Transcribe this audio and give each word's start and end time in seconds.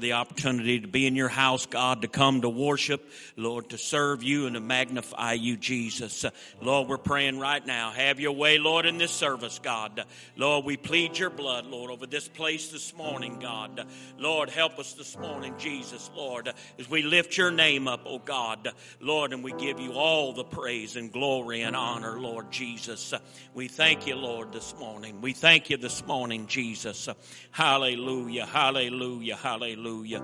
the 0.00 0.14
opportunity 0.14 0.80
to 0.80 0.88
be 0.88 1.06
in 1.06 1.16
your 1.16 1.28
house, 1.28 1.66
God, 1.66 2.02
to 2.02 2.08
come 2.08 2.40
to 2.42 2.48
worship, 2.48 3.08
Lord, 3.36 3.70
to 3.70 3.78
serve 3.78 4.22
you 4.22 4.46
and 4.46 4.54
to 4.54 4.60
magnify 4.60 5.34
you, 5.34 5.56
Jesus. 5.56 6.24
Lord, 6.60 6.88
we're 6.88 6.98
praying 6.98 7.38
right 7.38 7.64
now. 7.64 7.90
Have 7.90 8.20
your 8.20 8.32
way, 8.32 8.58
Lord, 8.58 8.86
in 8.86 8.98
this 8.98 9.10
service, 9.10 9.58
God. 9.58 10.04
Lord, 10.36 10.64
we 10.64 10.76
plead 10.76 11.18
your 11.18 11.30
blood, 11.30 11.66
Lord, 11.66 11.90
over 11.90 12.06
this 12.06 12.28
place 12.28 12.68
this 12.68 12.94
morning, 12.94 13.38
God. 13.38 13.86
Lord, 14.18 14.50
help 14.50 14.78
us 14.78 14.92
this 14.94 15.18
morning, 15.18 15.54
Jesus, 15.58 16.10
Lord, 16.14 16.52
as 16.78 16.90
we 16.90 17.02
lift 17.02 17.36
your 17.36 17.50
name 17.50 17.88
up, 17.88 18.02
oh 18.04 18.18
God. 18.18 18.68
Lord, 19.00 19.32
and 19.32 19.44
we 19.44 19.52
give 19.52 19.80
you 19.80 19.92
all 19.92 20.32
the 20.32 20.44
praise 20.44 20.96
and 20.96 21.12
glory 21.12 21.62
and 21.62 21.76
honor, 21.76 22.20
Lord 22.20 22.50
Jesus. 22.50 23.14
We 23.54 23.68
thank 23.68 24.06
you, 24.06 24.16
Lord, 24.16 24.52
this 24.52 24.74
morning. 24.78 25.20
We 25.20 25.32
thank 25.32 25.70
you 25.70 25.76
this 25.76 26.06
morning, 26.06 26.46
Jesus. 26.46 27.08
Hallelujah, 27.50 28.46
Hallelujah, 28.46 28.46
hallelujah, 28.48 29.36
hallelujah. 29.88 30.22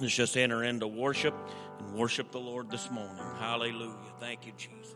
Let's 0.00 0.14
just 0.14 0.36
enter 0.36 0.62
into 0.64 0.86
worship 0.86 1.34
and 1.78 1.94
worship 1.94 2.30
the 2.30 2.38
Lord 2.38 2.70
this 2.70 2.90
morning. 2.90 3.24
Hallelujah. 3.38 3.96
Thank 4.20 4.46
you, 4.46 4.52
Jesus. 4.56 4.94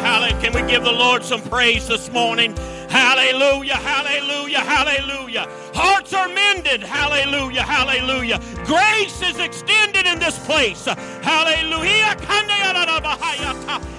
Hallelujah. 0.00 0.24
Hallelujah. 0.34 0.40
Can 0.40 0.52
we 0.52 0.70
give 0.70 0.84
the 0.84 0.92
Lord 0.92 1.24
some 1.24 1.42
praise 1.42 1.86
this 1.88 2.10
morning? 2.10 2.56
Hallelujah. 2.88 3.76
Hallelujah. 3.76 4.60
Hallelujah. 4.60 5.48
Hearts 5.74 6.12
are 6.12 6.28
mended. 6.28 6.82
Hallelujah. 6.82 7.62
Hallelujah. 7.62 8.40
Grace 8.64 9.22
is 9.22 9.38
extended 9.38 10.06
in 10.06 10.18
this 10.18 10.38
place. 10.46 10.84
Hallelujah. 10.84 12.16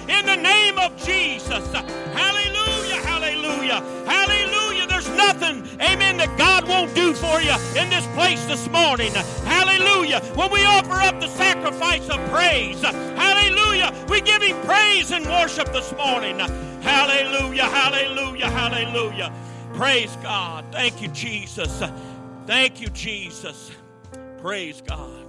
In 0.08 0.26
the 0.26 0.36
name 0.36 0.78
of 0.78 0.96
Jesus. 1.04 1.72
Hallelujah. 1.72 2.96
Hallelujah. 3.02 3.82
Hallelujah. 4.06 4.86
There's 4.86 5.08
nothing, 5.10 5.66
amen, 5.80 6.16
that 6.18 6.36
God 6.38 6.66
won't 6.68 6.94
do 6.94 7.12
for 7.12 7.40
you 7.40 7.54
in 7.76 7.90
this 7.90 8.06
place 8.14 8.44
this 8.46 8.68
morning. 8.70 9.12
Hallelujah. 9.44 10.20
When 10.34 10.50
we 10.50 10.64
offer 10.64 10.94
up 10.94 11.20
the 11.20 11.28
sacrifice 11.28 12.08
of 12.08 12.18
praise, 12.30 12.80
hallelujah, 12.80 13.45
we 14.16 14.22
give 14.22 14.40
Him 14.40 14.56
praise 14.62 15.10
and 15.10 15.26
worship 15.26 15.70
this 15.74 15.92
morning. 15.94 16.38
Hallelujah. 16.38 17.64
Hallelujah. 17.64 18.48
Hallelujah. 18.48 19.30
Praise 19.74 20.16
God. 20.22 20.64
Thank 20.72 21.02
you, 21.02 21.08
Jesus. 21.08 21.82
Thank 22.46 22.80
you, 22.80 22.88
Jesus. 22.88 23.70
Praise 24.38 24.80
God. 24.80 25.26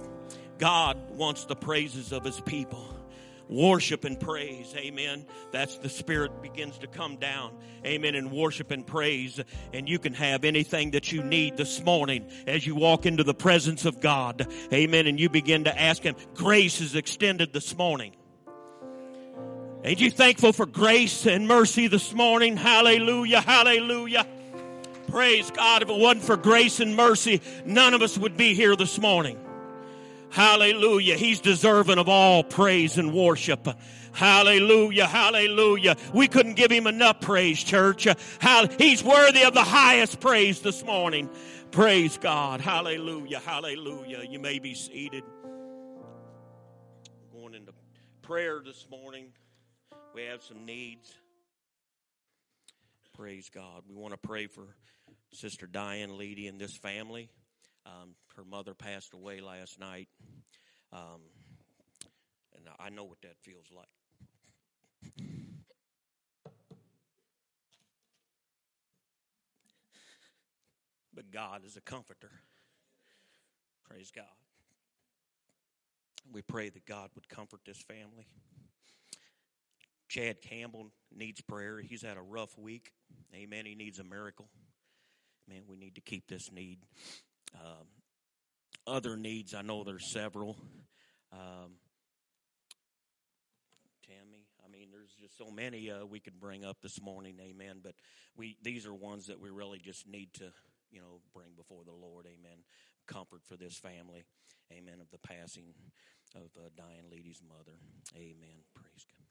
God 0.56 0.96
wants 1.10 1.44
the 1.44 1.54
praises 1.54 2.12
of 2.12 2.24
His 2.24 2.40
people 2.40 2.82
worship 3.50 4.04
and 4.04 4.18
praise. 4.18 4.74
Amen. 4.76 5.26
That's 5.52 5.76
the 5.78 5.88
Spirit 5.88 6.42
begins 6.42 6.78
to 6.78 6.86
come 6.86 7.16
down. 7.16 7.58
Amen. 7.84 8.14
And 8.14 8.30
worship 8.30 8.70
and 8.70 8.86
praise. 8.86 9.40
And 9.72 9.86
you 9.88 9.98
can 9.98 10.14
have 10.14 10.44
anything 10.44 10.92
that 10.92 11.12
you 11.12 11.22
need 11.22 11.56
this 11.56 11.82
morning 11.82 12.30
as 12.46 12.66
you 12.66 12.74
walk 12.74 13.04
into 13.04 13.24
the 13.24 13.34
presence 13.34 13.84
of 13.84 14.00
God. 14.00 14.46
Amen. 14.72 15.06
And 15.06 15.20
you 15.20 15.28
begin 15.28 15.64
to 15.64 15.78
ask 15.78 16.02
Him. 16.02 16.16
Grace 16.34 16.80
is 16.80 16.94
extended 16.94 17.52
this 17.52 17.76
morning. 17.76 18.14
Ain't 19.84 20.00
you 20.00 20.10
thankful 20.10 20.52
for 20.52 20.66
grace 20.66 21.24
and 21.26 21.46
mercy 21.46 21.86
this 21.86 22.12
morning? 22.12 22.56
Hallelujah. 22.56 23.40
Hallelujah. 23.40 24.26
Praise 25.06 25.50
God. 25.50 25.82
If 25.82 25.88
it 25.88 25.98
wasn't 25.98 26.24
for 26.24 26.36
grace 26.36 26.80
and 26.80 26.94
mercy, 26.96 27.40
none 27.64 27.94
of 27.94 28.02
us 28.02 28.18
would 28.18 28.36
be 28.36 28.54
here 28.54 28.76
this 28.76 28.98
morning. 28.98 29.38
Hallelujah. 30.30 31.16
He's 31.16 31.40
deserving 31.40 31.98
of 31.98 32.08
all 32.08 32.44
praise 32.44 32.98
and 32.98 33.14
worship. 33.14 33.66
Hallelujah. 34.12 35.06
Hallelujah. 35.06 35.96
We 36.12 36.28
couldn't 36.28 36.54
give 36.54 36.70
him 36.70 36.86
enough 36.86 37.20
praise, 37.20 37.62
church. 37.62 38.06
He's 38.78 39.02
worthy 39.02 39.44
of 39.44 39.54
the 39.54 39.64
highest 39.64 40.20
praise 40.20 40.60
this 40.60 40.84
morning. 40.84 41.30
Praise 41.70 42.18
God. 42.18 42.60
Hallelujah. 42.60 43.38
Hallelujah. 43.38 44.24
You 44.28 44.40
may 44.40 44.58
be 44.58 44.74
seated. 44.74 45.22
Going 47.32 47.54
into 47.54 47.72
prayer 48.22 48.60
this 48.62 48.86
morning. 48.90 49.32
We 50.18 50.24
have 50.24 50.42
some 50.42 50.66
needs. 50.66 51.14
Praise 53.16 53.48
God. 53.54 53.84
We 53.88 53.94
want 53.94 54.14
to 54.14 54.18
pray 54.18 54.48
for 54.48 54.74
Sister 55.32 55.68
Diane 55.68 56.10
Leedy 56.10 56.48
and 56.48 56.60
this 56.60 56.76
family. 56.76 57.28
Um, 57.86 58.16
her 58.34 58.42
mother 58.42 58.74
passed 58.74 59.14
away 59.14 59.40
last 59.40 59.78
night. 59.78 60.08
Um, 60.92 61.20
and 62.56 62.64
I 62.80 62.88
know 62.88 63.04
what 63.04 63.20
that 63.22 63.36
feels 63.42 63.66
like. 63.72 63.86
But 71.14 71.30
God 71.30 71.64
is 71.64 71.76
a 71.76 71.80
comforter. 71.80 72.32
Praise 73.88 74.10
God. 74.10 74.24
We 76.32 76.42
pray 76.42 76.70
that 76.70 76.86
God 76.86 77.10
would 77.14 77.28
comfort 77.28 77.60
this 77.64 77.80
family. 77.82 78.26
Chad 80.08 80.40
Campbell 80.40 80.90
needs 81.14 81.40
prayer. 81.40 81.80
He's 81.80 82.02
had 82.02 82.16
a 82.16 82.22
rough 82.22 82.56
week. 82.58 82.92
Amen. 83.34 83.66
He 83.66 83.74
needs 83.74 83.98
a 83.98 84.04
miracle. 84.04 84.48
Man, 85.48 85.62
we 85.68 85.76
need 85.76 85.94
to 85.94 86.00
keep 86.00 86.28
this 86.28 86.50
need. 86.52 86.78
Um, 87.54 87.86
other 88.86 89.16
needs, 89.16 89.54
I 89.54 89.62
know 89.62 89.84
there's 89.84 90.10
several. 90.10 90.56
Um, 91.32 91.76
Tammy, 94.06 94.46
I 94.64 94.70
mean, 94.70 94.88
there's 94.90 95.12
just 95.20 95.36
so 95.36 95.50
many 95.50 95.90
uh, 95.90 96.06
we 96.06 96.20
could 96.20 96.40
bring 96.40 96.64
up 96.64 96.78
this 96.82 97.00
morning, 97.00 97.38
amen. 97.40 97.80
But 97.82 97.94
we 98.36 98.56
these 98.62 98.86
are 98.86 98.94
ones 98.94 99.26
that 99.26 99.40
we 99.40 99.50
really 99.50 99.78
just 99.78 100.06
need 100.06 100.32
to, 100.34 100.50
you 100.90 101.00
know, 101.00 101.20
bring 101.34 101.48
before 101.56 101.84
the 101.84 101.92
Lord, 101.92 102.26
amen. 102.26 102.58
Comfort 103.06 103.42
for 103.44 103.56
this 103.56 103.78
family, 103.78 104.24
amen, 104.72 105.00
of 105.00 105.10
the 105.10 105.18
passing 105.18 105.74
of 106.34 106.48
uh, 106.56 106.68
Diane 106.76 107.10
Leedy's 107.10 107.42
mother, 107.46 107.78
amen. 108.16 108.64
Praise 108.74 109.04
God. 109.06 109.27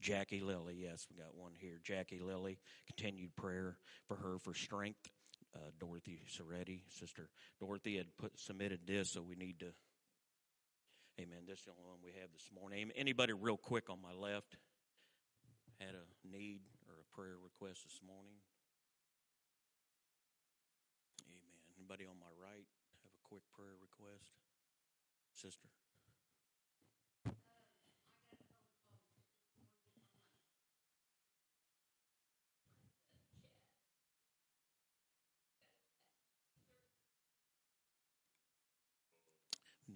Jackie 0.00 0.40
Lilly, 0.40 0.76
yes, 0.80 1.06
we 1.10 1.16
got 1.16 1.34
one 1.34 1.52
here. 1.58 1.78
Jackie 1.82 2.18
Lilly, 2.18 2.58
continued 2.86 3.36
prayer 3.36 3.76
for 4.08 4.16
her 4.16 4.38
for 4.38 4.54
strength 4.54 5.10
uh, 5.54 5.70
Dorothy 5.78 6.20
Soretti, 6.28 6.82
Sister 6.88 7.28
Dorothy 7.58 7.96
had 7.96 8.06
put 8.18 8.38
submitted 8.38 8.80
this, 8.86 9.10
so 9.10 9.22
we 9.22 9.36
need 9.36 9.60
to. 9.60 9.72
Amen. 11.20 11.44
This 11.46 11.58
is 11.60 11.64
the 11.66 11.72
only 11.72 11.84
one 11.84 11.98
we 12.02 12.12
have 12.20 12.30
this 12.32 12.48
morning. 12.54 12.90
Anybody, 12.96 13.32
real 13.32 13.58
quick 13.58 13.90
on 13.90 13.98
my 14.00 14.12
left, 14.12 14.56
had 15.78 15.92
a 15.92 16.06
need 16.24 16.60
or 16.88 16.94
a 16.96 17.06
prayer 17.14 17.36
request 17.36 17.84
this 17.84 18.00
morning? 18.06 18.40
Amen. 21.28 21.60
Anybody 21.76 22.06
on 22.06 22.16
my 22.16 22.32
right 22.40 22.64
have 23.04 23.12
a 23.12 23.22
quick 23.28 23.42
prayer 23.52 23.76
request? 23.76 24.24
Sister. 25.34 25.68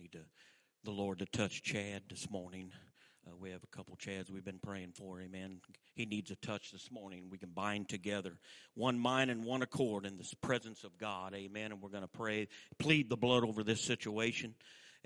need 0.05 0.13
to, 0.13 0.25
the 0.85 0.91
Lord 0.91 1.21
to 1.21 1.27
touch 1.27 1.63
Chad 1.63 2.03
this 2.11 2.31
morning. 2.31 2.71
Uh, 3.27 3.35
we 3.41 3.51
have 3.51 3.63
a 3.65 3.75
couple 3.75 3.97
Chads 3.97 4.31
we've 4.31 4.45
been 4.45 4.59
praying 4.59 4.93
for. 4.95 5.19
Amen. 5.19 5.61
He 5.95 6.05
needs 6.05 6.31
a 6.31 6.37
touch 6.37 6.73
this 6.73 6.91
morning. 6.91 7.29
We 7.31 7.39
can 7.39 7.49
bind 7.49 7.89
together, 7.89 8.37
one 8.75 8.99
mind 8.99 9.31
and 9.31 9.45
one 9.45 9.63
accord 9.63 10.05
in 10.05 10.19
the 10.19 10.31
presence 10.43 10.85
of 10.85 10.99
God. 10.99 11.35
Amen. 11.35 11.73
And 11.73 11.81
we're 11.81 11.89
going 11.89 12.03
to 12.03 12.09
pray, 12.09 12.49
plead 12.79 13.09
the 13.09 13.17
blood 13.17 13.45
over 13.45 13.65
this 13.65 13.83
situation. 13.83 14.55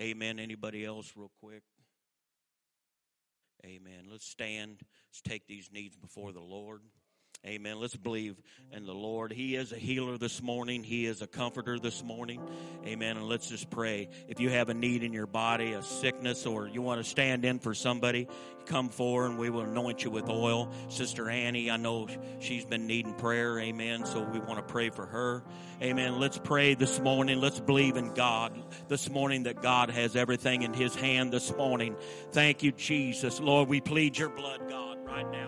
Amen. 0.00 0.40
Anybody 0.40 0.84
else, 0.84 1.12
real 1.14 1.30
quick? 1.40 1.62
Amen. 3.64 4.06
Let's 4.10 4.28
stand. 4.28 4.80
Let's 5.10 5.20
take 5.20 5.46
these 5.46 5.70
needs 5.72 5.96
before 5.96 6.32
the 6.32 6.40
Lord. 6.40 6.80
Amen. 7.46 7.80
Let's 7.80 7.96
believe 7.96 8.36
in 8.72 8.84
the 8.84 8.92
Lord. 8.92 9.32
He 9.32 9.54
is 9.54 9.72
a 9.72 9.76
healer 9.76 10.18
this 10.18 10.42
morning. 10.42 10.82
He 10.82 11.06
is 11.06 11.22
a 11.22 11.26
comforter 11.26 11.78
this 11.78 12.02
morning. 12.02 12.42
Amen. 12.84 13.16
And 13.16 13.26
let's 13.26 13.48
just 13.48 13.70
pray. 13.70 14.08
If 14.26 14.40
you 14.40 14.50
have 14.50 14.68
a 14.68 14.74
need 14.74 15.04
in 15.04 15.12
your 15.12 15.26
body, 15.26 15.72
a 15.72 15.82
sickness, 15.82 16.46
or 16.46 16.66
you 16.66 16.82
want 16.82 17.02
to 17.02 17.08
stand 17.08 17.44
in 17.44 17.60
for 17.60 17.74
somebody, 17.74 18.26
come 18.66 18.88
forward 18.88 19.30
and 19.30 19.38
we 19.38 19.50
will 19.50 19.62
anoint 19.62 20.04
you 20.04 20.10
with 20.10 20.28
oil. 20.28 20.70
Sister 20.88 21.30
Annie, 21.30 21.70
I 21.70 21.76
know 21.76 22.08
she's 22.40 22.64
been 22.64 22.86
needing 22.86 23.14
prayer. 23.14 23.58
Amen. 23.60 24.04
So 24.04 24.20
we 24.24 24.40
want 24.40 24.56
to 24.56 24.72
pray 24.72 24.90
for 24.90 25.06
her. 25.06 25.44
Amen. 25.80 26.18
Let's 26.18 26.38
pray 26.38 26.74
this 26.74 26.98
morning. 27.00 27.40
Let's 27.40 27.60
believe 27.60 27.96
in 27.96 28.14
God 28.14 28.52
this 28.88 29.08
morning 29.08 29.44
that 29.44 29.62
God 29.62 29.90
has 29.90 30.16
everything 30.16 30.62
in 30.62 30.74
His 30.74 30.94
hand 30.94 31.32
this 31.32 31.56
morning. 31.56 31.96
Thank 32.32 32.64
you, 32.64 32.72
Jesus. 32.72 33.40
Lord, 33.40 33.68
we 33.68 33.80
plead 33.80 34.18
your 34.18 34.28
blood, 34.28 34.60
God, 34.68 34.98
right 35.06 35.30
now, 35.30 35.47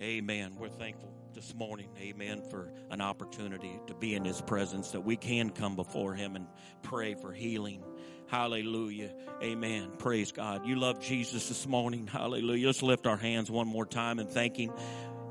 Amen. 0.00 0.56
We're 0.58 0.68
thankful 0.68 1.12
this 1.34 1.54
morning, 1.54 1.88
amen, 2.00 2.42
for 2.50 2.72
an 2.90 3.00
opportunity 3.00 3.78
to 3.86 3.94
be 3.94 4.14
in 4.14 4.24
His 4.24 4.40
presence, 4.40 4.90
that 4.90 5.00
we 5.00 5.16
can 5.16 5.50
come 5.50 5.76
before 5.76 6.14
Him 6.14 6.36
and 6.36 6.46
pray 6.82 7.14
for 7.14 7.32
healing. 7.32 7.82
Hallelujah. 8.28 9.10
Amen. 9.42 9.90
Praise 9.98 10.32
God. 10.32 10.66
You 10.66 10.76
love 10.76 11.00
Jesus 11.00 11.48
this 11.48 11.66
morning. 11.66 12.06
Hallelujah. 12.06 12.68
Let's 12.68 12.82
lift 12.82 13.06
our 13.06 13.16
hands 13.16 13.50
one 13.50 13.68
more 13.68 13.84
time 13.84 14.18
and 14.18 14.30
thank 14.30 14.56
Him. 14.56 14.72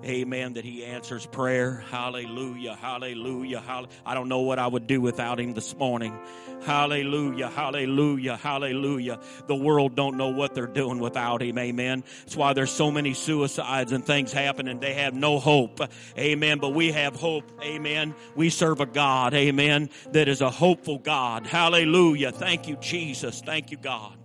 Amen. 0.04 0.54
That 0.54 0.66
He 0.66 0.84
answers 0.84 1.26
prayer. 1.28 1.84
Hallelujah. 1.92 2.76
Hallelujah. 2.76 3.60
Hall- 3.60 3.88
I 4.06 4.14
don't 4.16 4.30
know 4.30 4.42
what 4.42 4.58
I 4.58 4.66
would 4.66 4.88
do 4.88 5.00
without 5.00 5.40
Him 5.40 5.54
this 5.54 5.76
morning. 5.76 6.18
Hallelujah. 6.64 7.50
Hallelujah. 7.50 8.38
Hallelujah. 8.38 9.20
The 9.48 9.56
world 9.56 9.96
don't 9.96 10.18
know 10.18 10.30
what 10.30 10.56
they're 10.56 10.66
doing 10.68 11.00
without 11.00 11.42
Him. 11.42 11.58
Amen. 11.58 12.04
That's 12.22 12.36
why 12.36 12.54
there's 12.54 12.72
so 12.72 12.90
many 12.92 13.14
suicides 13.14 13.92
and 13.92 14.06
things 14.06 14.32
happening. 14.32 14.80
They 14.80 14.94
have 14.96 15.14
no 15.14 15.40
hope. 15.40 15.80
Amen. 16.18 16.60
But 16.60 16.70
we 16.70 16.92
have 16.92 17.16
hope. 17.16 17.52
Amen. 17.62 18.16
We 18.36 18.50
serve 18.50 18.80
a 18.80 18.86
God. 18.88 19.34
Amen. 19.34 19.90
That 20.14 20.28
is 20.28 20.42
a 20.42 20.50
hopeful 20.50 20.98
God. 20.98 21.46
Hallelujah. 21.46 22.32
Thank 22.32 22.68
you, 22.68 22.76
Jesus. 22.78 23.42
Thank 23.46 23.72
you, 23.72 23.78
God. 23.78 24.18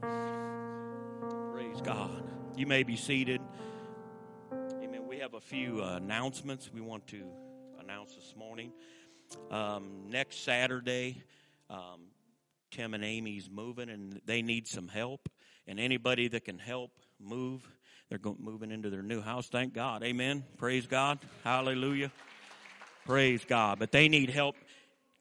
Praise 1.53 1.81
God. 1.83 2.23
You 2.57 2.67
may 2.67 2.83
be 2.83 2.97
seated. 2.97 3.36
Few 5.47 5.81
uh, 5.81 5.95
announcements 5.95 6.69
we 6.75 6.81
want 6.81 7.07
to 7.07 7.23
announce 7.79 8.17
this 8.17 8.35
morning. 8.37 8.73
Um, 9.53 10.11
next 10.11 10.43
Saturday, 10.43 11.23
um, 11.71 12.09
Tim 12.73 12.95
and 12.95 13.05
Amy's 13.05 13.49
moving, 13.49 13.89
and 13.89 14.21
they 14.27 14.43
need 14.43 14.67
some 14.67 14.89
help. 14.89 15.29
And 15.69 15.79
anybody 15.79 16.27
that 16.27 16.45
can 16.45 16.59
help 16.59 16.91
move, 17.21 17.63
they're 18.09 18.19
going, 18.19 18.39
moving 18.41 18.73
into 18.73 18.91
their 18.91 19.05
new 19.05 19.21
house. 19.21 19.47
Thank 19.47 19.73
God. 19.73 20.03
Amen. 20.03 20.43
Praise 20.57 20.89
God. 20.89 21.21
Hallelujah. 21.45 22.11
Praise 23.05 23.45
God. 23.45 23.79
But 23.79 23.93
they 23.93 24.09
need 24.09 24.31
help. 24.31 24.57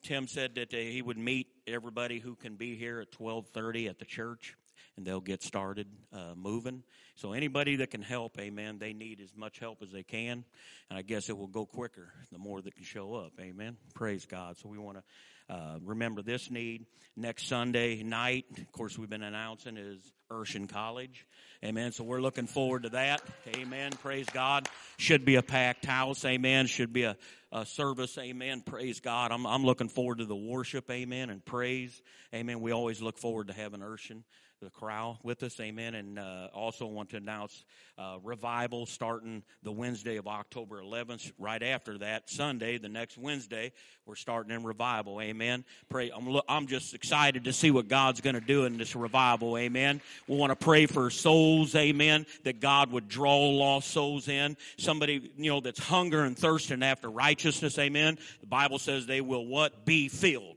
Tim 0.02 0.28
said 0.28 0.56
that 0.56 0.72
they, 0.72 0.92
he 0.92 1.04
would 1.04 1.20
meet 1.20 1.50
everybody 1.68 2.18
who 2.18 2.34
can 2.34 2.56
be 2.56 2.76
here 2.76 3.00
at 3.00 3.12
twelve 3.12 3.46
thirty 3.54 3.88
at 3.88 4.00
the 4.00 4.06
church, 4.06 4.56
and 4.97 5.05
they'll 5.05 5.21
get 5.21 5.43
started 5.43 5.88
uh, 6.13 6.34
moving. 6.36 6.84
So 7.15 7.34
anybody 7.34 7.77
that 7.77 7.91
can 7.91 8.01
help, 8.01 8.39
amen. 8.39 8.77
They 8.79 8.93
need 8.93 9.21
as 9.21 9.36
much 9.36 9.60
help 9.60 9.81
as 9.81 9.91
they 9.91 10.03
can, 10.03 10.43
and 10.89 10.99
I 10.99 11.01
guess 11.01 11.29
it 11.29 11.38
will 11.38 11.47
go 11.47 11.65
quicker 11.65 12.12
the 12.31 12.38
more 12.38 12.62
that 12.62 12.75
can 12.75 12.84
show 12.84 13.15
up. 13.15 13.34
Amen. 13.39 13.77
Praise 13.93 14.25
God. 14.25 14.58
So 14.58 14.69
we 14.69 14.77
want 14.77 14.97
to 14.97 15.03
uh, 15.47 15.77
remember 15.84 16.21
this 16.21 16.49
need 16.49 16.86
next 17.15 17.47
Sunday 17.47 18.01
night. 18.03 18.45
Of 18.58 18.71
course, 18.71 18.97
we've 18.97 19.10
been 19.10 19.23
announcing 19.23 19.77
is 19.77 19.99
Urshan 20.31 20.67
College. 20.67 21.25
Amen. 21.63 21.91
So 21.91 22.03
we're 22.03 22.21
looking 22.21 22.47
forward 22.47 22.84
to 22.84 22.89
that. 22.89 23.21
Amen. 23.55 23.91
Praise 23.91 24.25
God. 24.31 24.67
Should 24.97 25.23
be 25.23 25.36
a 25.36 25.43
packed 25.43 25.86
house. 25.86 26.25
Amen. 26.25 26.67
Should 26.67 26.93
be 26.93 27.03
a, 27.03 27.15
service. 27.63 28.17
Amen. 28.17 28.60
Praise 28.60 28.99
God. 28.99 29.31
I'm, 29.31 29.47
I'm 29.47 29.63
looking 29.63 29.88
forward 29.88 30.17
to 30.17 30.25
the 30.25 30.36
worship. 30.36 30.91
Amen. 30.91 31.29
And 31.29 31.45
praise. 31.45 32.01
Amen. 32.34 32.60
We 32.60 32.73
always 32.73 33.01
look 33.01 33.17
forward 33.17 33.47
to 33.47 33.53
having 33.53 33.79
Urshan 33.79 34.23
the 34.62 34.70
Chorale 34.70 35.20
with 35.24 35.44
us. 35.44 35.60
Amen. 35.60 35.96
And 35.96 36.18
uh, 36.18 36.48
also 36.54 36.86
want 36.86 37.10
to 37.10 37.18
announce 37.18 37.65
uh, 37.98 38.18
revival 38.24 38.86
starting 38.86 39.44
the 39.63 39.72
Wednesday 39.72 40.18
of 40.18 40.28
October 40.28 40.82
11th. 40.82 41.32
Right 41.38 41.62
after 41.62 41.98
that, 42.00 42.30
Sunday, 42.30 42.78
the 42.78 42.89
next 42.89 43.18
Wednesday, 43.18 43.72
we're 44.06 44.15
starting 44.15 44.56
in 44.56 44.63
revival. 44.63 45.22
Amen. 45.22 45.65
Pray. 45.89 46.12
I'm, 46.15 46.39
I'm 46.48 46.68
just 46.68 46.94
excited 46.94 47.44
to 47.46 47.54
see 47.54 47.72
what 47.72 47.88
God's 47.88 48.22
going 48.22 48.36
to 48.36 48.41
do 48.41 48.65
in 48.65 48.78
this 48.78 48.96
revival. 48.96 49.58
Amen. 49.58 50.02
We 50.28 50.38
want 50.38 50.52
to 50.52 50.56
pray 50.56 50.86
for 50.86 51.10
souls. 51.10 51.76
Amen. 51.76 52.26
That 52.44 52.60
God 52.60 52.91
would 52.91 53.08
draw 53.08 53.50
lost 53.50 53.91
souls 53.91 54.28
in. 54.28 54.58
Somebody, 54.78 55.32
you 55.38 55.52
know, 55.52 55.60
that's 55.60 55.80
hunger 55.80 56.24
and 56.24 56.38
thirsting 56.38 56.84
after 56.84 57.10
righteousness. 57.10 57.78
Amen. 57.78 58.18
The 58.41 58.48
Bible 58.48 58.80
says 58.80 59.06
they 59.06 59.22
will 59.22 59.46
what? 59.46 59.86
Be 59.86 60.08
filled. 60.08 60.56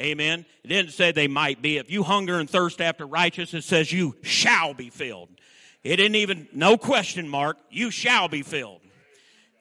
Amen. 0.00 0.46
It 0.62 0.68
didn't 0.68 0.92
say 0.92 1.10
they 1.10 1.26
might 1.26 1.60
be. 1.60 1.78
If 1.78 1.90
you 1.90 2.02
hunger 2.04 2.38
and 2.38 2.48
thirst 2.48 2.80
after 2.80 3.06
righteousness, 3.06 3.64
it 3.64 3.68
says 3.68 3.92
you 3.92 4.16
shall 4.22 4.74
be 4.74 4.90
filled. 4.90 5.28
It 5.82 5.96
didn't 5.96 6.16
even, 6.16 6.48
no 6.52 6.76
question 6.76 7.28
mark, 7.28 7.56
you 7.70 7.90
shall 7.90 8.28
be 8.28 8.42
filled. 8.42 8.80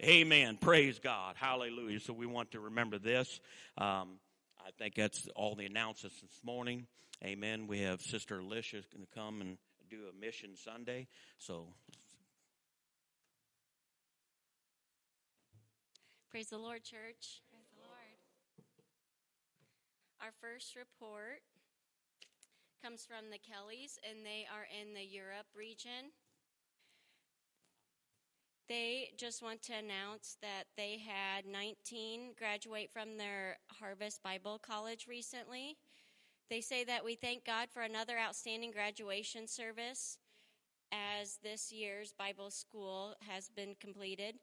Amen. 0.04 0.58
Praise 0.58 1.00
God. 1.00 1.36
Hallelujah. 1.38 2.00
So 2.00 2.14
we 2.14 2.28
want 2.28 2.52
to 2.52 2.60
remember 2.60 3.00
this. 3.00 3.40
Um, 3.78 4.20
I 4.60 4.70
think 4.78 4.94
that's 4.94 5.28
all 5.36 5.56
the 5.56 5.66
announcements 5.66 6.22
this 6.22 6.40
morning. 6.44 6.86
Amen. 7.24 7.66
We 7.66 7.82
have 7.82 8.02
Sister 8.02 8.38
Alicia 8.38 8.84
going 8.94 9.08
to 9.08 9.20
come 9.20 9.42
and 9.42 9.58
do 9.90 10.02
a 10.08 10.20
mission 10.20 10.56
Sunday. 10.56 11.08
So 11.40 11.68
Praise 16.30 16.50
the 16.50 16.58
Lord, 16.60 16.84
church. 16.84 17.42
Our 20.22 20.32
first 20.42 20.76
report 20.76 21.42
comes 22.84 23.06
from 23.06 23.30
the 23.30 23.38
Kellys, 23.38 24.00
and 24.08 24.26
they 24.26 24.46
are 24.52 24.66
in 24.82 24.94
the 24.94 25.06
Europe 25.06 25.48
region. 25.56 26.12
They 28.68 29.12
just 29.16 29.42
want 29.42 29.62
to 29.64 29.74
announce 29.74 30.38
that 30.42 30.66
they 30.76 30.98
had 30.98 31.46
19 31.46 32.34
graduate 32.38 32.90
from 32.92 33.18
their 33.18 33.58
Harvest 33.80 34.22
Bible 34.24 34.60
College 34.60 35.06
recently. 35.08 35.78
They 36.50 36.62
say 36.62 36.84
that 36.84 37.06
we 37.06 37.16
thank 37.16 37.46
God 37.46 37.70
for 37.70 37.84
another 37.84 38.18
outstanding 38.18 38.72
graduation 38.72 39.48
service 39.48 40.18
as 40.92 41.38
this 41.44 41.72
year's 41.72 42.14
Bible 42.18 42.50
school 42.50 43.16
has 43.22 43.50
been 43.50 43.76
completed. 43.80 44.36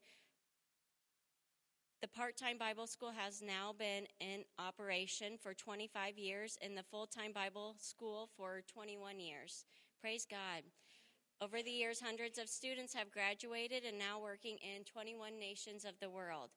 The 2.05 2.09
part 2.09 2.37
time 2.37 2.59
Bible 2.59 2.87
school 2.87 3.13
has 3.17 3.41
now 3.41 3.73
been 3.73 4.05
in 4.21 4.45
operation 4.59 5.39
for 5.43 5.55
25 5.55 6.19
years 6.19 6.59
and 6.61 6.77
the 6.77 6.83
full 6.83 7.07
time 7.07 7.33
Bible 7.33 7.77
school 7.79 8.29
for 8.37 8.61
21 8.71 9.19
years. 9.19 9.65
Praise 10.03 10.27
God. 10.31 10.65
Over 11.41 11.63
the 11.63 11.71
years, 11.71 12.03
hundreds 12.03 12.37
of 12.37 12.51
students 12.51 12.93
have 12.93 13.11
graduated 13.11 13.85
and 13.85 13.99
now 13.99 14.21
working 14.21 14.59
in 14.59 14.85
21 14.85 15.39
nations 15.39 15.87
of 15.87 15.95
the 15.99 16.11
world. 16.11 16.51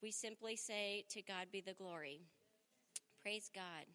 We 0.00 0.12
simply 0.12 0.54
say, 0.54 1.04
To 1.08 1.20
God 1.20 1.48
be 1.50 1.60
the 1.60 1.74
glory. 1.74 2.20
Praise 3.20 3.50
God. 3.52 3.86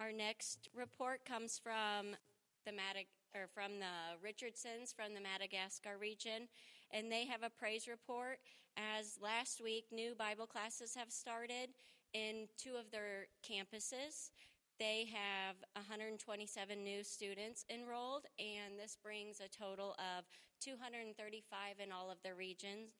Our 0.00 0.12
next 0.12 0.70
report 0.74 1.26
comes 1.26 1.60
from 1.62 2.16
the 2.64 2.72
Madag- 2.72 3.08
or 3.34 3.46
from 3.52 3.78
the 3.78 4.18
Richardsons 4.22 4.92
from 4.92 5.14
the 5.14 5.20
Madagascar 5.20 5.96
region, 5.98 6.48
and 6.90 7.10
they 7.10 7.26
have 7.26 7.42
a 7.42 7.50
praise 7.50 7.88
report. 7.88 8.38
As 8.76 9.18
last 9.20 9.60
week, 9.62 9.86
new 9.92 10.14
Bible 10.14 10.46
classes 10.46 10.94
have 10.94 11.10
started 11.10 11.70
in 12.14 12.48
two 12.56 12.76
of 12.76 12.90
their 12.90 13.28
campuses. 13.42 14.30
They 14.78 15.08
have 15.12 15.56
127 15.74 16.82
new 16.82 17.04
students 17.04 17.64
enrolled, 17.70 18.26
and 18.38 18.78
this 18.78 18.96
brings 19.02 19.40
a 19.40 19.48
total 19.48 19.94
of 19.98 20.24
235 20.60 21.80
in 21.82 21.92
all 21.92 22.10
of 22.10 22.18
the 22.22 22.34
region 22.34 22.92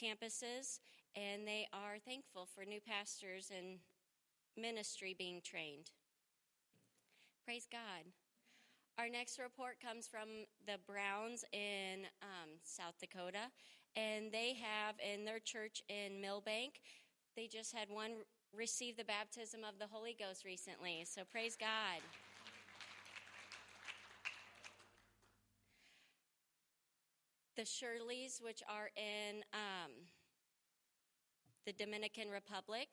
campuses. 0.00 0.80
And 1.14 1.46
they 1.46 1.66
are 1.72 1.98
thankful 2.04 2.46
for 2.54 2.64
new 2.64 2.80
pastors 2.80 3.50
and 3.56 3.78
ministry 4.56 5.14
being 5.16 5.40
trained. 5.42 5.90
Praise 7.44 7.66
God. 7.70 8.12
Our 8.98 9.10
next 9.10 9.38
report 9.38 9.76
comes 9.78 10.08
from 10.08 10.46
the 10.66 10.78
Browns 10.86 11.44
in 11.52 12.06
um, 12.22 12.48
South 12.64 12.94
Dakota, 12.98 13.52
and 13.94 14.32
they 14.32 14.54
have 14.54 14.94
in 15.00 15.26
their 15.26 15.38
church 15.38 15.82
in 15.90 16.18
Milbank, 16.18 16.80
they 17.36 17.46
just 17.46 17.74
had 17.74 17.90
one 17.90 18.12
receive 18.56 18.96
the 18.96 19.04
baptism 19.04 19.60
of 19.68 19.78
the 19.78 19.86
Holy 19.86 20.16
Ghost 20.18 20.46
recently. 20.46 21.04
So 21.04 21.22
praise 21.30 21.58
God. 21.60 22.00
The 27.54 27.62
Shirleys, 27.64 28.42
which 28.42 28.62
are 28.66 28.88
in 28.96 29.42
um, 29.52 29.92
the 31.66 31.74
Dominican 31.74 32.30
Republic, 32.30 32.88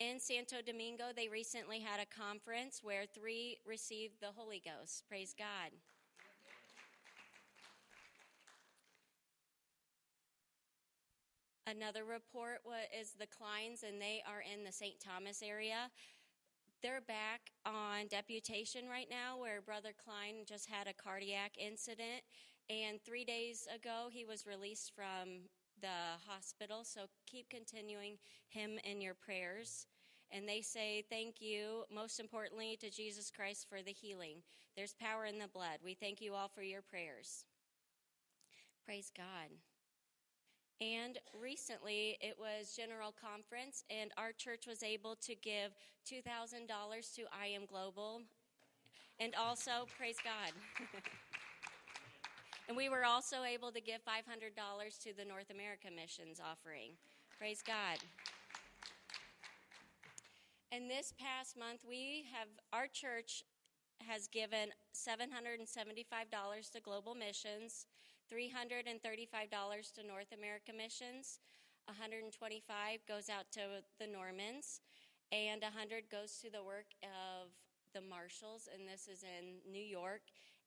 in 0.00 0.18
Santo 0.18 0.56
Domingo, 0.64 1.04
they 1.14 1.28
recently 1.28 1.80
had 1.80 2.00
a 2.00 2.06
conference 2.06 2.80
where 2.82 3.04
three 3.06 3.58
received 3.66 4.20
the 4.20 4.32
Holy 4.34 4.62
Ghost. 4.64 5.04
Praise 5.08 5.34
God. 5.36 5.70
Another 11.66 12.04
report 12.04 12.58
is 13.00 13.14
the 13.18 13.26
Kleins, 13.26 13.82
and 13.88 14.00
they 14.00 14.22
are 14.28 14.42
in 14.42 14.64
the 14.64 14.72
St. 14.72 15.00
Thomas 15.00 15.42
area. 15.42 15.90
They're 16.82 17.00
back 17.00 17.52
on 17.64 18.08
deputation 18.08 18.86
right 18.90 19.08
now, 19.08 19.38
where 19.38 19.62
Brother 19.62 19.94
Klein 20.04 20.44
just 20.46 20.68
had 20.68 20.86
a 20.86 20.92
cardiac 20.92 21.52
incident. 21.58 22.20
And 22.68 23.02
three 23.02 23.24
days 23.24 23.66
ago, 23.74 24.08
he 24.10 24.26
was 24.26 24.46
released 24.46 24.92
from 24.94 25.48
the 25.84 26.16
hospital. 26.26 26.80
So 26.82 27.02
keep 27.26 27.50
continuing 27.50 28.16
him 28.48 28.78
in 28.84 29.02
your 29.02 29.12
prayers. 29.12 29.86
And 30.30 30.48
they 30.48 30.62
say, 30.62 31.04
Thank 31.10 31.40
you, 31.40 31.84
most 31.94 32.18
importantly, 32.18 32.78
to 32.80 32.90
Jesus 32.90 33.30
Christ 33.30 33.66
for 33.68 33.82
the 33.82 33.92
healing. 33.92 34.36
There's 34.76 34.94
power 34.94 35.26
in 35.26 35.38
the 35.38 35.48
blood. 35.48 35.78
We 35.84 35.92
thank 35.92 36.22
you 36.22 36.32
all 36.32 36.48
for 36.48 36.62
your 36.62 36.80
prayers. 36.80 37.44
Praise 38.86 39.12
God. 39.14 39.52
And 40.80 41.18
recently 41.40 42.16
it 42.20 42.36
was 42.38 42.74
General 42.74 43.14
Conference, 43.20 43.84
and 43.90 44.10
our 44.16 44.32
church 44.32 44.66
was 44.66 44.82
able 44.82 45.16
to 45.16 45.34
give 45.34 45.70
$2,000 46.10 47.14
to 47.14 47.22
I 47.30 47.46
Am 47.48 47.66
Global. 47.66 48.22
And 49.20 49.34
also, 49.36 49.86
praise 49.96 50.16
God. 50.24 50.52
and 52.68 52.76
we 52.76 52.88
were 52.88 53.04
also 53.04 53.44
able 53.44 53.70
to 53.72 53.80
give 53.80 54.00
$500 54.04 55.02
to 55.02 55.12
the 55.16 55.24
North 55.24 55.50
America 55.50 55.88
Missions 55.94 56.40
offering. 56.40 56.92
Praise 57.38 57.62
God. 57.66 57.98
And 60.72 60.90
this 60.90 61.12
past 61.18 61.56
month, 61.56 61.84
we 61.86 62.24
have, 62.32 62.48
our 62.72 62.86
church 62.86 63.44
has 64.08 64.26
given 64.26 64.70
$775 64.94 66.72
to 66.72 66.80
Global 66.80 67.14
Missions, 67.14 67.86
$335 68.32 69.92
to 69.94 70.06
North 70.06 70.32
America 70.32 70.72
Missions, 70.76 71.38
125 71.86 73.06
goes 73.06 73.28
out 73.28 73.44
to 73.52 73.60
the 74.00 74.06
Normans, 74.06 74.80
and 75.32 75.62
100 75.62 76.10
goes 76.10 76.40
to 76.40 76.50
the 76.50 76.64
work 76.64 76.88
of 77.02 77.52
the 77.92 78.00
Marshalls, 78.00 78.68
and 78.72 78.88
this 78.88 79.06
is 79.06 79.22
in 79.22 79.60
New 79.70 79.82
York. 79.84 80.22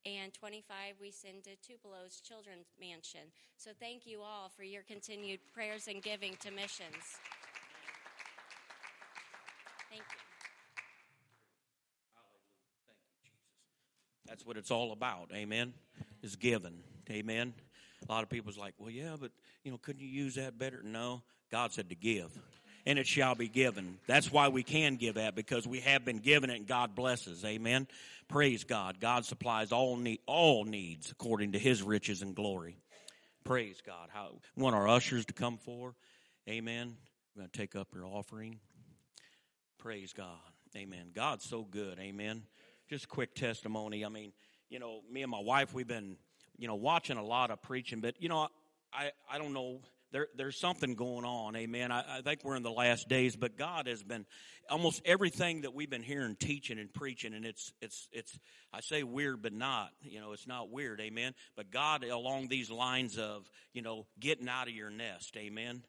And 0.06 0.34
25 0.34 0.96
we 1.02 1.12
send 1.12 1.44
to 1.44 1.52
Tupelo's 1.58 2.22
Children's 2.22 2.68
Mansion. 2.80 3.32
So 3.58 3.72
thank 3.80 4.06
you 4.06 4.22
all 4.22 4.50
for 4.50 4.64
your 4.64 4.84
continued 4.84 5.40
prayers 5.54 5.88
and 5.88 6.02
giving 6.02 6.38
to 6.42 6.52
missions. 6.52 7.20
Thank 9.90 10.02
you. 10.02 10.20
That's 14.28 14.46
what 14.46 14.58
it's 14.58 14.72
all 14.72 14.92
about. 14.92 15.32
Amen. 15.34 15.74
Is 16.22 16.36
given. 16.36 16.84
Amen. 17.10 17.54
A 18.08 18.12
lot 18.12 18.24
of 18.24 18.30
people's 18.30 18.58
like, 18.58 18.74
well, 18.78 18.92
yeah, 18.92 19.16
but 19.20 19.32
you 19.64 19.72
know, 19.72 19.78
couldn't 19.78 20.02
you 20.02 20.08
use 20.08 20.36
that 20.36 20.58
better? 20.58 20.82
No, 20.84 21.24
God 21.52 21.72
said 21.72 21.90
to 21.90 21.96
give, 21.96 22.38
and 22.88 22.98
it 22.98 23.06
shall 23.06 23.36
be 23.36 23.50
given. 23.50 24.00
That's 24.08 24.32
why 24.32 24.48
we 24.48 24.64
can 24.64 24.96
give 24.96 25.16
that 25.16 25.36
because 25.36 25.68
we 25.68 25.82
have 25.82 26.06
been 26.06 26.20
given 26.20 26.50
it, 26.50 26.56
and 26.56 26.66
God 26.66 26.96
blesses. 26.96 27.44
Amen. 27.44 27.86
Praise 28.30 28.64
God. 28.64 29.02
God 29.02 29.26
supplies 29.26 29.74
all 29.74 29.98
need, 29.98 30.22
all 30.26 30.64
needs 30.64 31.12
according 31.12 31.52
to 31.52 31.60
His 31.60 31.84
riches 31.84 32.22
and 32.22 32.34
glory. 32.34 32.78
Praise 33.44 33.82
God. 33.86 34.08
How 34.14 34.30
we 34.56 34.64
want 34.64 34.74
our 34.74 34.88
ushers 34.88 35.26
to 35.26 35.34
come 35.34 35.58
for. 35.58 35.96
Amen. 36.48 36.96
We're 37.36 37.42
going 37.42 37.50
to 37.52 37.60
take 37.60 37.76
up 37.76 37.90
your 37.94 38.06
offering. 38.06 38.58
Praise 39.78 40.14
God. 40.14 40.40
Amen. 40.74 41.12
God's 41.14 41.44
so 41.44 41.64
good. 41.64 42.00
Amen. 42.00 42.44
Just 42.90 43.10
quick 43.10 43.36
testimony. 43.36 44.06
I 44.06 44.10
mean, 44.10 44.32
you 44.70 44.80
know, 44.80 45.02
me 45.12 45.24
and 45.24 45.32
my 45.32 45.42
wife, 45.42 45.74
we've 45.74 45.88
been, 45.88 46.16
you 46.58 46.70
know, 46.70 46.76
watching 46.76 47.18
a 47.18 47.24
lot 47.24 47.52
of 47.52 47.62
preaching, 47.62 48.00
but 48.00 48.16
you 48.22 48.30
know, 48.30 48.48
I 48.94 49.12
I 49.30 49.38
don't 49.38 49.52
know. 49.52 49.82
There, 50.12 50.28
there's 50.36 50.60
something 50.60 50.96
going 50.96 51.26
on, 51.26 51.56
amen. 51.56 51.92
I, 51.92 52.20
I 52.20 52.22
think 52.22 52.44
we're 52.44 52.56
in 52.56 52.64
the 52.64 52.72
last 52.72 53.10
days, 53.10 53.36
but 53.36 53.58
God 53.58 53.88
has 53.88 54.04
been 54.04 54.26
almost 54.70 55.02
everything 55.06 55.62
that 55.62 55.74
we've 55.74 55.90
been 55.90 56.04
hearing, 56.04 56.36
teaching 56.36 56.80
and 56.80 56.94
preaching, 56.94 57.34
and 57.34 57.46
it's 57.46 57.74
it's 57.82 58.08
it's. 58.12 58.38
I 58.72 58.82
say 58.82 59.04
weird, 59.04 59.42
but 59.42 59.54
not. 59.54 59.90
You 60.02 60.20
know, 60.20 60.34
it's 60.34 60.48
not 60.48 60.70
weird, 60.70 61.02
amen. 61.02 61.34
But 61.56 61.72
God, 61.72 62.04
along 62.04 62.48
these 62.48 62.72
lines 62.72 63.18
of 63.18 63.50
you 63.74 63.82
know, 63.82 64.08
getting 64.20 64.48
out 64.48 64.68
of 64.68 64.74
your 64.74 64.90
nest, 64.90 65.36
amen 65.38 65.84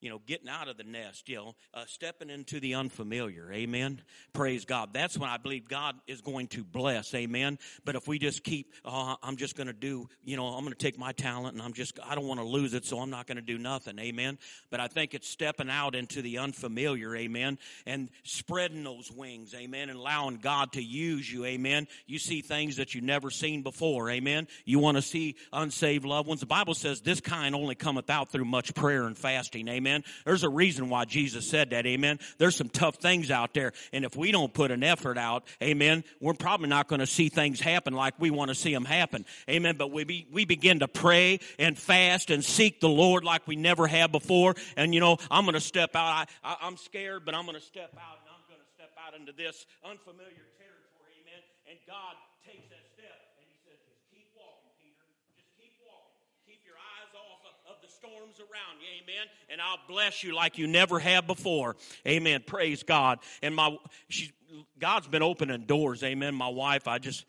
you 0.00 0.08
know, 0.08 0.20
getting 0.26 0.48
out 0.48 0.68
of 0.68 0.76
the 0.76 0.84
nest, 0.84 1.28
you 1.28 1.36
know, 1.36 1.54
uh, 1.74 1.84
stepping 1.86 2.30
into 2.30 2.58
the 2.58 2.74
unfamiliar. 2.74 3.52
Amen. 3.52 4.00
Praise 4.32 4.64
God. 4.64 4.90
That's 4.92 5.18
when 5.18 5.28
I 5.28 5.36
believe 5.36 5.68
God 5.68 5.96
is 6.06 6.20
going 6.20 6.48
to 6.48 6.64
bless. 6.64 7.14
Amen. 7.14 7.58
But 7.84 7.96
if 7.96 8.08
we 8.08 8.18
just 8.18 8.42
keep, 8.42 8.74
oh, 8.84 9.16
I'm 9.22 9.36
just 9.36 9.56
going 9.56 9.66
to 9.66 9.72
do, 9.72 10.08
you 10.24 10.36
know, 10.36 10.46
I'm 10.46 10.64
going 10.64 10.72
to 10.72 10.78
take 10.78 10.98
my 10.98 11.12
talent 11.12 11.54
and 11.54 11.62
I'm 11.62 11.74
just, 11.74 11.98
I 12.02 12.14
don't 12.14 12.26
want 12.26 12.40
to 12.40 12.46
lose 12.46 12.72
it, 12.74 12.84
so 12.84 12.98
I'm 12.98 13.10
not 13.10 13.26
going 13.26 13.36
to 13.36 13.42
do 13.42 13.58
nothing. 13.58 13.98
Amen. 13.98 14.38
But 14.70 14.80
I 14.80 14.88
think 14.88 15.12
it's 15.14 15.28
stepping 15.28 15.68
out 15.68 15.94
into 15.94 16.22
the 16.22 16.38
unfamiliar. 16.38 17.14
Amen. 17.16 17.58
And 17.86 18.08
spreading 18.24 18.84
those 18.84 19.10
wings. 19.10 19.54
Amen. 19.54 19.90
And 19.90 19.98
allowing 19.98 20.36
God 20.36 20.72
to 20.72 20.82
use 20.82 21.30
you. 21.30 21.44
Amen. 21.44 21.86
You 22.06 22.18
see 22.18 22.40
things 22.40 22.76
that 22.76 22.94
you've 22.94 23.04
never 23.04 23.30
seen 23.30 23.62
before. 23.62 24.08
Amen. 24.08 24.48
You 24.64 24.78
want 24.78 24.96
to 24.96 25.02
see 25.02 25.36
unsaved 25.52 26.06
loved 26.06 26.28
ones. 26.28 26.40
The 26.40 26.46
Bible 26.46 26.74
says 26.74 27.02
this 27.02 27.20
kind 27.20 27.54
only 27.54 27.74
cometh 27.74 28.08
out 28.08 28.30
through 28.30 28.46
much 28.46 28.74
prayer 28.74 29.04
and 29.04 29.16
fasting. 29.16 29.68
Amen. 29.68 29.89
There's 30.24 30.44
a 30.44 30.48
reason 30.48 30.88
why 30.88 31.04
Jesus 31.04 31.48
said 31.48 31.70
that. 31.70 31.86
Amen. 31.86 32.18
There's 32.38 32.56
some 32.56 32.68
tough 32.68 32.96
things 32.96 33.30
out 33.30 33.54
there. 33.54 33.72
And 33.92 34.04
if 34.04 34.16
we 34.16 34.32
don't 34.32 34.52
put 34.52 34.70
an 34.70 34.82
effort 34.82 35.18
out, 35.18 35.44
amen, 35.62 36.04
we're 36.20 36.34
probably 36.34 36.68
not 36.68 36.88
going 36.88 37.00
to 37.00 37.06
see 37.06 37.28
things 37.28 37.60
happen 37.60 37.94
like 37.94 38.14
we 38.18 38.30
want 38.30 38.48
to 38.50 38.54
see 38.54 38.72
them 38.72 38.84
happen. 38.84 39.24
Amen. 39.48 39.76
But 39.76 39.90
we, 39.90 40.04
be, 40.04 40.26
we 40.32 40.44
begin 40.44 40.80
to 40.80 40.88
pray 40.88 41.40
and 41.58 41.76
fast 41.76 42.30
and 42.30 42.44
seek 42.44 42.80
the 42.80 42.88
Lord 42.88 43.24
like 43.24 43.46
we 43.46 43.56
never 43.56 43.86
have 43.86 44.12
before. 44.12 44.54
And, 44.76 44.94
you 44.94 45.00
know, 45.00 45.18
I'm 45.30 45.44
going 45.44 45.54
to 45.54 45.60
step 45.60 45.96
out. 45.96 46.26
I, 46.44 46.52
I, 46.52 46.56
I'm 46.62 46.76
scared, 46.76 47.24
but 47.24 47.34
I'm 47.34 47.44
going 47.44 47.58
to 47.58 47.64
step 47.64 47.92
out 47.98 48.22
and 48.22 48.28
I'm 48.30 48.44
going 48.48 48.62
to 48.62 48.70
step 48.78 48.94
out 48.96 49.18
into 49.18 49.32
this 49.32 49.66
unfamiliar 49.84 50.46
territory. 50.56 51.12
Amen. 51.26 51.42
And 51.70 51.76
God 51.90 52.14
takes 52.46 52.70
that 52.70 52.86
step 52.94 53.18
and 53.36 53.46
He 53.50 53.58
says, 53.66 53.78
just 53.90 54.00
keep 54.14 54.30
walking, 54.38 54.70
Peter. 54.78 55.02
Just 55.34 55.50
keep 55.58 55.74
walking. 55.82 56.22
Keep 56.46 56.62
your 56.62 56.78
eyes 56.78 57.10
off 57.18 57.42
of, 57.42 57.54
of 57.74 57.76
the 57.82 57.89
storms 58.00 58.40
around 58.40 58.80
you. 58.80 58.86
Amen. 59.02 59.26
And 59.50 59.60
I'll 59.60 59.78
bless 59.86 60.22
you 60.24 60.34
like 60.34 60.56
you 60.56 60.66
never 60.66 60.98
have 60.98 61.26
before. 61.26 61.76
Amen. 62.06 62.42
Praise 62.46 62.82
God. 62.82 63.18
And 63.42 63.54
my, 63.54 63.76
she's, 64.08 64.32
God's 64.78 65.06
been 65.06 65.22
opening 65.22 65.64
doors. 65.66 66.02
Amen. 66.02 66.34
My 66.34 66.48
wife, 66.48 66.88
I 66.88 66.98
just, 66.98 67.26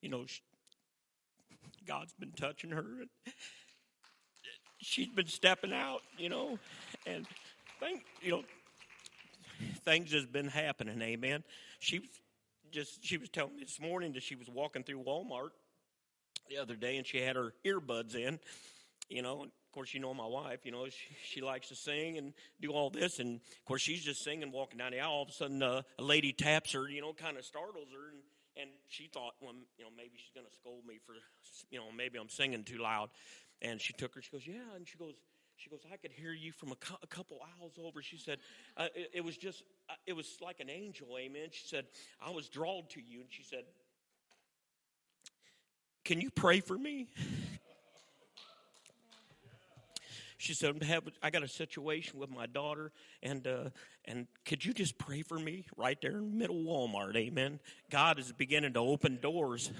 you 0.00 0.08
know, 0.08 0.24
she, 0.26 0.40
God's 1.86 2.14
been 2.14 2.32
touching 2.32 2.70
her. 2.70 2.86
And 3.00 3.34
she's 4.78 5.08
been 5.08 5.26
stepping 5.26 5.74
out, 5.74 6.00
you 6.16 6.30
know, 6.30 6.58
and 7.06 7.26
think, 7.80 8.04
you 8.22 8.30
know, 8.30 8.42
things 9.84 10.12
has 10.12 10.24
been 10.26 10.48
happening. 10.48 11.00
Amen. 11.02 11.44
She 11.78 11.98
was 11.98 12.08
just 12.72 13.04
she 13.04 13.16
was 13.16 13.28
telling 13.28 13.56
me 13.56 13.62
this 13.62 13.80
morning 13.80 14.12
that 14.12 14.22
she 14.22 14.34
was 14.34 14.48
walking 14.48 14.82
through 14.82 15.02
Walmart 15.02 15.50
the 16.48 16.58
other 16.58 16.76
day 16.76 16.96
and 16.96 17.06
she 17.06 17.18
had 17.18 17.36
her 17.36 17.52
earbuds 17.64 18.14
in, 18.14 18.38
you 19.08 19.22
know. 19.22 19.42
And 19.42 19.50
of 19.50 19.72
course, 19.72 19.92
you 19.94 20.00
know 20.00 20.14
my 20.14 20.26
wife. 20.26 20.60
You 20.64 20.72
know 20.72 20.86
she, 20.86 21.16
she 21.24 21.40
likes 21.40 21.68
to 21.68 21.76
sing 21.76 22.18
and 22.18 22.32
do 22.60 22.70
all 22.72 22.90
this, 22.90 23.18
and 23.18 23.36
of 23.36 23.64
course 23.64 23.82
she's 23.82 24.02
just 24.02 24.24
singing, 24.24 24.52
walking 24.52 24.78
down 24.78 24.92
the 24.92 25.00
aisle. 25.00 25.10
All 25.10 25.22
of 25.22 25.28
a 25.28 25.32
sudden, 25.32 25.62
uh, 25.62 25.82
a 25.98 26.02
lady 26.02 26.32
taps 26.32 26.72
her, 26.72 26.88
you 26.88 27.00
know, 27.00 27.12
kind 27.12 27.36
of 27.36 27.44
startles 27.44 27.88
her, 27.92 28.10
and 28.10 28.20
and 28.56 28.70
she 28.88 29.08
thought, 29.12 29.34
well, 29.40 29.52
you 29.76 29.84
know, 29.84 29.90
maybe 29.96 30.12
she's 30.16 30.32
going 30.34 30.46
to 30.46 30.54
scold 30.54 30.84
me 30.86 30.98
for, 31.04 31.12
you 31.70 31.78
know, 31.78 31.92
maybe 31.94 32.18
I'm 32.18 32.30
singing 32.30 32.64
too 32.64 32.78
loud. 32.78 33.10
And 33.62 33.80
she 33.80 33.92
took 33.92 34.14
her. 34.14 34.22
She 34.22 34.30
goes, 34.30 34.46
yeah, 34.46 34.74
and 34.74 34.88
she 34.88 34.98
goes. 34.98 35.14
She 35.56 35.70
goes, 35.70 35.80
I 35.92 35.96
could 35.96 36.12
hear 36.12 36.32
you 36.32 36.52
from 36.52 36.72
a, 36.72 36.76
cou- 36.76 36.98
a 37.02 37.06
couple 37.06 37.40
aisles 37.58 37.72
over. 37.82 38.02
She 38.02 38.18
said, 38.18 38.38
uh, 38.76 38.88
it, 38.94 39.10
it 39.14 39.24
was 39.24 39.36
just, 39.36 39.62
uh, 39.88 39.94
it 40.06 40.12
was 40.12 40.36
like 40.42 40.60
an 40.60 40.68
angel, 40.68 41.08
amen. 41.18 41.48
She 41.50 41.66
said, 41.66 41.86
I 42.20 42.30
was 42.30 42.48
drawn 42.48 42.82
to 42.90 43.00
you. 43.00 43.20
And 43.20 43.30
she 43.30 43.42
said, 43.42 43.64
Can 46.04 46.20
you 46.20 46.30
pray 46.30 46.60
for 46.60 46.76
me? 46.76 47.08
She 50.38 50.54
said, 50.54 50.82
"Have 50.82 51.04
I 51.22 51.30
got 51.30 51.42
a 51.42 51.48
situation 51.48 52.18
with 52.18 52.30
my 52.30 52.46
daughter, 52.46 52.92
and 53.22 53.46
uh, 53.46 53.70
and 54.04 54.26
could 54.44 54.64
you 54.64 54.74
just 54.74 54.98
pray 54.98 55.22
for 55.22 55.38
me 55.38 55.66
right 55.76 55.98
there 56.00 56.18
in 56.18 56.30
the 56.30 56.36
middle 56.36 56.62
Walmart? 56.62 57.16
Amen. 57.16 57.58
God 57.90 58.18
is 58.18 58.32
beginning 58.32 58.74
to 58.74 58.80
open 58.80 59.18
doors. 59.20 59.70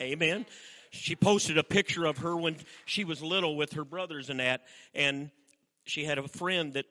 Amen. 0.00 0.46
She 0.90 1.16
posted 1.16 1.58
a 1.58 1.64
picture 1.64 2.04
of 2.04 2.18
her 2.18 2.36
when 2.36 2.56
she 2.84 3.02
was 3.02 3.22
little 3.22 3.56
with 3.56 3.72
her 3.72 3.84
brothers 3.84 4.30
and 4.30 4.38
that, 4.38 4.62
and 4.94 5.30
she 5.84 6.04
had 6.04 6.18
a 6.18 6.28
friend 6.28 6.74
that 6.74 6.86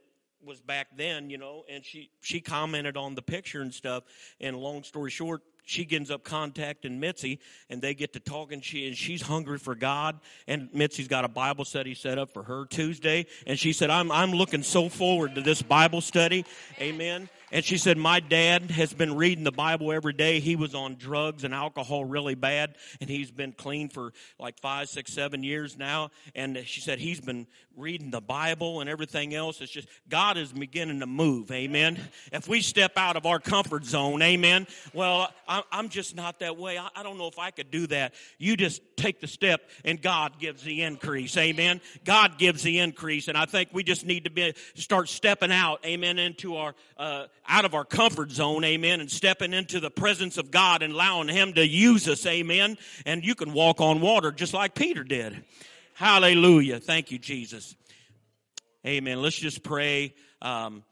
was 0.46 0.62
back 0.62 0.88
then, 0.96 1.30
you 1.30 1.38
know, 1.38 1.64
and 1.70 1.86
she 1.86 2.10
she 2.22 2.40
commented 2.40 2.98
on 2.98 3.16
the 3.16 3.22
picture 3.22 3.62
and 3.62 3.74
stuff. 3.74 4.04
And 4.40 4.58
long 4.58 4.84
story 4.84 5.12
short, 5.12 5.42
she 5.66 5.88
ends 5.92 6.12
up 6.12 6.24
contacting 6.24 7.00
Mitzi, 7.00 7.40
and 7.70 7.82
they 7.82 7.94
get 7.94 8.14
to 8.14 8.20
talking. 8.20 8.62
She 8.62 8.88
and 8.88 8.98
she's 8.98 9.22
hungry 9.22 9.58
for 9.58 9.76
God, 9.76 10.20
and 10.48 10.70
Mitzi's 10.74 11.08
got 11.08 11.26
a 11.26 11.30
Bible 11.30 11.66
study 11.66 11.94
set 11.94 12.18
up 12.18 12.32
for 12.32 12.44
her 12.44 12.66
Tuesday, 12.66 13.26
and 13.48 13.58
she 13.58 13.74
said, 13.74 13.90
"I'm 13.90 14.12
I'm 14.12 14.32
looking 14.32 14.64
so 14.64 14.90
forward 14.90 15.36
to 15.36 15.42
this 15.42 15.62
Bible 15.62 16.02
study." 16.02 16.46
Amen. 16.80 17.30
And 17.54 17.64
she 17.64 17.78
said, 17.78 18.00
My 18.00 18.20
dad 18.20 18.72
has 18.72 18.94
been 18.94 19.16
reading 19.16 19.44
the 19.44 19.52
Bible 19.52 19.92
every 19.92 20.14
day. 20.14 20.40
He 20.40 20.56
was 20.56 20.74
on 20.74 20.96
drugs 20.96 21.44
and 21.44 21.54
alcohol 21.54 22.04
really 22.04 22.34
bad, 22.34 22.76
and 23.00 23.08
he's 23.08 23.30
been 23.30 23.52
clean 23.52 23.90
for 23.90 24.12
like 24.40 24.60
five, 24.60 24.90
six, 24.90 25.14
seven 25.14 25.44
years 25.44 25.78
now. 25.78 26.10
And 26.34 26.58
she 26.66 26.82
said, 26.82 26.98
He's 26.98 27.22
been 27.22 27.46
reading 27.76 28.12
the 28.12 28.22
Bible 28.22 28.82
and 28.82 28.90
everything 28.90 29.34
else. 29.34 29.62
It's 29.62 29.72
just, 29.72 29.88
God 30.10 30.38
is 30.38 30.52
beginning 30.52 31.00
to 31.00 31.06
move. 31.06 31.52
Amen. 31.52 32.00
If 32.32 32.48
we 32.48 32.62
step 32.62 32.94
out 32.98 33.16
of 33.16 33.26
our 33.26 33.40
comfort 33.40 33.86
zone, 33.86 34.22
amen. 34.22 34.68
Well, 34.94 35.32
I'm 35.48 35.90
just 35.90 36.16
not 36.16 36.40
that 36.40 36.58
way. 36.58 36.78
I 36.78 37.04
don't 37.04 37.18
know 37.18 37.28
if 37.28 37.40
I 37.40 37.52
could 37.52 37.72
do 37.72 37.88
that. 37.88 38.14
You 38.38 38.58
just 38.58 38.82
take 38.96 39.22
the 39.22 39.28
step, 39.28 39.62
and 39.86 40.02
God 40.02 40.40
gives 40.40 40.64
the 40.64 40.84
increase. 40.84 41.36
Amen. 41.38 41.82
God 42.04 42.38
gives 42.38 42.64
the 42.64 42.80
increase. 42.80 43.28
And 43.28 43.38
I 43.38 43.46
think 43.46 43.70
we 43.74 43.84
just 43.84 44.06
need 44.06 44.26
to 44.26 44.30
be, 44.30 44.54
start 44.76 45.10
stepping 45.10 45.52
out, 45.52 45.86
amen, 45.86 46.20
into 46.20 46.56
our, 46.58 46.76
uh, 46.98 47.26
out 47.48 47.66
of 47.66 47.74
our 47.74 47.86
comfort 47.86 48.32
zone, 48.32 48.64
amen, 48.64 49.02
and 49.02 49.12
stepping 49.12 49.54
into 49.54 49.80
the 49.80 49.92
presence 49.92 50.38
of 50.38 50.52
God 50.52 50.82
and 50.82 50.94
allowing 50.94 51.28
Him 51.28 51.54
to 51.54 51.68
use 51.68 52.08
us, 52.08 52.26
amen. 52.26 52.78
And 53.06 53.24
you 53.26 53.36
can 53.36 53.54
walk 53.54 53.82
on 53.82 54.02
water 54.02 54.32
just 54.32 54.54
like 54.54 54.76
Peter 54.76 55.04
did. 55.04 55.44
Hallelujah. 55.94 56.80
Thank 56.80 57.12
you, 57.12 57.20
Jesus. 57.20 57.76
Amen. 58.86 59.22
Let's 59.22 59.38
just 59.38 59.64
pray. 59.64 60.14
Um, 60.42 60.84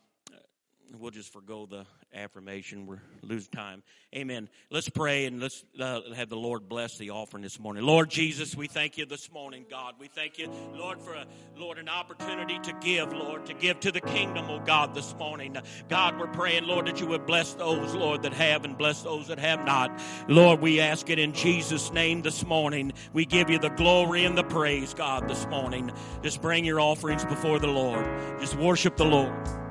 we'll 1.00 1.12
just 1.12 1.34
forego 1.34 1.66
the 1.66 1.86
affirmation. 2.14 2.86
We're 2.86 3.02
losing 3.22 3.52
time. 3.52 3.84
Amen. 4.14 4.50
Let's 4.70 4.90
pray 4.90 5.26
and 5.26 5.40
let's 5.40 5.64
uh, 5.80 6.02
have 6.14 6.30
the 6.30 6.36
Lord 6.36 6.68
bless 6.68 6.98
the 6.98 7.12
offering 7.12 7.44
this 7.44 7.60
morning. 7.60 7.84
Lord 7.84 8.10
Jesus, 8.10 8.56
we 8.56 8.68
thank 8.68 8.98
you 8.98 9.06
this 9.06 9.32
morning, 9.32 9.66
God. 9.70 9.96
We 10.00 10.08
thank 10.08 10.38
you, 10.38 10.50
Lord, 10.74 11.02
for 11.02 11.14
a, 11.14 11.26
Lord 11.56 11.78
an 11.78 11.88
opportunity 11.88 12.60
to 12.60 12.74
give, 12.82 13.14
Lord, 13.14 13.46
to 13.46 13.54
give 13.54 13.80
to 13.82 13.92
the 13.92 14.02
kingdom, 14.02 14.48
oh 14.50 14.60
God, 14.60 14.94
this 14.94 15.16
morning. 15.16 15.56
God, 15.88 16.20
we're 16.20 16.28
praying, 16.28 16.66
Lord, 16.66 16.88
that 16.88 17.00
you 17.00 17.08
would 17.08 17.26
bless 17.26 17.54
those, 17.54 17.96
Lord, 17.96 18.24
that 18.24 18.34
have 18.34 18.66
and 18.66 18.78
bless 18.78 19.04
those 19.04 19.28
that 19.28 19.40
have 19.40 19.66
not. 19.66 19.98
Lord, 20.28 20.60
we 20.60 20.82
ask 20.82 21.10
it 21.10 21.20
in 21.20 21.32
Jesus' 21.34 21.94
name 21.94 22.22
this 22.22 22.46
morning. 22.46 22.92
We 23.14 23.26
give 23.26 23.50
you 23.50 23.60
the 23.60 23.70
glory 23.70 24.26
and 24.26 24.38
the 24.38 24.44
praise, 24.44 24.94
God, 24.94 25.30
this 25.30 25.48
morning. 25.48 25.92
Just 26.22 26.42
bring 26.42 26.66
your 26.66 26.82
offerings 26.82 27.24
before 27.24 27.60
the 27.60 27.68
Lord. 27.68 28.06
Just 28.40 28.56
worship 28.56 28.98
the 28.98 29.06
Lord. 29.06 29.71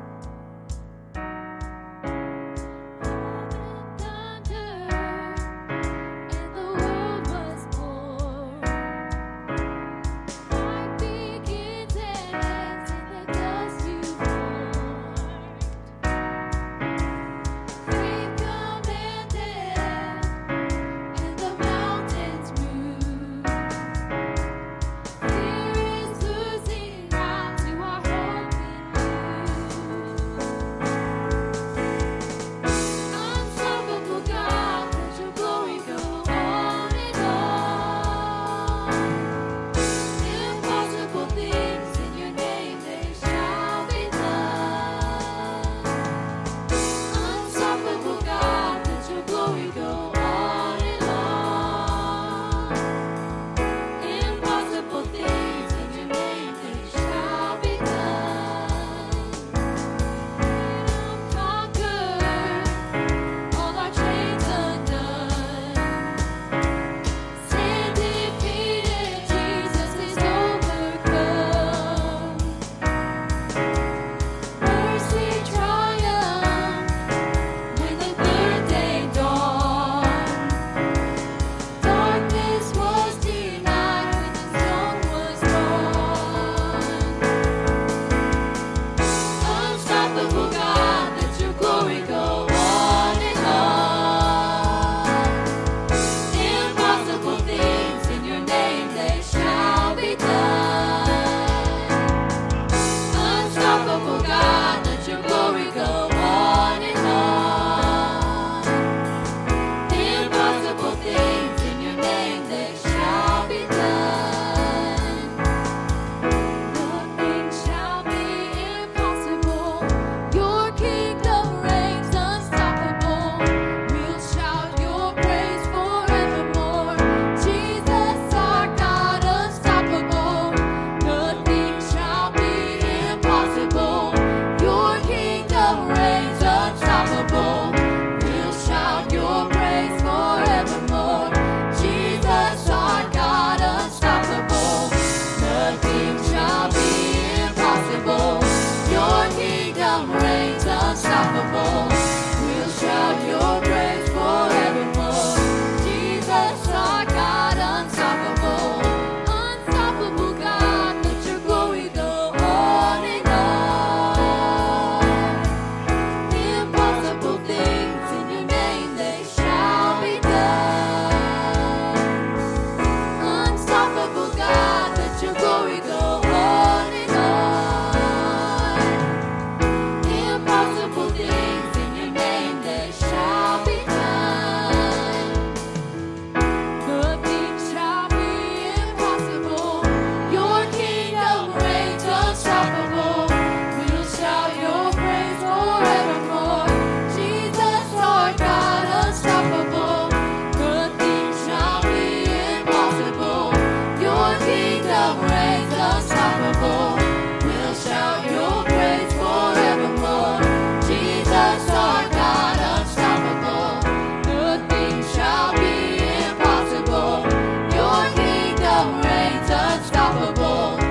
unstoppable. 219.51 220.90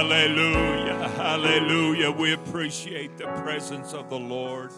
Hallelujah. 0.00 1.08
Hallelujah. 1.08 2.10
We 2.10 2.32
appreciate 2.32 3.18
the 3.18 3.26
presence 3.42 3.92
of 3.92 4.08
the 4.08 4.18
Lord 4.18 4.70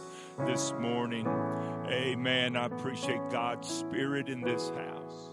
this 0.47 0.73
morning. 0.81 1.29
Amen. 1.87 2.57
I 2.57 2.66
appreciate 2.66 3.20
God's 3.31 3.68
Spirit 3.68 4.29
in 4.29 4.41
this 4.41 4.68
house. 4.70 5.29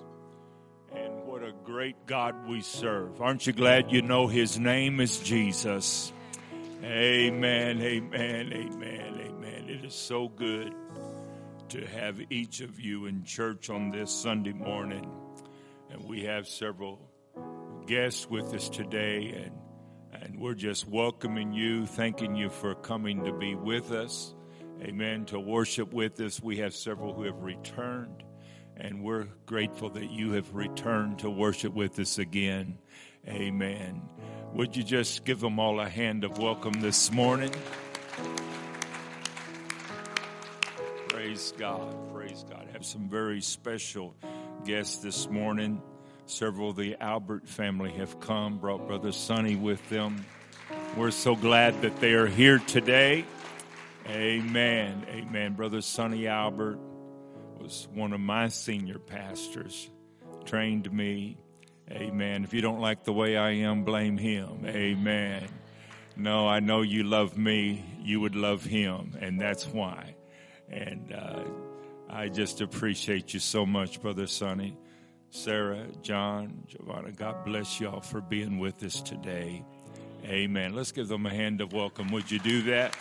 And 0.95 1.23
what 1.23 1.41
a 1.41 1.53
great 1.63 2.05
God 2.05 2.47
we 2.47 2.61
serve. 2.61 3.19
Aren't 3.19 3.47
you 3.47 3.53
glad 3.53 3.91
you 3.91 4.03
know 4.03 4.27
His 4.27 4.59
name 4.59 4.99
is 4.99 5.17
Jesus? 5.17 6.13
Amen. 6.83 7.81
Amen. 7.81 8.53
Amen. 8.53 9.21
Amen. 9.25 9.69
It 9.69 9.83
is 9.83 9.95
so 9.95 10.27
good 10.27 10.71
to 11.69 11.83
have 11.87 12.21
each 12.29 12.61
of 12.61 12.79
you 12.79 13.07
in 13.07 13.23
church 13.23 13.71
on 13.71 13.89
this 13.89 14.11
Sunday 14.11 14.53
morning. 14.53 15.09
And 15.89 16.07
we 16.07 16.25
have 16.25 16.47
several 16.47 16.99
guests 17.87 18.29
with 18.29 18.53
us 18.53 18.69
today, 18.69 19.33
and, 19.35 19.51
we're 20.39 20.53
just 20.53 20.87
welcoming 20.87 21.51
you, 21.51 21.85
thanking 21.85 22.33
you 22.33 22.49
for 22.49 22.73
coming 22.73 23.25
to 23.25 23.33
be 23.33 23.55
with 23.55 23.91
us. 23.91 24.33
Amen. 24.81 25.25
To 25.25 25.39
worship 25.39 25.91
with 25.91 26.17
us. 26.21 26.41
We 26.41 26.57
have 26.57 26.73
several 26.73 27.13
who 27.13 27.23
have 27.23 27.41
returned, 27.41 28.23
and 28.77 29.03
we're 29.03 29.27
grateful 29.45 29.89
that 29.89 30.09
you 30.09 30.31
have 30.31 30.55
returned 30.55 31.19
to 31.19 31.29
worship 31.29 31.73
with 31.73 31.99
us 31.99 32.19
again. 32.19 32.77
Amen. 33.27 34.01
Would 34.53 34.77
you 34.77 34.83
just 34.83 35.25
give 35.25 35.41
them 35.41 35.59
all 35.59 35.81
a 35.81 35.89
hand 35.89 36.23
of 36.23 36.37
welcome 36.37 36.79
this 36.79 37.11
morning? 37.11 37.51
Praise 41.09 41.53
God. 41.57 42.13
Praise 42.13 42.45
God. 42.49 42.65
I 42.69 42.71
have 42.71 42.85
some 42.85 43.09
very 43.09 43.41
special 43.41 44.15
guests 44.63 45.03
this 45.03 45.29
morning. 45.29 45.81
Several 46.29 46.69
of 46.69 46.75
the 46.75 46.95
Albert 47.01 47.47
family 47.47 47.91
have 47.93 48.19
come, 48.19 48.59
brought 48.59 48.85
Brother 48.85 49.11
Sonny 49.11 49.55
with 49.55 49.89
them. 49.89 50.23
We're 50.95 51.09
so 51.09 51.35
glad 51.35 51.81
that 51.81 51.99
they 51.99 52.13
are 52.13 52.27
here 52.27 52.59
today. 52.59 53.25
Amen. 54.07 55.07
Amen. 55.09 55.53
Brother 55.55 55.81
Sonny 55.81 56.27
Albert 56.27 56.77
was 57.59 57.87
one 57.95 58.13
of 58.13 58.19
my 58.19 58.47
senior 58.47 58.99
pastors, 58.99 59.89
trained 60.45 60.93
me. 60.93 61.39
Amen. 61.89 62.43
If 62.43 62.53
you 62.53 62.61
don't 62.61 62.79
like 62.79 63.05
the 63.05 63.13
way 63.13 63.35
I 63.35 63.49
am, 63.49 63.83
blame 63.83 64.19
him. 64.19 64.67
Amen. 64.67 65.47
No, 66.15 66.47
I 66.47 66.59
know 66.59 66.83
you 66.83 67.05
love 67.05 67.39
me. 67.39 67.83
You 68.03 68.19
would 68.21 68.35
love 68.35 68.63
him, 68.63 69.17
and 69.19 69.41
that's 69.41 69.65
why. 69.65 70.15
And 70.69 71.11
uh, 71.11 71.43
I 72.07 72.29
just 72.29 72.61
appreciate 72.61 73.33
you 73.33 73.39
so 73.39 73.65
much, 73.65 73.99
Brother 73.99 74.27
Sonny. 74.27 74.77
Sarah, 75.31 75.85
John, 76.01 76.63
Giovanna, 76.67 77.11
God 77.11 77.45
bless 77.45 77.79
y'all 77.79 78.01
for 78.01 78.19
being 78.19 78.57
with 78.57 78.83
us 78.83 78.99
today. 79.01 79.63
Amen. 80.25 80.73
Let's 80.73 80.91
give 80.91 81.07
them 81.07 81.25
a 81.25 81.29
hand 81.29 81.61
of 81.61 81.71
welcome. 81.71 82.09
Would 82.11 82.31
you 82.31 82.39
do 82.39 82.63
that? 82.63 82.97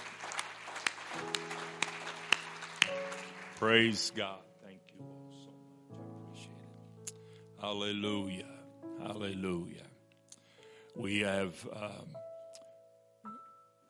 Praise 3.56 4.12
God. 4.14 4.40
Thank 4.62 4.80
you 4.94 5.04
all 5.04 5.30
so 5.32 5.50
much. 5.90 5.90
I 5.90 6.02
appreciate 6.26 6.52
it. 7.06 7.12
Hallelujah. 7.60 8.46
Hallelujah. 9.02 9.86
We 10.94 11.20
have, 11.20 11.54
um, 11.74 12.14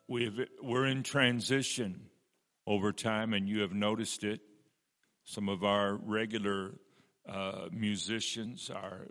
we 0.07 0.25
have, 0.25 0.39
we're 0.63 0.85
in 0.85 1.03
transition 1.03 2.05
over 2.65 2.93
time, 2.93 3.33
and 3.33 3.49
you 3.49 3.61
have 3.61 3.73
noticed 3.73 4.23
it. 4.23 4.39
Some 5.25 5.49
of 5.49 5.63
our 5.63 5.95
regular 5.95 6.71
uh, 7.29 7.67
musicians, 7.71 8.69
our 8.69 9.07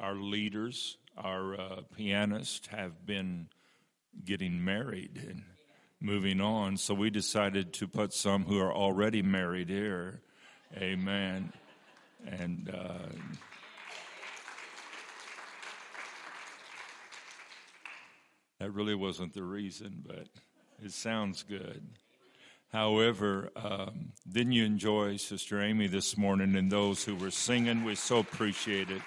our 0.00 0.14
leaders, 0.14 0.96
our 1.16 1.60
uh, 1.60 1.80
pianists 1.94 2.66
have 2.68 3.04
been 3.04 3.48
getting 4.24 4.64
married 4.64 5.22
and 5.28 5.42
moving 6.00 6.40
on. 6.40 6.76
So 6.76 6.94
we 6.94 7.10
decided 7.10 7.72
to 7.74 7.88
put 7.88 8.12
some 8.12 8.44
who 8.44 8.58
are 8.58 8.72
already 8.72 9.22
married 9.22 9.68
here. 9.68 10.22
Amen. 10.76 11.52
And 12.26 12.70
uh, 12.72 13.08
that 18.60 18.70
really 18.70 18.94
wasn't 18.94 19.34
the 19.34 19.42
reason, 19.42 20.02
but 20.06 20.28
it 20.82 20.92
sounds 20.92 21.42
good. 21.42 21.82
However, 22.74 23.52
um, 23.54 24.14
didn't 24.28 24.50
you 24.50 24.64
enjoy 24.64 25.16
Sister 25.18 25.62
Amy 25.62 25.86
this 25.86 26.16
morning 26.16 26.56
and 26.56 26.72
those 26.72 27.04
who 27.04 27.14
were 27.14 27.30
singing? 27.30 27.84
We 27.84 27.94
so 27.94 28.18
appreciate 28.18 28.90
it. 28.90 29.00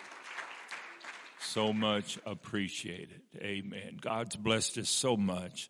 So 1.42 1.74
much 1.74 2.18
appreciated. 2.26 3.24
Amen. 3.36 3.98
God's 4.00 4.38
blessed 4.38 4.78
us 4.78 4.88
so 4.88 5.18
much. 5.18 5.70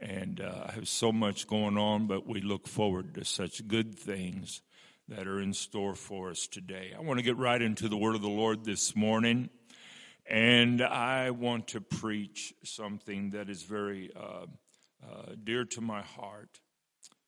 And 0.00 0.40
uh, 0.40 0.70
have 0.70 0.88
so 0.88 1.12
much 1.12 1.46
going 1.46 1.76
on, 1.76 2.06
but 2.06 2.26
we 2.26 2.40
look 2.40 2.66
forward 2.66 3.12
to 3.16 3.24
such 3.26 3.68
good 3.68 3.98
things 3.98 4.62
that 5.08 5.26
are 5.26 5.38
in 5.38 5.52
store 5.52 5.94
for 5.94 6.30
us 6.30 6.46
today. 6.46 6.94
I 6.96 7.02
want 7.02 7.18
to 7.18 7.22
get 7.22 7.36
right 7.36 7.60
into 7.60 7.90
the 7.90 7.98
word 7.98 8.14
of 8.14 8.22
the 8.22 8.28
Lord 8.28 8.64
this 8.64 8.96
morning. 8.96 9.50
And 10.26 10.80
I 10.80 11.32
want 11.32 11.68
to 11.68 11.82
preach 11.82 12.54
something 12.64 13.32
that 13.32 13.50
is 13.50 13.62
very 13.62 14.10
uh, 14.16 14.46
uh, 15.06 15.32
dear 15.44 15.66
to 15.66 15.82
my 15.82 16.00
heart. 16.00 16.60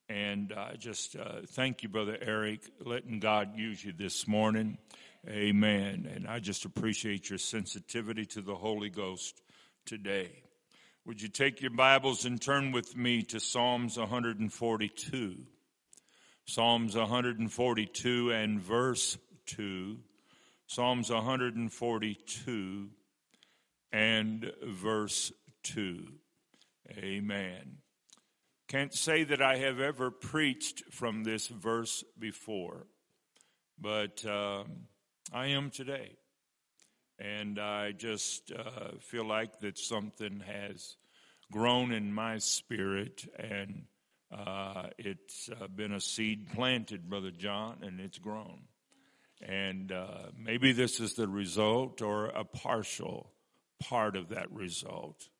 And 0.08 0.54
I 0.56 0.76
just 0.76 1.16
uh, 1.16 1.40
thank 1.48 1.82
you, 1.82 1.90
Brother 1.90 2.16
Eric, 2.20 2.60
letting 2.82 3.20
God 3.20 3.56
use 3.56 3.84
you 3.84 3.92
this 3.92 4.26
morning. 4.26 4.78
Amen. 5.28 6.10
And 6.14 6.26
I 6.26 6.38
just 6.38 6.64
appreciate 6.64 7.28
your 7.28 7.38
sensitivity 7.38 8.24
to 8.26 8.40
the 8.40 8.54
Holy 8.54 8.88
Ghost 8.88 9.42
today. 9.84 10.30
Would 11.04 11.20
you 11.20 11.28
take 11.28 11.60
your 11.60 11.72
Bibles 11.72 12.24
and 12.24 12.40
turn 12.40 12.72
with 12.72 12.96
me 12.96 13.22
to 13.24 13.40
Psalms 13.40 13.98
142? 13.98 15.36
Psalms 16.46 16.96
142 16.96 18.30
and 18.30 18.60
verse 18.60 19.18
2. 19.46 19.98
Psalms 20.66 21.10
142 21.10 22.88
and 23.92 24.52
verse 24.62 25.32
2. 25.64 26.06
Amen. 26.96 27.78
Can't 28.68 28.92
say 28.92 29.24
that 29.24 29.40
I 29.40 29.56
have 29.56 29.80
ever 29.80 30.10
preached 30.10 30.92
from 30.92 31.24
this 31.24 31.46
verse 31.46 32.04
before, 32.18 32.86
but 33.80 34.22
um, 34.26 34.88
I 35.32 35.46
am 35.46 35.70
today. 35.70 36.16
And 37.18 37.58
I 37.58 37.92
just 37.92 38.52
uh, 38.52 38.98
feel 39.00 39.24
like 39.24 39.60
that 39.60 39.78
something 39.78 40.42
has 40.46 40.98
grown 41.50 41.92
in 41.92 42.12
my 42.12 42.36
spirit, 42.36 43.24
and 43.38 43.84
uh, 44.30 44.88
it's 44.98 45.48
uh, 45.48 45.66
been 45.68 45.92
a 45.92 46.00
seed 46.00 46.52
planted, 46.52 47.08
Brother 47.08 47.30
John, 47.30 47.78
and 47.80 47.98
it's 48.00 48.18
grown. 48.18 48.64
And 49.40 49.90
uh, 49.90 50.26
maybe 50.38 50.72
this 50.72 51.00
is 51.00 51.14
the 51.14 51.26
result 51.26 52.02
or 52.02 52.26
a 52.26 52.44
partial 52.44 53.32
part 53.80 54.14
of 54.14 54.28
that 54.28 54.52
result. 54.52 55.30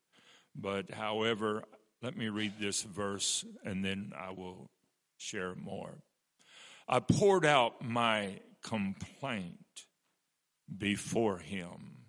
But 0.55 0.89
however, 0.89 1.63
let 2.01 2.15
me 2.15 2.29
read 2.29 2.53
this 2.59 2.83
verse 2.83 3.45
and 3.63 3.83
then 3.83 4.13
I 4.17 4.31
will 4.31 4.69
share 5.17 5.55
more. 5.55 6.03
I 6.87 6.99
poured 6.99 7.45
out 7.45 7.83
my 7.83 8.39
complaint 8.63 9.85
before 10.77 11.39
him. 11.39 12.05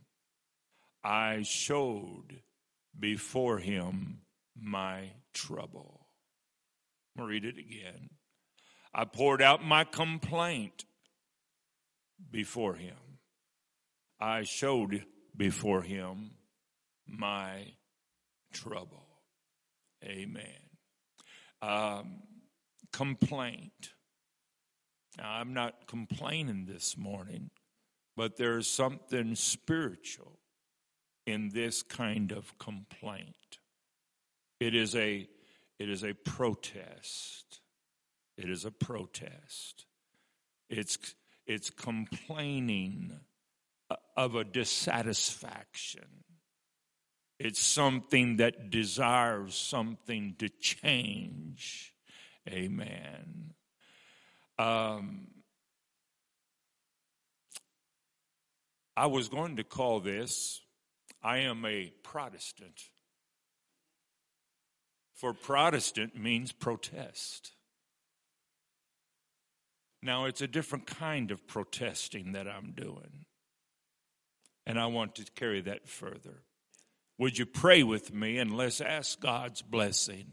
I 1.02 1.42
showed 1.42 2.40
before 2.98 3.58
him 3.58 4.20
my 4.56 5.10
trouble. 5.32 6.06
I'll 7.18 7.26
read 7.26 7.44
it 7.44 7.58
again. 7.58 8.10
I 8.94 9.04
poured 9.04 9.42
out 9.42 9.64
my 9.64 9.84
complaint 9.84 10.84
before 12.30 12.74
him. 12.74 12.96
I 14.20 14.42
showed 14.42 15.04
before 15.36 15.82
him 15.82 16.32
my 17.06 17.74
trouble. 18.52 19.09
Amen. 20.04 20.44
Um, 21.62 22.22
complaint. 22.92 23.92
Now, 25.18 25.32
I'm 25.32 25.52
not 25.52 25.86
complaining 25.86 26.66
this 26.66 26.96
morning, 26.96 27.50
but 28.16 28.36
there's 28.36 28.66
something 28.66 29.34
spiritual 29.34 30.38
in 31.26 31.50
this 31.50 31.82
kind 31.82 32.32
of 32.32 32.58
complaint. 32.58 33.58
It 34.58 34.74
is 34.74 34.94
a 34.94 35.28
it 35.78 35.88
is 35.88 36.04
a 36.04 36.14
protest. 36.14 37.60
It 38.36 38.50
is 38.50 38.64
a 38.64 38.70
protest. 38.70 39.86
It's 40.68 40.98
it's 41.46 41.70
complaining 41.70 43.20
of 44.16 44.34
a 44.34 44.44
dissatisfaction. 44.44 46.24
It's 47.40 47.58
something 47.58 48.36
that 48.36 48.68
desires 48.68 49.54
something 49.54 50.34
to 50.40 50.50
change. 50.50 51.94
Amen. 52.46 53.54
Um, 54.58 55.28
I 58.94 59.06
was 59.06 59.30
going 59.30 59.56
to 59.56 59.64
call 59.64 60.00
this, 60.00 60.60
I 61.22 61.38
am 61.38 61.64
a 61.64 61.94
Protestant. 62.02 62.78
For 65.14 65.32
Protestant 65.32 66.14
means 66.14 66.52
protest. 66.52 67.52
Now, 70.02 70.26
it's 70.26 70.42
a 70.42 70.46
different 70.46 70.86
kind 70.86 71.30
of 71.30 71.46
protesting 71.46 72.32
that 72.32 72.46
I'm 72.46 72.72
doing. 72.72 73.24
And 74.66 74.78
I 74.78 74.86
want 74.86 75.14
to 75.14 75.24
carry 75.34 75.62
that 75.62 75.88
further. 75.88 76.42
Would 77.20 77.36
you 77.36 77.44
pray 77.44 77.82
with 77.82 78.14
me 78.14 78.38
and 78.38 78.56
let's 78.56 78.80
ask 78.80 79.20
God's 79.20 79.60
blessing 79.60 80.32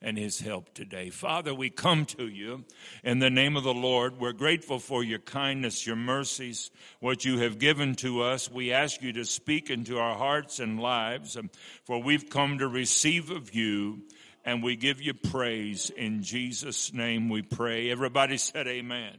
and 0.00 0.16
his 0.16 0.38
help 0.38 0.72
today. 0.72 1.10
Father, 1.10 1.52
we 1.52 1.68
come 1.68 2.04
to 2.04 2.28
you 2.28 2.64
in 3.02 3.18
the 3.18 3.28
name 3.28 3.56
of 3.56 3.64
the 3.64 3.74
Lord. 3.74 4.20
We're 4.20 4.30
grateful 4.30 4.78
for 4.78 5.02
your 5.02 5.18
kindness, 5.18 5.84
your 5.84 5.96
mercies, 5.96 6.70
what 7.00 7.24
you 7.24 7.38
have 7.38 7.58
given 7.58 7.96
to 7.96 8.22
us. 8.22 8.48
We 8.48 8.72
ask 8.72 9.02
you 9.02 9.12
to 9.14 9.24
speak 9.24 9.68
into 9.68 9.98
our 9.98 10.14
hearts 10.14 10.60
and 10.60 10.78
lives, 10.78 11.36
um, 11.36 11.50
for 11.82 12.00
we've 12.00 12.30
come 12.30 12.58
to 12.58 12.68
receive 12.68 13.30
of 13.32 13.52
you 13.52 14.02
and 14.44 14.62
we 14.62 14.76
give 14.76 15.02
you 15.02 15.14
praise. 15.14 15.90
In 15.90 16.22
Jesus' 16.22 16.92
name 16.92 17.28
we 17.28 17.42
pray. 17.42 17.90
Everybody 17.90 18.36
said 18.38 18.68
amen. 18.68 19.16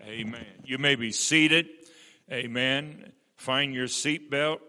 Amen. 0.00 0.46
You 0.64 0.78
may 0.78 0.94
be 0.94 1.10
seated. 1.10 1.66
Amen. 2.30 3.10
Find 3.34 3.74
your 3.74 3.88
seatbelt, 3.88 4.60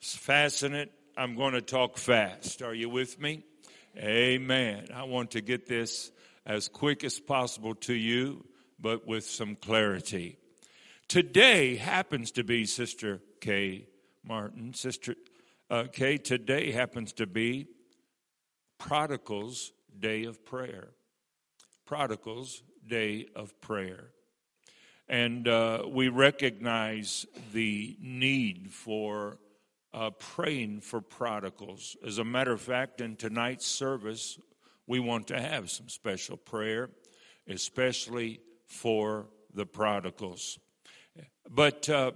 fasten 0.00 0.72
it. 0.72 0.90
I'm 1.14 1.36
going 1.36 1.52
to 1.52 1.60
talk 1.60 1.98
fast. 1.98 2.62
Are 2.62 2.72
you 2.72 2.88
with 2.88 3.20
me? 3.20 3.44
Amen. 3.98 4.86
I 4.94 5.02
want 5.02 5.32
to 5.32 5.42
get 5.42 5.66
this 5.66 6.10
as 6.46 6.68
quick 6.68 7.04
as 7.04 7.20
possible 7.20 7.74
to 7.74 7.92
you, 7.92 8.46
but 8.80 9.06
with 9.06 9.26
some 9.26 9.54
clarity. 9.56 10.38
Today 11.08 11.76
happens 11.76 12.30
to 12.32 12.44
be 12.44 12.64
Sister 12.64 13.20
Kay 13.42 13.88
Martin. 14.24 14.72
Sister 14.72 15.14
uh, 15.68 15.84
today 15.84 16.70
happens 16.70 17.12
to 17.14 17.26
be 17.26 17.66
Prodigals 18.78 19.72
Day 19.98 20.24
of 20.24 20.46
Prayer. 20.46 20.88
Prodigals 21.84 22.62
Day 22.86 23.26
of 23.36 23.60
Prayer. 23.60 24.12
And 25.10 25.46
uh, 25.46 25.84
we 25.86 26.08
recognize 26.08 27.26
the 27.52 27.98
need 28.00 28.70
for 28.70 29.36
uh, 29.94 30.10
praying 30.10 30.80
for 30.80 31.00
prodigals. 31.00 31.96
As 32.04 32.18
a 32.18 32.24
matter 32.24 32.52
of 32.52 32.60
fact, 32.60 33.00
in 33.00 33.16
tonight's 33.16 33.66
service, 33.66 34.38
we 34.86 35.00
want 35.00 35.28
to 35.28 35.40
have 35.40 35.70
some 35.70 35.88
special 35.88 36.36
prayer, 36.36 36.90
especially 37.48 38.40
for 38.66 39.26
the 39.54 39.66
prodigals. 39.66 40.58
But 41.48 41.88
uh, 41.88 42.12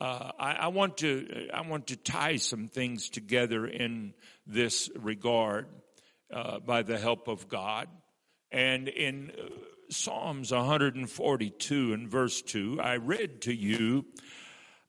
uh, 0.00 0.30
I, 0.38 0.52
I, 0.52 0.66
want 0.68 0.98
to 0.98 1.48
I 1.52 1.62
want 1.62 1.88
to 1.88 1.96
tie 1.96 2.36
some 2.36 2.68
things 2.68 3.08
together 3.08 3.66
in 3.66 4.14
this 4.46 4.90
regard 4.96 5.66
uh, 6.32 6.60
by 6.60 6.82
the 6.82 6.98
help 6.98 7.28
of 7.28 7.48
God, 7.48 7.88
and 8.52 8.88
in 8.88 9.32
uh, 9.36 9.48
Psalms 9.90 10.52
142 10.52 11.92
and 11.92 12.08
verse 12.08 12.42
2, 12.42 12.80
I 12.80 12.96
read 12.96 13.42
to 13.42 13.54
you 13.54 14.06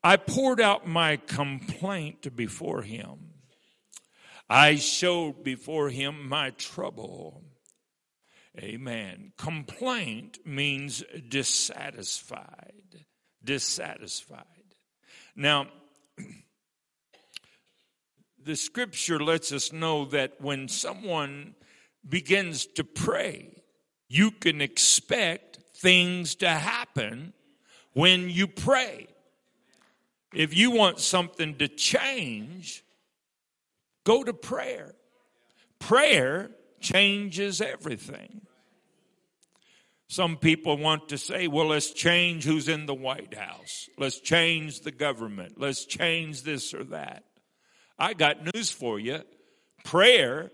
I 0.03 0.17
poured 0.17 0.59
out 0.59 0.87
my 0.87 1.17
complaint 1.17 2.35
before 2.35 2.81
him. 2.81 3.31
I 4.49 4.75
showed 4.75 5.43
before 5.43 5.89
him 5.89 6.27
my 6.27 6.49
trouble. 6.51 7.43
Amen. 8.57 9.31
Complaint 9.37 10.39
means 10.45 11.03
dissatisfied. 11.29 13.05
Dissatisfied. 13.43 14.45
Now, 15.35 15.67
the 18.43 18.55
scripture 18.55 19.19
lets 19.19 19.51
us 19.51 19.71
know 19.71 20.05
that 20.05 20.41
when 20.41 20.67
someone 20.67 21.55
begins 22.07 22.65
to 22.65 22.83
pray, 22.83 23.61
you 24.09 24.31
can 24.31 24.61
expect 24.61 25.59
things 25.77 26.35
to 26.35 26.49
happen 26.49 27.33
when 27.93 28.29
you 28.29 28.47
pray. 28.47 29.07
If 30.33 30.55
you 30.55 30.71
want 30.71 30.99
something 30.99 31.55
to 31.55 31.67
change, 31.67 32.83
go 34.05 34.23
to 34.23 34.33
prayer. 34.33 34.95
Prayer 35.79 36.51
changes 36.79 37.61
everything. 37.61 38.41
Some 40.07 40.37
people 40.37 40.77
want 40.77 41.09
to 41.09 41.17
say, 41.17 41.47
well, 41.47 41.67
let's 41.67 41.91
change 41.91 42.43
who's 42.43 42.67
in 42.67 42.85
the 42.85 42.93
White 42.93 43.33
House. 43.33 43.89
Let's 43.97 44.19
change 44.19 44.81
the 44.81 44.91
government. 44.91 45.53
Let's 45.57 45.85
change 45.85 46.43
this 46.43 46.73
or 46.73 46.83
that. 46.85 47.23
I 47.97 48.13
got 48.13 48.53
news 48.53 48.71
for 48.71 48.99
you. 48.99 49.21
Prayer 49.85 50.51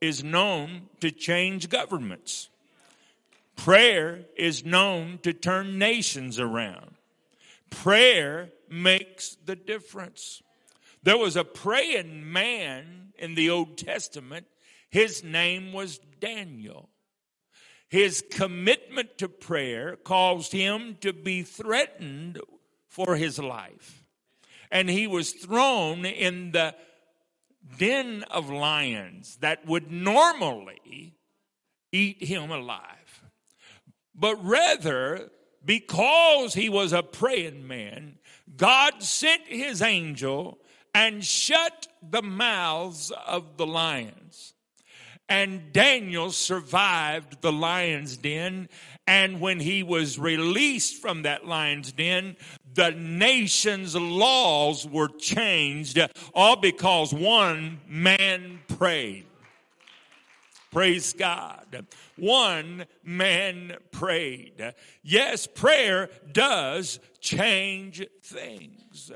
is 0.00 0.22
known 0.22 0.82
to 1.00 1.10
change 1.10 1.68
governments. 1.68 2.48
Prayer 3.56 4.26
is 4.36 4.64
known 4.64 5.18
to 5.22 5.32
turn 5.32 5.78
nations 5.78 6.38
around. 6.38 6.94
Prayer 7.68 8.50
makes 8.70 9.36
the 9.44 9.56
difference. 9.56 10.42
There 11.02 11.16
was 11.16 11.36
a 11.36 11.44
praying 11.44 12.30
man 12.30 13.12
in 13.18 13.34
the 13.34 13.50
Old 13.50 13.78
Testament. 13.78 14.46
His 14.90 15.24
name 15.24 15.72
was 15.72 16.00
Daniel. 16.20 16.88
His 17.88 18.22
commitment 18.30 19.18
to 19.18 19.28
prayer 19.28 19.96
caused 19.96 20.52
him 20.52 20.96
to 21.00 21.12
be 21.12 21.42
threatened 21.42 22.40
for 22.88 23.16
his 23.16 23.38
life. 23.38 24.04
And 24.70 24.88
he 24.88 25.06
was 25.06 25.32
thrown 25.32 26.04
in 26.04 26.52
the 26.52 26.74
den 27.78 28.24
of 28.30 28.48
lions 28.48 29.38
that 29.40 29.66
would 29.66 29.90
normally 29.90 31.14
eat 31.92 32.22
him 32.22 32.50
alive. 32.50 33.24
But 34.14 34.44
rather, 34.44 35.30
because 35.64 36.54
he 36.54 36.68
was 36.68 36.92
a 36.92 37.02
praying 37.02 37.66
man, 37.66 38.18
God 38.56 39.02
sent 39.02 39.42
his 39.46 39.82
angel 39.82 40.58
and 40.94 41.24
shut 41.24 41.88
the 42.02 42.22
mouths 42.22 43.12
of 43.26 43.56
the 43.56 43.66
lions. 43.66 44.54
And 45.28 45.72
Daniel 45.72 46.32
survived 46.32 47.40
the 47.40 47.52
lion's 47.52 48.16
den. 48.16 48.68
And 49.06 49.40
when 49.40 49.60
he 49.60 49.84
was 49.84 50.18
released 50.18 51.00
from 51.00 51.22
that 51.22 51.46
lion's 51.46 51.92
den, 51.92 52.36
the 52.74 52.90
nation's 52.90 53.94
laws 53.94 54.86
were 54.86 55.08
changed, 55.08 55.98
all 56.34 56.56
because 56.56 57.14
one 57.14 57.80
man 57.86 58.60
prayed. 58.66 59.26
Praise 60.70 61.12
God. 61.12 61.86
One 62.16 62.86
man 63.02 63.76
prayed. 63.90 64.74
Yes, 65.02 65.46
prayer 65.46 66.08
does 66.32 67.00
change 67.20 68.06
things. 68.22 69.10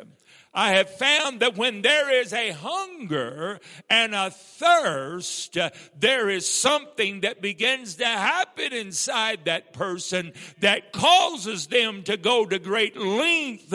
I 0.57 0.75
have 0.75 0.89
found 0.89 1.41
that 1.41 1.57
when 1.57 1.83
there 1.83 2.13
is 2.21 2.33
a 2.33 2.51
hunger 2.53 3.59
and 3.91 4.15
a 4.15 4.31
thirst, 4.31 5.59
there 5.99 6.31
is 6.31 6.49
something 6.49 7.23
that 7.23 7.43
begins 7.43 7.97
to 7.97 8.07
happen 8.07 8.73
inside 8.73 9.47
that 9.47 9.73
person 9.73 10.33
that 10.61 10.93
causes 10.93 11.67
them 11.67 12.05
to 12.05 12.17
go 12.17 12.47
to 12.47 12.61
great 12.61 12.97
length 12.97 13.75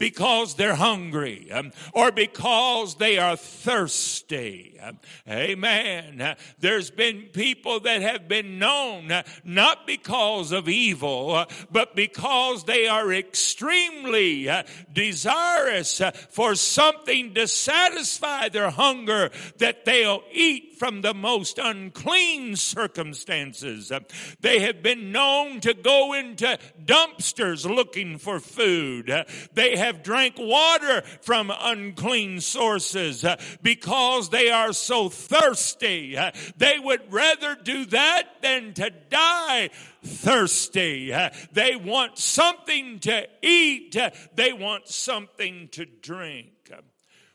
because 0.00 0.54
they're 0.54 0.74
hungry 0.74 1.52
um, 1.52 1.70
or 1.92 2.10
because 2.10 2.96
they 2.96 3.18
are 3.18 3.36
thirsty. 3.36 4.78
Um, 4.82 4.98
amen. 5.28 6.36
There's 6.58 6.90
been 6.90 7.28
people 7.34 7.80
that 7.80 8.00
have 8.00 8.26
been 8.26 8.58
known 8.58 9.12
uh, 9.12 9.22
not 9.44 9.86
because 9.86 10.52
of 10.52 10.70
evil, 10.70 11.34
uh, 11.34 11.46
but 11.70 11.94
because 11.94 12.64
they 12.64 12.88
are 12.88 13.12
extremely 13.12 14.48
uh, 14.48 14.62
desirous 14.90 16.00
for 16.30 16.54
something 16.54 17.34
to 17.34 17.46
satisfy 17.46 18.48
their 18.48 18.70
hunger 18.70 19.30
that 19.58 19.84
they'll 19.84 20.22
eat 20.32 20.76
from 20.78 21.02
the 21.02 21.12
most 21.12 21.58
unclean 21.58 22.56
circumstances. 22.56 23.92
They 24.40 24.60
have 24.60 24.82
been 24.82 25.12
known 25.12 25.60
to 25.60 25.74
go 25.74 26.14
into 26.14 26.58
dumpsters 26.82 27.68
looking 27.68 28.16
for 28.16 28.40
food. 28.40 29.12
They 29.52 29.76
have 29.76 29.89
have 29.90 30.02
drank 30.02 30.36
water 30.38 31.02
from 31.20 31.52
unclean 31.60 32.40
sources 32.40 33.24
uh, 33.24 33.36
because 33.62 34.30
they 34.30 34.50
are 34.50 34.72
so 34.72 35.08
thirsty. 35.08 36.16
Uh, 36.16 36.30
they 36.56 36.78
would 36.78 37.12
rather 37.12 37.56
do 37.56 37.84
that 37.86 38.40
than 38.40 38.72
to 38.72 38.90
die 39.10 39.70
thirsty. 40.04 41.12
Uh, 41.12 41.30
they 41.52 41.74
want 41.74 42.18
something 42.18 43.00
to 43.00 43.26
eat. 43.42 43.96
They 44.34 44.52
want 44.52 44.88
something 44.88 45.68
to 45.72 45.84
drink. 45.84 46.59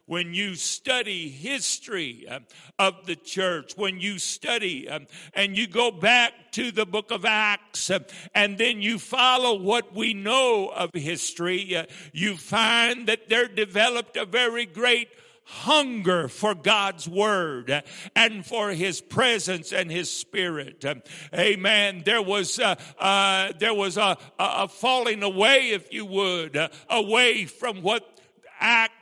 When 0.06 0.34
you 0.34 0.56
study 0.56 1.30
history 1.30 2.26
uh, 2.30 2.40
of 2.78 3.06
the 3.06 3.16
church, 3.16 3.74
when 3.76 4.00
you 4.00 4.20
study 4.20 4.88
um, 4.88 5.08
and 5.34 5.58
you 5.58 5.68
go 5.68 5.92
back 5.92 6.52
to 6.52 6.72
the 6.72 6.86
book 6.86 7.12
of 7.12 7.26
Acts 7.26 7.90
uh, 7.90 8.00
and 8.34 8.58
then 8.58 8.82
you 8.82 9.00
follow 9.00 9.60
what 9.60 9.96
we 9.96 10.14
know 10.14 10.70
of 10.70 10.92
history, 10.94 11.76
uh, 11.76 11.86
you 12.14 12.38
find 12.38 13.08
that 13.08 13.30
there 13.30 13.48
developed 13.48 14.16
a 14.18 14.26
very 14.26 14.66
great 14.66 15.10
hunger 15.46 16.28
for 16.28 16.56
God's 16.56 17.08
word 17.08 17.84
and 18.16 18.46
for 18.46 18.72
his 18.72 19.00
presence 19.00 19.72
and 19.72 19.92
his 19.92 20.10
spirit. 20.10 20.84
Amen. 21.34 22.02
There 22.04 22.22
was, 22.22 22.60
uh, 22.60 22.76
uh, 22.98 23.54
there 23.60 23.74
was 23.74 23.98
a, 23.98 24.18
a 24.40 24.68
falling 24.68 25.22
away, 25.22 25.70
if 25.70 25.94
you 25.94 26.06
would, 26.06 26.58
uh, 26.58 26.70
away 26.90 27.46
from 27.46 27.84
what 27.84 28.16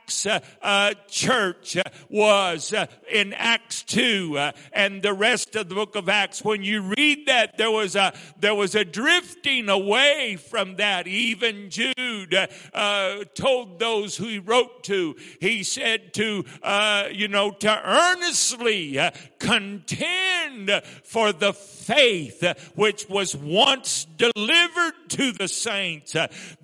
Acts 0.04 0.26
uh, 0.26 0.40
uh, 0.60 0.92
church 1.08 1.78
uh, 1.78 1.82
was 2.10 2.74
uh, 2.74 2.84
in 3.10 3.32
Acts 3.32 3.82
2 3.84 4.36
uh, 4.36 4.52
and 4.70 5.00
the 5.00 5.14
rest 5.14 5.56
of 5.56 5.70
the 5.70 5.74
book 5.74 5.96
of 5.96 6.10
Acts. 6.10 6.44
When 6.44 6.62
you 6.62 6.82
read 6.82 7.24
that, 7.26 7.56
there 7.56 7.70
was 7.70 7.96
a, 7.96 8.12
there 8.38 8.54
was 8.54 8.74
a 8.74 8.84
drifting 8.84 9.70
away 9.70 10.36
from 10.36 10.76
that. 10.76 11.06
Even 11.06 11.70
Jude 11.70 12.34
uh, 12.74 13.24
told 13.34 13.78
those 13.78 14.18
who 14.18 14.26
he 14.26 14.38
wrote 14.40 14.84
to, 14.84 15.16
he 15.40 15.62
said 15.62 16.12
to, 16.14 16.44
you 17.10 17.28
know, 17.28 17.50
to 17.52 17.88
earnestly 17.88 19.00
contend 19.38 20.82
for 21.02 21.32
the 21.32 21.54
faith 21.54 22.44
which 22.74 23.08
was 23.08 23.34
once 23.34 24.06
delivered 24.18 24.92
to 25.08 25.32
the 25.32 25.48
saints. 25.48 26.14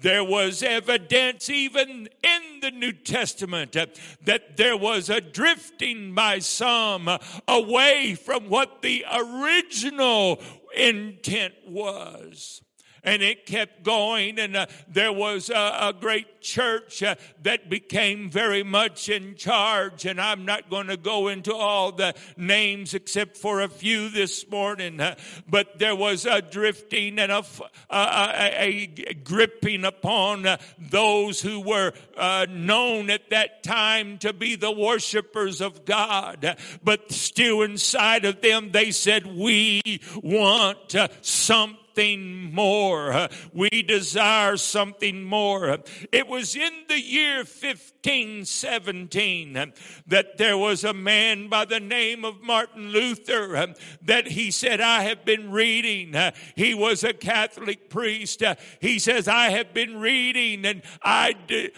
There 0.00 0.24
was 0.24 0.62
evidence 0.62 1.48
even 1.48 2.08
in 2.22 2.60
the 2.60 2.70
New 2.70 2.92
Testament 2.92 3.29
Uh, 3.42 3.86
that 4.24 4.56
there 4.56 4.76
was 4.76 5.08
a 5.08 5.20
drifting 5.20 6.14
by 6.14 6.38
some 6.38 7.08
away 7.46 8.14
from 8.14 8.48
what 8.48 8.82
the 8.82 9.04
original 9.12 10.40
intent 10.76 11.54
was 11.66 12.62
and 13.04 13.22
it 13.22 13.46
kept 13.46 13.82
going. 13.82 14.38
And 14.38 14.56
uh, 14.56 14.66
there 14.88 15.12
was 15.12 15.50
a, 15.50 15.54
a 15.54 15.94
great 15.98 16.40
church 16.40 17.02
uh, 17.02 17.16
that 17.42 17.68
became 17.68 18.30
very 18.30 18.62
much 18.62 19.08
in 19.08 19.34
charge. 19.34 20.06
And 20.06 20.20
i'm 20.20 20.44
not 20.44 20.70
going 20.70 20.86
to 20.86 20.96
go 20.96 21.28
into 21.28 21.54
all 21.54 21.92
the 21.92 22.14
names 22.36 22.94
except 22.94 23.36
for 23.36 23.60
a 23.60 23.68
few 23.68 24.08
this 24.08 24.48
morning 24.50 25.00
uh, 25.00 25.14
but 25.48 25.78
there 25.78 25.94
was 25.94 26.26
a 26.26 26.40
drifting 26.40 27.18
and 27.18 27.32
a, 27.32 27.44
a, 27.90 28.86
a 29.08 29.14
gripping 29.24 29.84
upon 29.84 30.46
uh, 30.46 30.56
those 30.78 31.40
who 31.40 31.60
were 31.60 31.92
uh, 32.16 32.46
known 32.50 33.10
at 33.10 33.30
that 33.30 33.62
time 33.62 34.18
to 34.18 34.32
be 34.32 34.56
the 34.56 34.70
worshipers 34.70 35.60
of 35.60 35.84
god. 35.84 36.56
But 36.82 37.12
still 37.12 37.62
inside 37.62 38.24
of 38.24 38.40
them 38.40 38.72
they 38.72 38.90
said 38.90 39.26
we 39.26 39.80
want 40.22 40.94
uh, 40.94 41.08
something 41.20 41.79
something 41.90 42.54
more. 42.54 43.28
We 43.52 43.82
desire 43.82 44.56
something 44.56 45.24
more. 45.24 45.78
It 46.12 46.28
was 46.28 46.54
in 46.54 46.70
the 46.88 47.00
year 47.00 47.38
1517 47.38 49.72
that 50.06 50.38
there 50.38 50.56
was 50.56 50.84
a 50.84 50.94
man 50.94 51.48
by 51.48 51.64
the 51.64 51.80
name 51.80 52.24
of 52.24 52.40
Martin 52.42 52.90
Luther 52.90 53.74
that 54.02 54.28
he 54.28 54.52
said, 54.52 54.80
I 54.80 55.02
have 55.02 55.24
been 55.24 55.50
reading. 55.50 56.14
He 56.54 56.74
was 56.74 57.02
a 57.02 57.12
Catholic 57.12 57.90
priest. 57.90 58.44
He 58.80 59.00
says, 59.00 59.26
I 59.26 59.50
have 59.50 59.74
been 59.74 59.98
reading 59.98 60.64
and 60.64 60.82
I, 61.02 61.34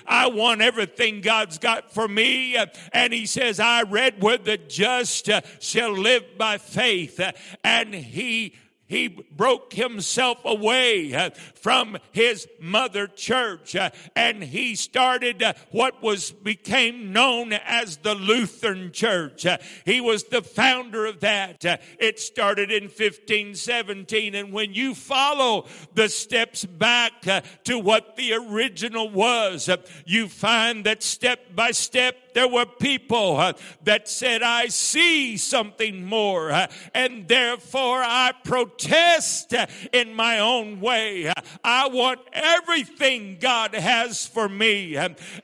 I 0.07 0.27
want 0.29 0.61
everything 0.61 1.23
God's 1.23 1.57
got 1.59 1.95
for 1.95 2.07
me. 2.07 2.59
And 2.93 3.15
he 3.15 3.25
says, 3.25 3.59
I 3.59 3.85
read 3.85 4.23
where 4.23 4.39
the 4.39 4.59
just 4.59 5.31
shall 5.61 5.93
live 5.93 6.25
by 6.37 6.59
faith. 6.59 7.19
And 7.65 7.95
he 7.95 8.57
he 8.93 9.09
broke 9.09 9.73
himself 9.73 10.39
away 10.45 11.15
uh, 11.15 11.31
from 11.55 11.97
his 12.11 12.47
mother 12.61 13.07
church 13.07 13.75
uh, 13.75 13.89
and 14.15 14.45
he 14.45 14.75
started 14.75 15.43
uh, 15.43 15.55
what 15.71 16.03
was 16.03 16.31
became 16.31 17.11
known 17.11 17.55
as 17.55 17.97
the 17.99 18.15
Lutheran 18.15 18.93
church. 18.93 19.47
He 19.87 20.01
was 20.01 20.25
the 20.25 20.43
founder 20.43 21.07
of 21.07 21.21
that. 21.21 21.65
It 21.99 22.21
started 22.21 22.71
in 22.71 22.85
1517 22.85 24.35
and 24.35 24.53
when 24.53 24.75
you 24.75 24.95
follow 24.95 25.67
the 25.95 26.11
steps 26.11 26.67
back 26.67 27.23
to 27.65 27.79
what 27.79 28.17
the 28.17 28.35
original 28.35 29.09
was, 29.09 29.71
you 30.05 30.29
find 30.29 30.85
that 30.85 31.03
step 31.03 31.57
by 31.57 31.71
step 31.71 32.32
there 32.35 32.49
were 32.49 32.67
people 32.67 33.37
uh, 33.37 33.53
that 33.85 34.09
said, 34.09 34.43
I 34.43 34.69
see 34.69 35.37
something 35.37 36.05
more, 36.05 36.51
uh, 36.51 36.67
and 36.95 37.29
therefore 37.29 38.03
I 38.03 38.33
protest 38.45 39.55
uh, 39.55 39.67
in 39.93 40.15
my 40.15 40.39
own 40.39 40.81
way. 40.81 41.33
I 41.65 41.89
want 41.89 42.21
everything 42.33 43.39
God 43.41 43.75
has 43.75 44.27
for 44.27 44.49
me. 44.49 44.97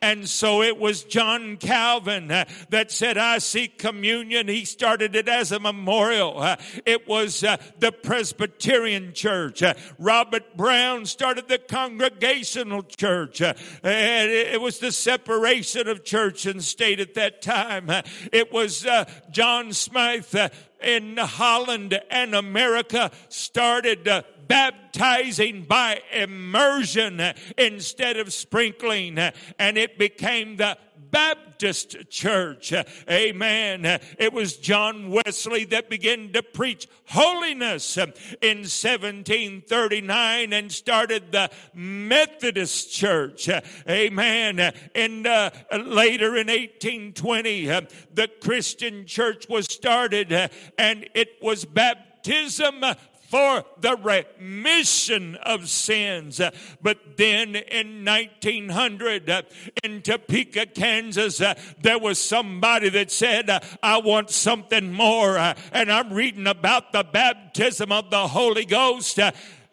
And 0.03 0.29
so 0.29 0.63
it 0.63 0.79
was 0.79 1.05
John 1.05 1.57
Calvin 1.57 2.29
that 2.29 2.91
said, 2.91 3.19
I 3.19 3.39
see 3.39 3.69
communion. 3.69 4.49
He 4.49 4.65
started 4.65 5.15
it 5.15 5.29
as 5.29 5.53
a 5.53 5.61
memorial. 5.61 6.57
It 6.85 7.07
was 7.07 7.41
the 7.41 7.93
Presbyterian 8.03 9.13
church. 9.13 9.63
Robert 9.99 10.57
Browne 10.57 11.07
started 11.07 11.49
the 11.49 11.59
Congregational 11.59 12.83
church. 12.83 13.41
And 13.41 14.31
it 14.31 14.61
was 14.61 14.79
the 14.79 14.93
separation 14.93 15.89
of 15.89 16.05
church 16.05 16.47
and 16.47 16.63
state 16.79 17.01
at 17.01 17.15
that 17.15 17.43
time. 17.43 17.91
It 18.31 18.53
was 18.53 18.87
uh, 18.87 19.11
John 19.33 19.73
Smythe 19.73 20.33
uh, 20.33 20.49
in 20.81 21.17
Holland 21.17 22.01
and 22.09 22.37
America 22.37 23.11
started 23.29 24.07
uh, 24.07 24.23
baptizing 24.49 25.63
by 25.63 26.01
immersion 26.13 27.23
instead 27.57 28.17
of 28.17 28.33
sprinkling, 28.33 29.19
and 29.59 29.79
it 29.79 29.99
became 29.99 30.57
the 30.57 30.77
Baptist 31.11 31.97
church. 32.11 32.73
Amen. 33.11 33.85
It 34.19 34.33
was 34.33 34.57
John 34.57 35.11
Wesley 35.11 35.65
that 35.67 35.89
began 35.89 36.33
to 36.33 36.43
preach 36.43 36.87
holiness 37.07 37.97
in 37.97 38.59
1739 38.59 40.53
and 40.53 40.71
started 40.73 41.33
the 41.33 41.51
Methodist 41.75 42.93
church. 42.93 43.49
Amen. 43.89 44.73
And 44.95 45.27
uh, 45.27 45.51
later 45.73 46.37
in 46.37 46.49
1820, 46.49 47.71
uh, 47.71 47.81
the 48.13 48.29
Christian 48.41 49.07
church 49.07 49.49
was 49.49 49.65
started 49.67 50.33
and 50.79 51.09
it 51.15 51.39
was 51.41 51.65
baptism 51.65 52.85
for 53.29 53.65
the 53.79 53.97
remission 53.97 55.37
of 55.37 55.69
sins. 55.69 56.41
But 56.81 57.17
then 57.19 57.57
in 57.57 58.05
1900 58.05 59.29
uh, 59.29 59.43
in 59.85 60.01
Topeka, 60.01 60.67
Kansas, 60.67 61.43
there 61.81 61.99
was 61.99 62.19
somebody 62.19 62.89
that 62.89 63.11
said, 63.11 63.51
I 63.83 63.99
want 63.99 64.31
something 64.31 64.93
more. 64.93 65.37
And 65.37 65.93
I'm 65.93 66.13
reading 66.13 66.47
about 66.47 66.93
the 66.93 67.05
baptism 67.05 67.93
of 67.93 68.11
the 68.11 68.29
Holy 68.29 68.65
Ghost 68.65 69.19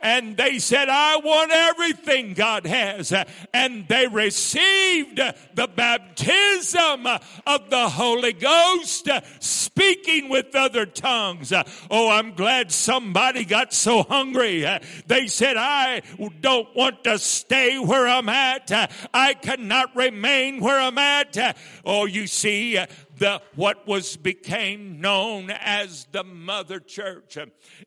and 0.01 0.37
they 0.37 0.59
said, 0.59 0.87
I 0.89 1.17
want 1.17 1.51
everything 1.51 2.33
God 2.33 2.67
has. 2.67 3.13
And 3.53 3.87
they 3.87 4.07
received 4.07 5.17
the 5.17 5.67
baptism 5.67 7.07
of 7.47 7.69
the 7.69 7.89
Holy 7.89 8.33
Ghost, 8.33 9.09
speaking 9.39 10.29
with 10.29 10.53
other 10.53 10.85
tongues. 10.85 11.51
Oh, 11.89 12.09
I'm 12.09 12.33
glad 12.33 12.71
somebody 12.71 13.45
got 13.45 13.73
so 13.73 14.03
hungry. 14.03 14.65
They 15.07 15.27
said, 15.27 15.57
I 15.57 16.01
don't 16.39 16.75
want 16.75 17.03
to 17.05 17.17
stay 17.17 17.79
where 17.79 18.07
I'm 18.07 18.29
at. 18.29 18.71
I 19.13 19.33
cannot 19.33 19.95
remain 19.95 20.59
where 20.59 20.79
I'm 20.79 20.97
at. 20.97 21.57
Oh, 21.83 22.05
you 22.05 22.27
see, 22.27 22.79
the 23.17 23.41
what 23.55 23.87
was 23.87 24.17
became 24.17 24.99
known 25.01 25.49
as 25.49 26.07
the 26.11 26.23
mother 26.23 26.79
church 26.79 27.37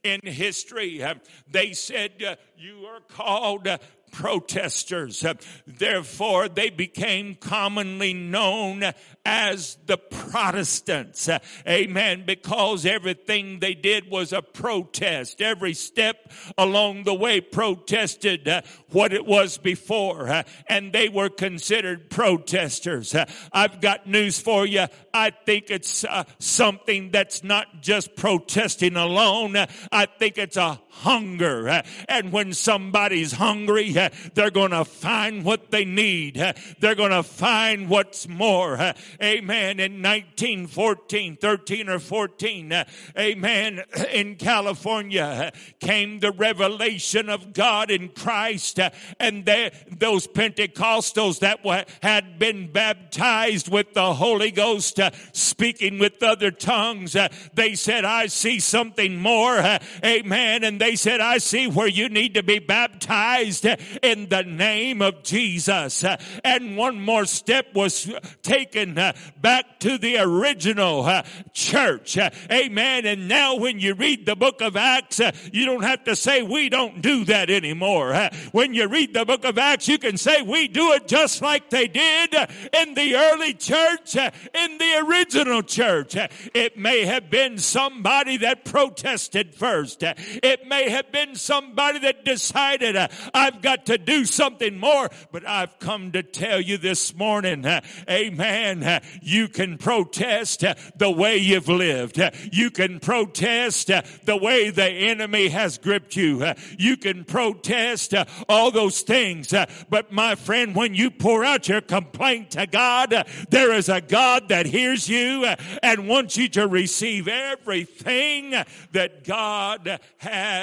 in 0.03 0.21
history 0.25 1.03
they 1.51 1.73
said 1.73 2.23
uh, 2.23 2.37
you 2.57 2.87
are 2.87 3.01
called 3.01 3.67
uh, 3.67 3.79
protesters. 4.11 5.25
Therefore, 5.67 6.49
they 6.49 6.71
became 6.71 7.35
commonly 7.35 8.15
known 8.15 8.85
as 9.29 9.77
the 9.85 9.99
Protestants. 9.99 11.29
Amen. 11.69 12.25
Because 12.27 12.87
everything 12.87 13.61
they 13.61 13.75
did 13.75 14.11
was 14.11 14.33
a 14.33 14.41
protest. 14.41 15.43
Every 15.43 15.75
step 15.75 16.33
along 16.57 17.05
the 17.05 17.15
way 17.15 17.43
protested 17.43 18.49
uh, 18.49 18.63
what 18.91 19.13
it 19.13 19.27
was 19.27 19.59
before. 19.59 20.29
Uh, 20.29 20.43
and 20.67 20.95
they 20.95 21.11
were 21.11 21.29
considered 21.29 22.09
protesters. 22.09 23.15
Uh, 23.15 23.27
I've 23.53 23.83
got 23.83 24.07
news 24.07 24.41
for 24.41 24.67
you. 24.67 24.87
I 25.13 25.31
think 25.31 25.71
it's 25.71 26.07
something 26.39 27.11
that's 27.11 27.45
not 27.45 27.83
just 27.83 28.17
protesting 28.17 28.97
alone. 28.97 29.57
I 29.93 30.07
think 30.07 30.39
it's 30.39 30.57
a 30.57 30.81
hunger. 31.01 31.83
And 32.09 32.33
when 32.33 32.53
somebody's 32.53 33.33
hungry, 33.33 33.97
they're 34.35 34.51
going 34.51 34.71
to 34.71 34.85
find 34.85 35.45
what 35.45 35.71
they 35.71 35.85
need. 35.85 36.37
They're 36.81 36.95
going 36.95 37.11
to 37.11 37.23
find 37.23 37.89
what's 37.89 38.29
more. 38.29 38.95
Amen. 39.23 39.81
In 39.81 40.03
1914, 40.03 41.37
13 41.37 41.89
or 41.89 41.99
14, 41.99 42.73
uh, 42.73 42.85
amen, 43.19 43.83
in 44.13 44.37
California 44.37 45.53
came 45.81 46.21
the 46.21 46.33
revelation 46.33 47.29
of 47.29 47.53
God 47.53 47.91
in 47.91 48.09
Christ. 48.09 48.81
And 49.21 49.45
they, 49.45 49.71
those 49.91 50.27
Pentecostals 50.27 51.41
that 51.41 51.59
had 52.03 52.39
been 52.39 52.71
baptized 52.73 53.71
with 53.71 53.95
the 53.95 54.15
Holy 54.15 54.51
Ghost, 54.51 55.01
speaking 55.33 55.99
with 55.99 56.23
other 56.23 56.51
tongues, 56.51 57.17
they 57.55 57.75
said, 57.75 58.05
I 58.05 58.27
see 58.27 58.61
something 58.61 59.17
more. 59.17 59.59
Amen. 60.05 60.65
And 60.65 60.81
they 60.81 60.88
said, 60.97 61.21
I 61.21 61.39
see 61.39 61.67
where 61.67 61.89
you 61.89 62.09
need 62.09 62.35
to 62.35 62.43
be 62.43 62.59
baptized 62.59 63.67
in 64.03 64.29
the 64.29 64.43
name 64.43 65.03
of 65.03 65.23
Jesus. 65.23 66.05
And 66.45 66.77
one 66.77 67.01
more 67.01 67.25
step 67.25 67.75
was 67.75 68.13
taken 68.43 68.99
uh, 68.99 69.13
back 69.41 69.81
to 69.81 69.99
the 69.99 70.19
original 70.19 71.05
uh, 71.05 71.23
church. 71.53 72.19
Amen. 72.51 73.07
And 73.07 73.29
now 73.29 73.57
when 73.57 73.81
you 73.81 73.95
read 73.95 74.27
the 74.27 74.37
book 74.37 74.61
of 74.61 74.77
Acts, 74.77 75.21
uh, 75.21 75.33
you 75.53 75.65
don't 75.67 75.83
have 75.83 76.05
to 76.05 76.17
say 76.17 76.43
we 76.43 76.69
don't 76.69 77.03
do 77.03 77.25
that 77.25 77.51
anymore. 77.51 78.31
When 78.53 78.75
you 78.75 78.89
read 78.89 79.15
the 79.15 79.25
book 79.25 79.45
of 79.45 79.59
Acts, 79.59 79.89
you 79.89 79.99
can 79.99 80.17
say 80.17 80.43
we 80.43 80.69
do 80.69 80.93
it 80.93 81.09
just 81.09 81.43
like 81.43 81.71
they 81.71 81.89
did 81.89 82.35
in 82.73 82.95
the 82.95 83.17
early 83.17 83.55
church, 83.55 84.17
in 84.17 84.79
the 84.79 85.05
original 85.07 85.63
church. 85.63 86.17
It 86.55 86.77
may 86.77 87.05
have 87.05 87.31
been 87.31 87.59
somebody 87.59 88.39
that 88.39 88.65
protested 88.65 89.55
first. 89.55 90.03
It 90.03 90.68
may 90.69 90.91
have 90.91 91.11
been 91.11 91.35
somebody 91.35 91.99
that 92.01 92.25
decided, 92.25 92.97
uh, 92.97 93.09
I've 93.35 93.63
got 93.63 93.87
to 93.87 93.99
do 93.99 94.25
something 94.25 94.79
more. 94.79 95.11
But 95.33 95.47
I've 95.47 95.79
come 95.79 96.13
to 96.13 96.23
tell 96.23 96.61
you 96.61 96.79
this 96.79 97.15
morning, 97.15 97.65
uh, 97.65 97.81
amen, 98.09 98.83
uh, 98.83 99.01
you 99.23 99.49
can 99.49 99.79
protest 99.79 100.65
uh, 100.65 100.75
the 100.97 101.11
way 101.11 101.37
you've 101.39 101.69
lived. 101.69 102.21
Uh, 102.21 102.31
you 102.53 102.71
can 102.71 103.01
protest 103.01 103.91
uh, 103.91 104.03
the 104.25 104.37
way 104.37 104.71
the 104.71 104.89
enemy 104.89 105.49
has 105.49 105.79
gripped 105.79 106.17
you. 106.17 106.45
You 106.79 106.97
can 106.97 107.25
protest 107.25 108.15
all 108.49 108.71
those 108.71 109.03
things. 109.03 109.55
But 109.89 110.13
my 110.13 110.35
friend, 110.35 110.75
when 110.75 110.95
you 110.95 111.11
pour 111.11 111.45
out 111.45 111.69
your 111.69 111.81
complaint 111.81 112.53
to 112.53 112.67
God, 112.67 113.27
there 113.51 113.73
is 113.73 113.89
a 113.89 114.01
God 114.01 114.49
that 114.49 114.67
hears 114.67 115.09
you 115.09 115.45
and 115.83 116.09
wants 116.09 116.37
you 116.37 116.49
to 116.51 116.67
receive 116.67 117.29
everything 117.29 118.55
that 118.93 119.25
God 119.25 120.01
has 120.19 120.58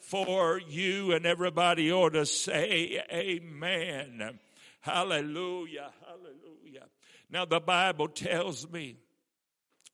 for 0.00 0.60
you. 0.60 1.12
And 1.12 1.26
everybody 1.26 1.92
ought 1.92 2.14
to 2.14 2.26
say, 2.26 3.02
Amen. 3.12 4.38
Hallelujah. 4.80 5.92
Hallelujah. 6.06 6.86
Now, 7.30 7.44
the 7.44 7.60
Bible 7.60 8.08
tells 8.08 8.70
me 8.70 8.96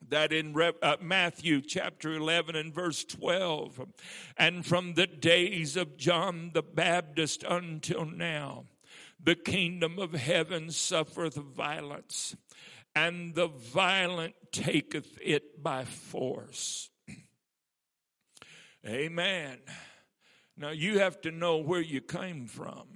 that 0.09 0.33
in 0.33 0.55
uh, 0.83 0.97
Matthew 1.01 1.63
chapter 1.63 2.13
11 2.13 2.57
and 2.57 2.75
verse 2.75 3.05
12, 3.05 3.87
and 4.37 4.65
from 4.65 4.95
the 4.95 5.07
days 5.07 5.77
of 5.77 5.97
John 5.97 6.51
the 6.53 6.63
Baptist 6.63 7.43
until 7.43 8.05
now, 8.05 8.65
the 9.23 9.35
kingdom 9.35 9.99
of 9.99 10.13
heaven 10.13 10.71
suffereth 10.71 11.37
violence, 11.37 12.37
and 12.95 13.35
the 13.35 13.49
violent 13.49 14.35
taketh 14.53 15.19
it 15.23 15.63
by 15.63 15.85
force. 15.85 16.91
Amen. 18.87 19.59
Now 20.59 20.71
you 20.71 20.99
have 20.99 21.21
to 21.23 21.31
know 21.31 21.57
where 21.57 21.81
you 21.81 22.03
came 22.03 22.47
from. 22.47 22.89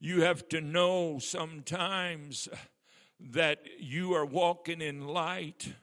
You 0.00 0.22
have 0.22 0.48
to 0.48 0.60
know 0.62 1.18
sometimes 1.18 2.48
that 3.20 3.58
you 3.78 4.14
are 4.14 4.24
walking 4.24 4.80
in 4.80 5.06
light 5.06 5.74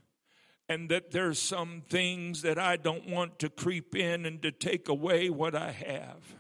and 0.67 0.89
that 0.89 1.11
there's 1.11 1.37
some 1.37 1.83
things 1.87 2.41
that 2.41 2.57
I 2.57 2.77
don't 2.77 3.07
want 3.07 3.37
to 3.39 3.49
creep 3.49 3.95
in 3.95 4.25
and 4.25 4.41
to 4.41 4.51
take 4.51 4.89
away 4.89 5.29
what 5.29 5.53
I 5.53 5.71
have. 5.71 6.35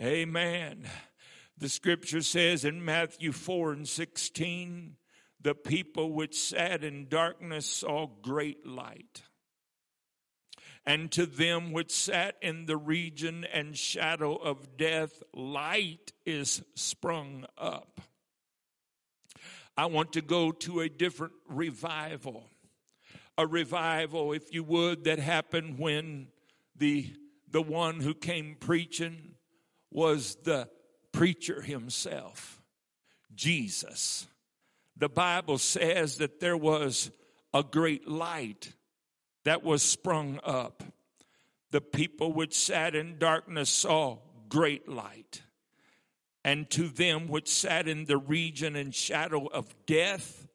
Amen. 0.00 0.88
The 1.56 1.68
scripture 1.68 2.22
says 2.22 2.64
in 2.64 2.84
Matthew 2.84 3.30
4 3.30 3.72
and 3.72 3.88
16, 3.88 4.96
the 5.40 5.54
people 5.54 6.12
which 6.12 6.36
sat 6.36 6.82
in 6.82 7.08
darkness 7.08 7.66
saw 7.66 8.08
great 8.22 8.66
light. 8.66 9.22
And 10.84 11.12
to 11.12 11.26
them 11.26 11.72
which 11.72 11.92
sat 11.92 12.36
in 12.42 12.66
the 12.66 12.76
region 12.76 13.44
and 13.52 13.76
shadow 13.76 14.34
of 14.34 14.76
death, 14.76 15.22
light 15.32 16.12
is 16.26 16.62
sprung 16.74 17.46
up. 17.56 18.00
I 19.76 19.86
want 19.86 20.12
to 20.14 20.22
go 20.22 20.50
to 20.52 20.80
a 20.80 20.88
different 20.88 21.34
revival. 21.48 22.50
A 23.38 23.46
revival, 23.46 24.32
if 24.32 24.52
you 24.52 24.64
would, 24.64 25.04
that 25.04 25.18
happened 25.18 25.78
when 25.78 26.28
the, 26.76 27.14
the 27.50 27.62
one 27.62 28.00
who 28.00 28.12
came 28.12 28.56
preaching 28.58 29.36
was 29.90 30.36
the 30.42 30.68
preacher 31.12 31.62
himself, 31.62 32.60
Jesus. 33.34 34.26
The 34.96 35.08
Bible 35.08 35.58
says 35.58 36.18
that 36.18 36.40
there 36.40 36.56
was 36.56 37.10
a 37.54 37.62
great 37.62 38.08
light 38.08 38.72
that 39.44 39.62
was 39.62 39.82
sprung 39.82 40.40
up. 40.44 40.82
The 41.70 41.80
people 41.80 42.32
which 42.32 42.54
sat 42.54 42.94
in 42.94 43.18
darkness 43.18 43.70
saw 43.70 44.18
great 44.48 44.88
light. 44.88 45.42
And 46.44 46.68
to 46.70 46.88
them 46.88 47.28
which 47.28 47.48
sat 47.48 47.88
in 47.88 48.04
the 48.04 48.18
region 48.18 48.76
and 48.76 48.94
shadow 48.94 49.46
of 49.46 49.74
death, 49.86 50.46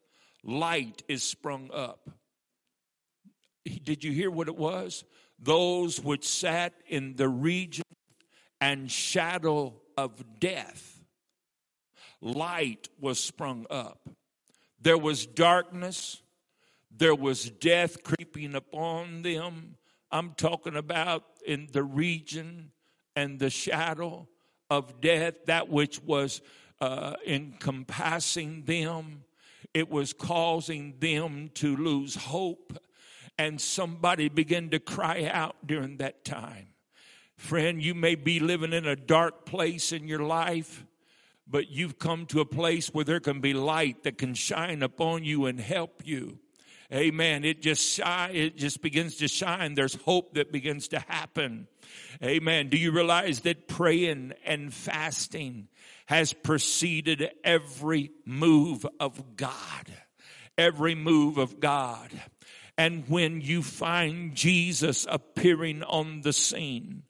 light 0.43 1.01
is 1.07 1.23
sprung 1.23 1.69
up. 1.73 2.09
Did 3.83 4.03
you 4.03 4.11
hear 4.11 4.29
what 4.29 4.47
it 4.47 4.57
was? 4.57 5.03
Those 5.39 5.99
which 5.99 6.27
sat 6.27 6.73
in 6.87 7.15
the 7.15 7.29
region 7.29 7.83
and 8.59 8.91
shadow 8.91 9.73
of 9.97 10.39
death, 10.39 11.03
light 12.21 12.89
was 12.99 13.19
sprung 13.19 13.65
up. 13.69 14.09
There 14.81 14.97
was 14.97 15.25
darkness, 15.25 16.21
there 16.97 17.15
was 17.15 17.49
death 17.49 18.03
creeping 18.03 18.55
upon 18.55 19.21
them. 19.21 19.75
I'm 20.11 20.33
talking 20.33 20.75
about 20.75 21.23
in 21.45 21.67
the 21.71 21.83
region 21.83 22.71
and 23.15 23.39
the 23.39 23.49
shadow 23.49 24.27
of 24.69 25.01
death, 25.01 25.45
that 25.45 25.69
which 25.69 26.01
was 26.01 26.41
uh, 26.81 27.13
encompassing 27.25 28.63
them. 28.63 29.23
It 29.73 29.89
was 29.89 30.13
causing 30.13 30.95
them 30.99 31.49
to 31.55 31.75
lose 31.75 32.15
hope. 32.15 32.77
And 33.37 33.61
somebody 33.61 34.29
began 34.29 34.69
to 34.69 34.79
cry 34.79 35.29
out 35.31 35.55
during 35.65 35.97
that 35.97 36.25
time. 36.25 36.69
Friend, 37.35 37.81
you 37.81 37.93
may 37.93 38.15
be 38.15 38.39
living 38.39 38.73
in 38.73 38.87
a 38.87 38.95
dark 38.95 39.45
place 39.45 39.91
in 39.91 40.07
your 40.07 40.23
life, 40.23 40.85
but 41.47 41.69
you've 41.69 41.99
come 41.99 42.25
to 42.27 42.39
a 42.39 42.45
place 42.45 42.87
where 42.91 43.05
there 43.05 43.19
can 43.19 43.39
be 43.39 43.53
light 43.53 44.03
that 44.03 44.17
can 44.17 44.33
shine 44.33 44.81
upon 44.81 45.23
you 45.23 45.45
and 45.45 45.59
help 45.59 46.01
you. 46.03 46.39
Amen. 46.93 47.43
It 47.43 47.61
just 47.61 47.99
it 48.05 48.55
just 48.55 48.81
begins 48.81 49.17
to 49.17 49.27
shine. 49.27 49.73
There's 49.73 49.95
hope 49.95 50.35
that 50.35 50.53
begins 50.53 50.87
to 50.89 50.99
happen. 50.99 51.67
Amen. 52.23 52.69
Do 52.69 52.77
you 52.77 52.91
realize 52.91 53.41
that 53.41 53.67
praying 53.67 54.33
and 54.45 54.73
fasting 54.73 55.67
has 56.05 56.31
preceded 56.31 57.29
every 57.43 58.11
move 58.25 58.85
of 59.01 59.35
God? 59.35 59.91
Every 60.57 60.95
move 60.95 61.37
of 61.37 61.59
God. 61.59 62.09
And 62.77 63.03
when 63.09 63.41
you 63.41 63.63
find 63.63 64.33
Jesus 64.33 65.05
appearing 65.09 65.83
on 65.83 66.21
the 66.21 66.33
scene, 66.33 67.03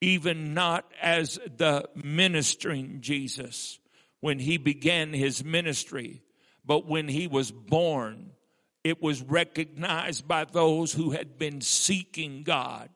even 0.00 0.54
not 0.54 0.92
as 1.02 1.40
the 1.56 1.88
ministering 1.94 3.00
Jesus 3.00 3.80
when 4.20 4.38
he 4.38 4.58
began 4.58 5.12
his 5.12 5.42
ministry, 5.42 6.22
but 6.64 6.86
when 6.86 7.08
he 7.08 7.26
was 7.26 7.50
born, 7.50 8.33
it 8.84 9.02
was 9.02 9.22
recognized 9.22 10.28
by 10.28 10.44
those 10.44 10.92
who 10.92 11.10
had 11.10 11.38
been 11.38 11.62
seeking 11.62 12.42
God, 12.42 12.90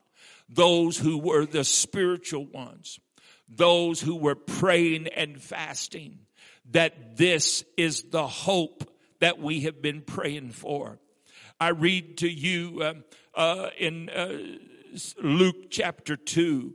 those 0.49 0.99
who 0.99 1.19
were 1.19 1.47
the 1.47 1.65
spiritual 1.65 2.45
ones, 2.45 3.01
those 3.49 4.01
who 4.01 4.15
were 4.15 4.35
praying 4.35 5.09
and 5.09 5.41
fasting, 5.41 6.19
that 6.71 7.17
this 7.17 7.65
is 7.79 8.03
the 8.11 8.27
hope 8.27 8.85
that 9.21 9.39
we 9.39 9.63
have 9.63 9.81
been 9.81 10.03
praying 10.03 10.51
for. 10.51 10.99
I 11.59 11.71
read 11.71 12.19
to 12.19 12.29
you 12.29 12.83
um, 12.85 13.05
uh, 13.35 13.71
in 13.79 14.11
uh, 14.11 14.39
Luke 15.21 15.71
chapter 15.71 16.17
2. 16.17 16.75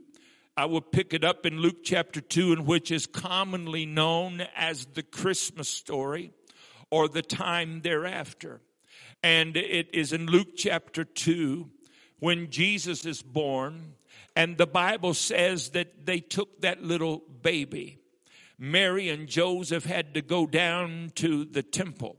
I 0.56 0.66
will 0.66 0.80
pick 0.80 1.14
it 1.14 1.24
up 1.24 1.46
in 1.46 1.58
Luke 1.58 1.84
chapter 1.84 2.20
2, 2.20 2.52
in 2.52 2.64
which 2.66 2.90
is 2.90 3.06
commonly 3.06 3.86
known 3.86 4.42
as 4.56 4.86
the 4.86 5.02
Christmas 5.02 5.68
story 5.68 6.32
or 6.90 7.08
the 7.08 7.22
time 7.22 7.80
thereafter. 7.80 8.60
And 9.24 9.56
it 9.56 9.88
is 9.94 10.12
in 10.12 10.26
Luke 10.26 10.54
chapter 10.54 11.02
2 11.02 11.70
when 12.18 12.50
Jesus 12.50 13.06
is 13.06 13.22
born, 13.22 13.94
and 14.36 14.58
the 14.58 14.66
Bible 14.66 15.14
says 15.14 15.70
that 15.70 16.04
they 16.04 16.20
took 16.20 16.60
that 16.60 16.82
little 16.82 17.22
baby. 17.40 17.96
Mary 18.58 19.08
and 19.08 19.26
Joseph 19.26 19.86
had 19.86 20.12
to 20.12 20.20
go 20.20 20.46
down 20.46 21.10
to 21.14 21.46
the 21.46 21.62
temple, 21.62 22.18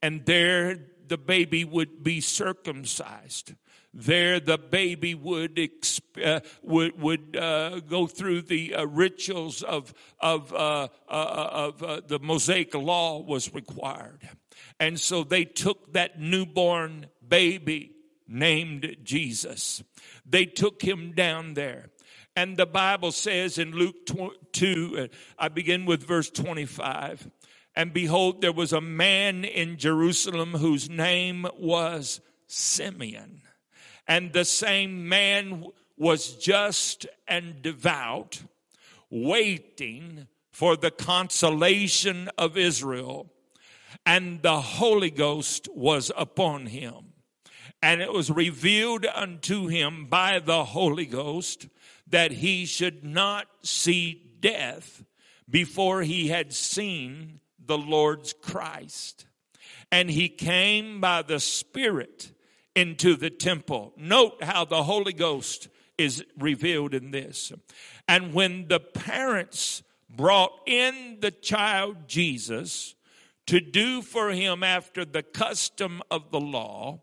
and 0.00 0.24
there 0.24 0.78
the 1.06 1.18
baby 1.18 1.66
would 1.66 2.02
be 2.02 2.22
circumcised. 2.22 3.52
There, 3.92 4.40
the 4.40 4.58
baby 4.58 5.14
would 5.14 5.56
exp- 5.56 6.24
uh, 6.24 6.40
would 6.62 6.98
would 6.98 7.36
uh, 7.36 7.80
go 7.80 8.06
through 8.06 8.42
the 8.42 8.74
uh, 8.74 8.84
rituals 8.86 9.62
of 9.62 9.92
of 10.20 10.52
uh, 10.54 10.88
uh, 11.08 11.48
of 11.52 11.82
uh, 11.82 12.00
the 12.06 12.18
Mosaic 12.18 12.74
law 12.74 13.20
was 13.20 13.52
required, 13.52 14.28
and 14.80 14.98
so 14.98 15.24
they 15.24 15.44
took 15.44 15.92
that 15.92 16.20
newborn 16.20 17.06
baby 17.26 17.92
named 18.26 18.96
Jesus. 19.02 19.82
They 20.24 20.44
took 20.44 20.82
him 20.82 21.12
down 21.12 21.54
there. 21.54 21.90
And 22.36 22.56
the 22.56 22.66
Bible 22.66 23.10
says 23.10 23.58
in 23.58 23.72
Luke 23.72 24.06
2, 24.52 24.98
uh, 24.98 25.06
I 25.38 25.48
begin 25.48 25.86
with 25.86 26.06
verse 26.06 26.30
25. 26.30 27.28
And 27.74 27.92
behold, 27.92 28.40
there 28.40 28.52
was 28.52 28.72
a 28.72 28.80
man 28.80 29.44
in 29.44 29.76
Jerusalem 29.76 30.52
whose 30.52 30.88
name 30.88 31.46
was 31.58 32.20
Simeon. 32.46 33.42
And 34.06 34.32
the 34.32 34.44
same 34.44 35.08
man 35.08 35.64
was 35.96 36.36
just 36.36 37.06
and 37.26 37.60
devout, 37.60 38.42
waiting 39.10 40.28
for 40.52 40.76
the 40.76 40.90
consolation 40.90 42.30
of 42.38 42.56
Israel. 42.56 43.32
And 44.04 44.42
the 44.42 44.60
Holy 44.60 45.10
Ghost 45.10 45.68
was 45.74 46.10
upon 46.16 46.66
him. 46.66 47.12
And 47.82 48.00
it 48.00 48.12
was 48.12 48.30
revealed 48.30 49.06
unto 49.06 49.68
him 49.68 50.06
by 50.06 50.40
the 50.40 50.64
Holy 50.64 51.06
Ghost 51.06 51.68
that 52.08 52.32
he 52.32 52.66
should 52.66 53.04
not 53.04 53.46
see 53.62 54.36
death 54.40 55.04
before 55.48 56.02
he 56.02 56.28
had 56.28 56.52
seen 56.52 57.40
the 57.64 57.78
Lord's 57.78 58.32
Christ. 58.32 59.26
And 59.92 60.10
he 60.10 60.28
came 60.28 61.00
by 61.00 61.22
the 61.22 61.40
Spirit 61.40 62.32
into 62.74 63.16
the 63.16 63.30
temple. 63.30 63.92
Note 63.96 64.42
how 64.42 64.64
the 64.64 64.82
Holy 64.82 65.12
Ghost 65.12 65.68
is 65.96 66.24
revealed 66.38 66.94
in 66.94 67.10
this. 67.10 67.52
And 68.06 68.32
when 68.32 68.68
the 68.68 68.80
parents 68.80 69.82
brought 70.08 70.52
in 70.66 71.18
the 71.20 71.30
child 71.30 72.08
Jesus 72.08 72.94
to 73.48 73.60
do 73.60 74.02
for 74.02 74.30
him 74.30 74.62
after 74.62 75.06
the 75.06 75.22
custom 75.22 76.02
of 76.10 76.30
the 76.30 76.40
law, 76.40 77.00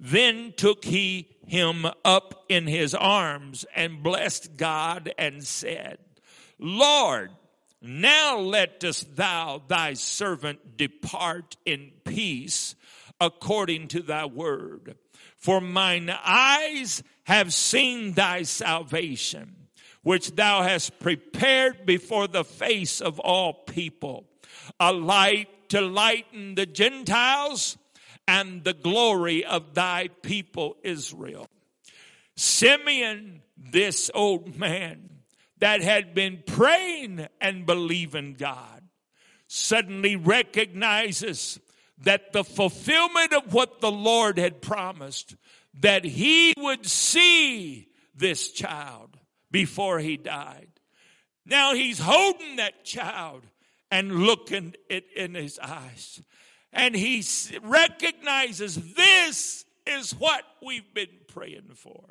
then 0.00 0.54
took 0.56 0.86
he 0.86 1.28
him 1.46 1.84
up 2.02 2.46
in 2.48 2.66
his 2.66 2.94
arms 2.94 3.66
and 3.74 4.02
blessed 4.02 4.56
God 4.56 5.12
and 5.18 5.44
said, 5.44 5.98
Lord, 6.58 7.30
now 7.82 8.38
lettest 8.38 9.16
thou 9.16 9.62
thy 9.68 9.92
servant 9.92 10.78
depart 10.78 11.58
in 11.66 11.92
peace 12.04 12.74
according 13.20 13.88
to 13.88 14.00
thy 14.00 14.24
word. 14.24 14.96
For 15.36 15.60
mine 15.60 16.10
eyes 16.24 17.02
have 17.24 17.52
seen 17.52 18.12
thy 18.12 18.44
salvation, 18.44 19.68
which 20.02 20.36
thou 20.36 20.62
hast 20.62 20.98
prepared 21.00 21.84
before 21.84 22.28
the 22.28 22.44
face 22.44 23.02
of 23.02 23.20
all 23.20 23.52
people, 23.52 24.26
a 24.80 24.90
light 24.90 25.48
to 25.70 25.80
lighten 25.80 26.54
the 26.54 26.66
Gentiles 26.66 27.76
and 28.28 28.64
the 28.64 28.74
glory 28.74 29.44
of 29.44 29.74
thy 29.74 30.08
people 30.22 30.76
Israel. 30.82 31.48
Simeon, 32.36 33.42
this 33.56 34.10
old 34.14 34.56
man 34.56 35.10
that 35.58 35.80
had 35.80 36.14
been 36.14 36.42
praying 36.46 37.26
and 37.40 37.66
believing 37.66 38.34
God, 38.34 38.82
suddenly 39.48 40.16
recognizes 40.16 41.58
that 41.98 42.32
the 42.32 42.44
fulfillment 42.44 43.32
of 43.32 43.54
what 43.54 43.80
the 43.80 43.90
Lord 43.90 44.38
had 44.38 44.60
promised, 44.60 45.36
that 45.80 46.04
he 46.04 46.52
would 46.58 46.84
see 46.84 47.88
this 48.14 48.50
child 48.50 49.16
before 49.50 49.98
he 50.00 50.16
died. 50.16 50.68
Now 51.46 51.74
he's 51.74 52.00
holding 52.00 52.56
that 52.56 52.84
child 52.84 53.46
and 53.90 54.20
looking 54.20 54.74
it 54.88 55.06
in 55.14 55.34
his 55.34 55.58
eyes 55.58 56.20
and 56.76 56.94
he 56.94 57.24
recognizes 57.62 58.94
this 58.94 59.64
is 59.86 60.12
what 60.12 60.44
we've 60.62 60.92
been 60.92 61.08
praying 61.26 61.70
for. 61.74 62.04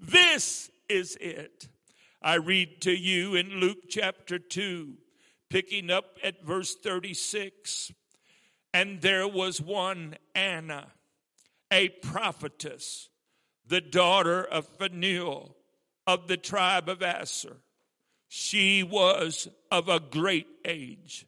This 0.00 0.70
is 0.88 1.16
it. 1.20 1.68
I 2.20 2.34
read 2.34 2.80
to 2.82 2.92
you 2.92 3.36
in 3.36 3.60
Luke 3.60 3.88
chapter 3.88 4.40
2, 4.40 4.94
picking 5.48 5.88
up 5.88 6.16
at 6.22 6.44
verse 6.44 6.74
36. 6.74 7.92
And 8.74 9.00
there 9.00 9.28
was 9.28 9.60
one 9.60 10.16
Anna, 10.34 10.88
a 11.70 11.90
prophetess, 11.90 13.08
the 13.64 13.80
daughter 13.80 14.42
of 14.42 14.66
Phanuel 14.66 15.54
of 16.08 16.26
the 16.26 16.36
tribe 16.36 16.88
of 16.88 17.02
Aser. 17.02 17.58
She 18.34 18.82
was 18.82 19.46
of 19.70 19.90
a 19.90 20.00
great 20.00 20.46
age 20.64 21.26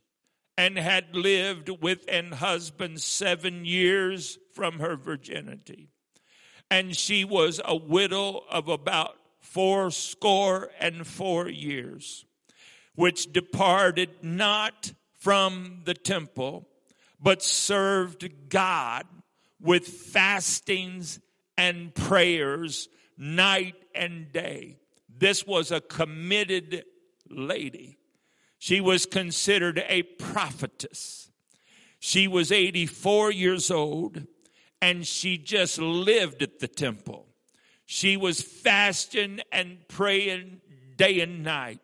and 0.57 0.78
had 0.78 1.14
lived 1.14 1.68
with 1.68 2.07
an 2.09 2.32
husband 2.32 3.02
seven 3.02 3.66
years 3.66 4.38
from 4.55 4.78
her 4.78 4.96
virginity. 4.96 5.90
And 6.70 6.96
she 6.96 7.22
was 7.22 7.61
a 7.62 7.76
widow 7.76 8.42
of 8.48 8.68
about 8.68 9.18
fourscore 9.42 10.70
and 10.80 11.07
four 11.07 11.46
years, 11.46 12.24
which 12.94 13.30
departed 13.34 14.09
not 14.22 14.94
from 15.12 15.82
the 15.84 15.92
temple, 15.92 16.66
but 17.20 17.42
served 17.42 18.48
God 18.48 19.05
with 19.61 19.86
fastings 19.86 21.20
and 21.59 21.94
prayers 21.94 22.88
night 23.18 23.76
and 23.94 24.32
day. 24.32 24.78
This 25.07 25.46
was 25.46 25.70
a 25.70 25.82
committed 25.82 26.82
lady. 27.35 27.99
She 28.59 28.80
was 28.80 29.07
considered 29.07 29.85
a 29.89 30.03
prophetess. 30.03 31.30
She 31.99 32.28
was 32.28 32.53
84 32.53 33.32
years 33.32 33.70
old 33.70 34.26
and 34.80 35.07
she 35.07 35.39
just 35.39 35.78
lived 35.78 36.43
at 36.43 36.61
the 36.61 36.68
temple. 36.68 37.26
She 37.87 38.16
was 38.16 38.41
fasting 38.43 39.41
and 39.53 39.78
praying 39.89 40.61
day 40.97 41.20
and 41.20 41.43
night. 41.43 41.80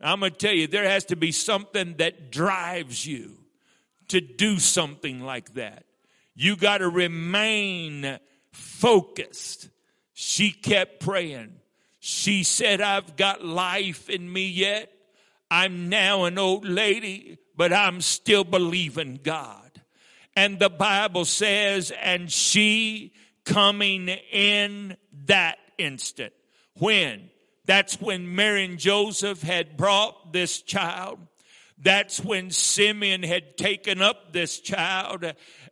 I'm 0.00 0.20
going 0.20 0.32
to 0.32 0.38
tell 0.38 0.54
you, 0.54 0.66
there 0.66 0.88
has 0.88 1.04
to 1.06 1.16
be 1.16 1.32
something 1.32 1.96
that 1.98 2.30
drives 2.30 3.06
you 3.06 3.38
to 4.08 4.20
do 4.20 4.58
something 4.58 5.20
like 5.20 5.54
that. 5.54 5.84
You 6.34 6.56
got 6.56 6.78
to 6.78 6.88
remain 6.88 8.18
focused. 8.52 9.68
She 10.14 10.50
kept 10.50 11.00
praying. 11.00 11.57
She 12.00 12.44
said, 12.44 12.80
I've 12.80 13.16
got 13.16 13.44
life 13.44 14.08
in 14.08 14.32
me 14.32 14.46
yet. 14.46 14.92
I'm 15.50 15.88
now 15.88 16.24
an 16.24 16.38
old 16.38 16.66
lady, 16.66 17.38
but 17.56 17.72
I'm 17.72 18.00
still 18.00 18.44
believing 18.44 19.20
God. 19.22 19.82
And 20.36 20.58
the 20.58 20.70
Bible 20.70 21.24
says, 21.24 21.90
and 21.90 22.30
she 22.30 23.12
coming 23.44 24.08
in 24.08 24.96
that 25.26 25.58
instant. 25.78 26.32
When? 26.74 27.30
That's 27.64 28.00
when 28.00 28.34
Mary 28.34 28.64
and 28.64 28.78
Joseph 28.78 29.42
had 29.42 29.76
brought 29.76 30.32
this 30.32 30.62
child. 30.62 31.18
That's 31.76 32.20
when 32.22 32.50
Simeon 32.50 33.22
had 33.22 33.56
taken 33.56 34.00
up 34.00 34.32
this 34.32 34.60
child. 34.60 35.24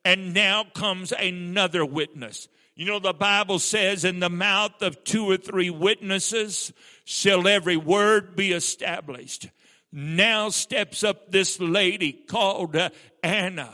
And 0.04 0.34
now 0.34 0.64
comes 0.64 1.12
another 1.12 1.84
witness. 1.84 2.48
You 2.76 2.86
know, 2.86 2.98
the 2.98 3.14
Bible 3.14 3.58
says, 3.58 4.04
in 4.04 4.20
the 4.20 4.30
mouth 4.30 4.82
of 4.82 5.02
two 5.02 5.28
or 5.28 5.38
three 5.38 5.70
witnesses 5.70 6.72
shall 7.04 7.48
every 7.48 7.76
word 7.76 8.36
be 8.36 8.52
established 8.52 9.48
now 9.96 10.50
steps 10.50 11.02
up 11.02 11.32
this 11.32 11.58
lady 11.58 12.12
called 12.12 12.76
uh, 12.76 12.90
Anna. 13.22 13.72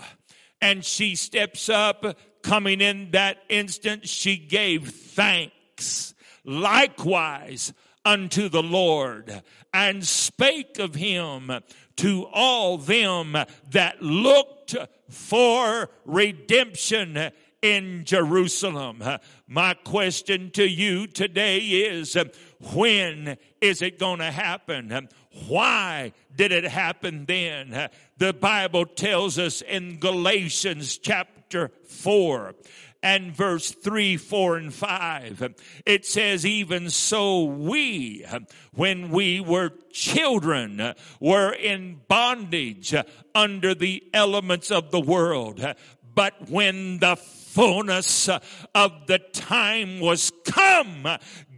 And 0.61 0.85
she 0.85 1.17
steps 1.17 1.69
up, 1.69 2.17
coming 2.43 2.81
in 2.81 3.11
that 3.11 3.39
instant, 3.49 4.09
she 4.09 4.37
gave 4.37 4.91
thanks. 4.91 6.15
Likewise 6.45 7.73
unto 8.05 8.49
the 8.49 8.63
Lord, 8.63 9.43
and 9.75 10.05
spake 10.05 10.79
of 10.79 10.95
him 10.95 11.51
to 11.97 12.27
all 12.33 12.79
them 12.79 13.37
that 13.71 14.03
looked 14.03 14.77
for 15.09 15.91
redemption 16.05 17.31
in 17.63 18.05
Jerusalem. 18.05 19.03
My 19.47 19.75
question 19.75 20.51
to 20.51 20.69
you 20.69 21.07
today 21.07 21.59
is 21.59 22.17
when 22.75 23.39
is 23.61 23.81
it 23.81 23.99
going 23.99 24.19
to 24.19 24.31
happen? 24.31 25.09
Why 25.49 26.13
did 26.35 26.53
it 26.53 26.65
happen 26.65 27.25
then? 27.25 27.89
The 28.19 28.35
Bible 28.35 28.85
tells 28.85 29.39
us 29.39 29.63
in 29.63 29.99
Galatians 29.99 30.99
chapter 30.99 31.71
4 31.87 32.55
and 33.05 33.35
verse 33.35 33.73
3, 33.73 34.17
4, 34.17 34.57
and 34.59 34.73
5. 34.75 35.55
It 35.87 36.07
says, 36.07 36.47
even 36.47 36.89
so 36.91 37.45
we, 37.45 38.25
when 38.73 39.11
we 39.11 39.41
were 39.41 39.73
children, 39.91 40.95
were 41.19 41.53
in 41.53 42.01
bondage 42.07 42.95
under 43.35 43.75
the 43.75 44.05
elements 44.15 44.71
of 44.71 44.93
the 44.93 45.01
world. 45.01 45.65
But 46.15 46.49
when 46.49 46.99
the 46.99 47.17
fullness 47.53 48.31
of 48.75 49.07
the 49.07 49.19
time 49.33 50.01
was 50.01 50.33
come, 50.45 51.07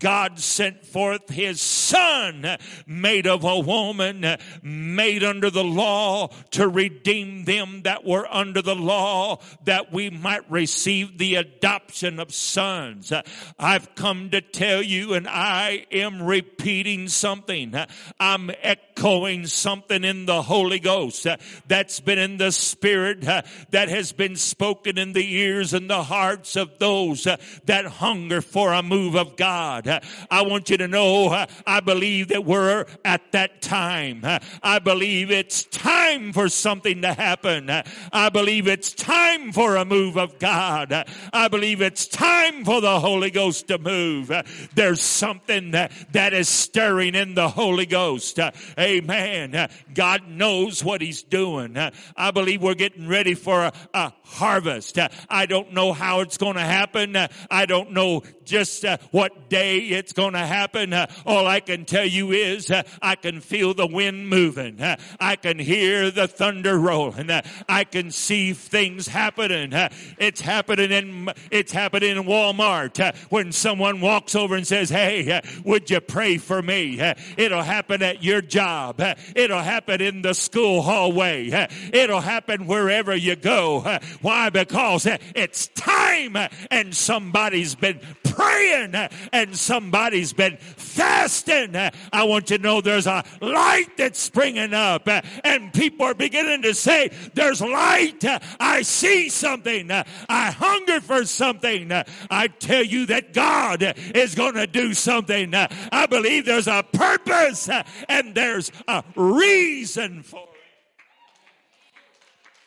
God 0.04 0.38
sent 0.38 0.84
forth 0.84 1.30
his 1.30 1.62
son, 1.62 2.58
made 2.86 3.26
of 3.26 3.42
a 3.42 3.58
woman, 3.58 4.36
made 4.62 5.24
under 5.24 5.48
the 5.48 5.64
law, 5.64 6.28
to 6.50 6.68
redeem 6.68 7.46
them 7.46 7.80
that 7.84 8.04
were 8.04 8.30
under 8.30 8.60
the 8.60 8.74
law, 8.74 9.40
that 9.64 9.94
we 9.94 10.10
might 10.10 10.50
receive 10.50 11.16
the 11.16 11.36
adoption 11.36 12.20
of 12.20 12.34
sons. 12.34 13.14
I've 13.58 13.94
come 13.94 14.28
to 14.28 14.42
tell 14.42 14.82
you, 14.82 15.14
and 15.14 15.26
I 15.26 15.86
am 15.90 16.20
repeating 16.20 17.08
something. 17.08 17.74
I'm 18.20 18.50
echoing 18.60 19.46
something 19.46 20.04
in 20.04 20.26
the 20.26 20.42
Holy 20.42 20.80
Ghost 20.80 21.26
that's 21.66 22.00
been 22.00 22.18
in 22.18 22.36
the 22.36 22.52
Spirit, 22.52 23.22
that 23.22 23.88
has 23.88 24.12
been 24.12 24.36
spoken 24.36 24.98
in 24.98 25.14
the 25.14 25.34
ears 25.34 25.72
and 25.72 25.88
the 25.88 26.02
hearts 26.02 26.56
of 26.56 26.78
those 26.78 27.24
that 27.64 27.86
hunger 27.86 28.42
for 28.42 28.74
a 28.74 28.82
move 28.82 29.14
of 29.14 29.36
God. 29.36 29.93
I 30.30 30.42
want 30.42 30.70
you 30.70 30.76
to 30.78 30.88
know, 30.88 31.28
uh, 31.28 31.46
I 31.66 31.80
believe 31.80 32.28
that 32.28 32.44
we're 32.44 32.86
at 33.04 33.32
that 33.32 33.62
time. 33.62 34.20
Uh, 34.24 34.38
I 34.62 34.78
believe 34.78 35.30
it's 35.30 35.64
time 35.64 36.32
for 36.32 36.48
something 36.48 37.02
to 37.02 37.12
happen. 37.12 37.70
Uh, 37.70 37.82
I 38.12 38.28
believe 38.28 38.68
it's 38.68 38.92
time 38.92 39.52
for 39.52 39.76
a 39.76 39.84
move 39.84 40.16
of 40.16 40.38
God. 40.38 41.04
I 41.32 41.48
believe 41.48 41.80
it's 41.82 42.06
time 42.06 42.64
for 42.64 42.80
the 42.80 43.00
Holy 43.00 43.30
Ghost 43.30 43.68
to 43.68 43.78
move. 43.78 44.30
There's 44.74 45.02
something 45.02 45.72
that, 45.72 45.92
that 46.12 46.32
is 46.32 46.48
stirring 46.48 47.14
in 47.14 47.34
the 47.34 47.48
Holy 47.48 47.86
Ghost. 47.86 48.38
Amen. 48.78 49.68
God 49.92 50.28
knows 50.28 50.84
what 50.84 51.00
He's 51.00 51.22
doing. 51.22 51.76
I 52.16 52.30
believe 52.30 52.62
we're 52.62 52.74
getting 52.74 53.08
ready 53.08 53.34
for 53.34 53.64
a, 53.64 53.72
a 53.92 54.12
harvest. 54.24 54.98
I 55.28 55.46
don't 55.46 55.72
know 55.72 55.92
how 55.92 56.20
it's 56.20 56.38
going 56.38 56.54
to 56.54 56.60
happen. 56.60 57.16
I 57.50 57.66
don't 57.66 57.92
know 57.92 58.22
just 58.44 58.84
uh, 58.84 58.98
what 59.10 59.48
day 59.48 59.78
it's 59.78 60.12
going 60.12 60.34
to 60.34 60.46
happen. 60.46 60.92
Uh, 60.92 61.06
all 61.26 61.46
I 61.46 61.60
can 61.60 61.84
tell 61.84 62.04
you 62.04 62.32
is 62.32 62.70
uh, 62.70 62.82
I 63.00 63.16
can 63.16 63.40
feel 63.40 63.74
the 63.74 63.86
wind 63.86 64.28
moving. 64.28 64.80
Uh, 64.80 64.96
I 65.18 65.36
can 65.36 65.58
hear 65.58 66.10
the 66.10 66.28
thunder 66.28 66.78
rolling. 66.78 67.30
Uh, 67.30 67.42
I 67.68 67.84
can 67.84 68.10
see 68.10 68.52
things 68.52 69.08
happening. 69.08 69.72
Uh, 69.74 69.88
it's 70.18 70.40
happening 70.40 70.90
in 70.90 71.30
it's 71.50 71.72
happening 71.72 72.16
in 72.16 72.24
Walmart 72.24 73.16
when 73.30 73.52
someone 73.52 74.00
walks 74.00 74.34
over 74.34 74.54
and 74.54 74.66
says, 74.66 74.90
"Hey, 74.90 75.40
would 75.64 75.90
you 75.90 76.00
pray 76.00 76.38
for 76.38 76.62
me?" 76.62 77.00
it'll 77.36 77.62
happen 77.62 78.02
at 78.02 78.22
your 78.22 78.40
job. 78.40 79.00
it'll 79.34 79.58
happen 79.60 80.00
in 80.00 80.22
the 80.22 80.34
school 80.34 80.82
hallway. 80.82 81.48
it'll 81.92 82.20
happen 82.20 82.66
wherever 82.66 83.14
you 83.14 83.36
go. 83.36 83.98
why? 84.20 84.50
Because 84.50 85.06
it's 85.34 85.68
time, 85.68 86.36
and 86.70 86.94
somebody's 86.94 87.74
been 87.74 88.00
praying 88.34 88.94
and 89.32 89.56
somebody's 89.56 90.32
been 90.32 90.56
fasting. 90.56 91.76
I 91.76 92.24
want 92.24 92.50
you 92.50 92.58
to 92.58 92.62
know 92.62 92.80
there's 92.80 93.06
a 93.06 93.24
light 93.40 93.96
that's 93.96 94.20
springing 94.20 94.74
up 94.74 95.08
and 95.08 95.72
people 95.72 96.06
are 96.06 96.14
beginning 96.14 96.62
to 96.62 96.74
say, 96.74 97.10
there's 97.34 97.60
light. 97.60 98.24
I 98.60 98.82
see 98.82 99.28
something. 99.28 99.90
I 99.90 100.50
hunger 100.50 101.00
for 101.00 101.24
something. 101.24 101.90
I 102.30 102.48
tell 102.48 102.84
you 102.84 103.06
that 103.06 103.32
God 103.32 103.94
is 104.14 104.34
going 104.34 104.54
to 104.54 104.66
do 104.66 104.94
something. 104.94 105.54
I 105.54 106.06
believe 106.06 106.44
there's 106.44 106.68
a 106.68 106.82
purpose 106.82 107.68
and 108.08 108.34
there's 108.34 108.70
a 108.88 109.04
reason 109.16 110.22
for 110.22 110.42
it. 110.42 110.48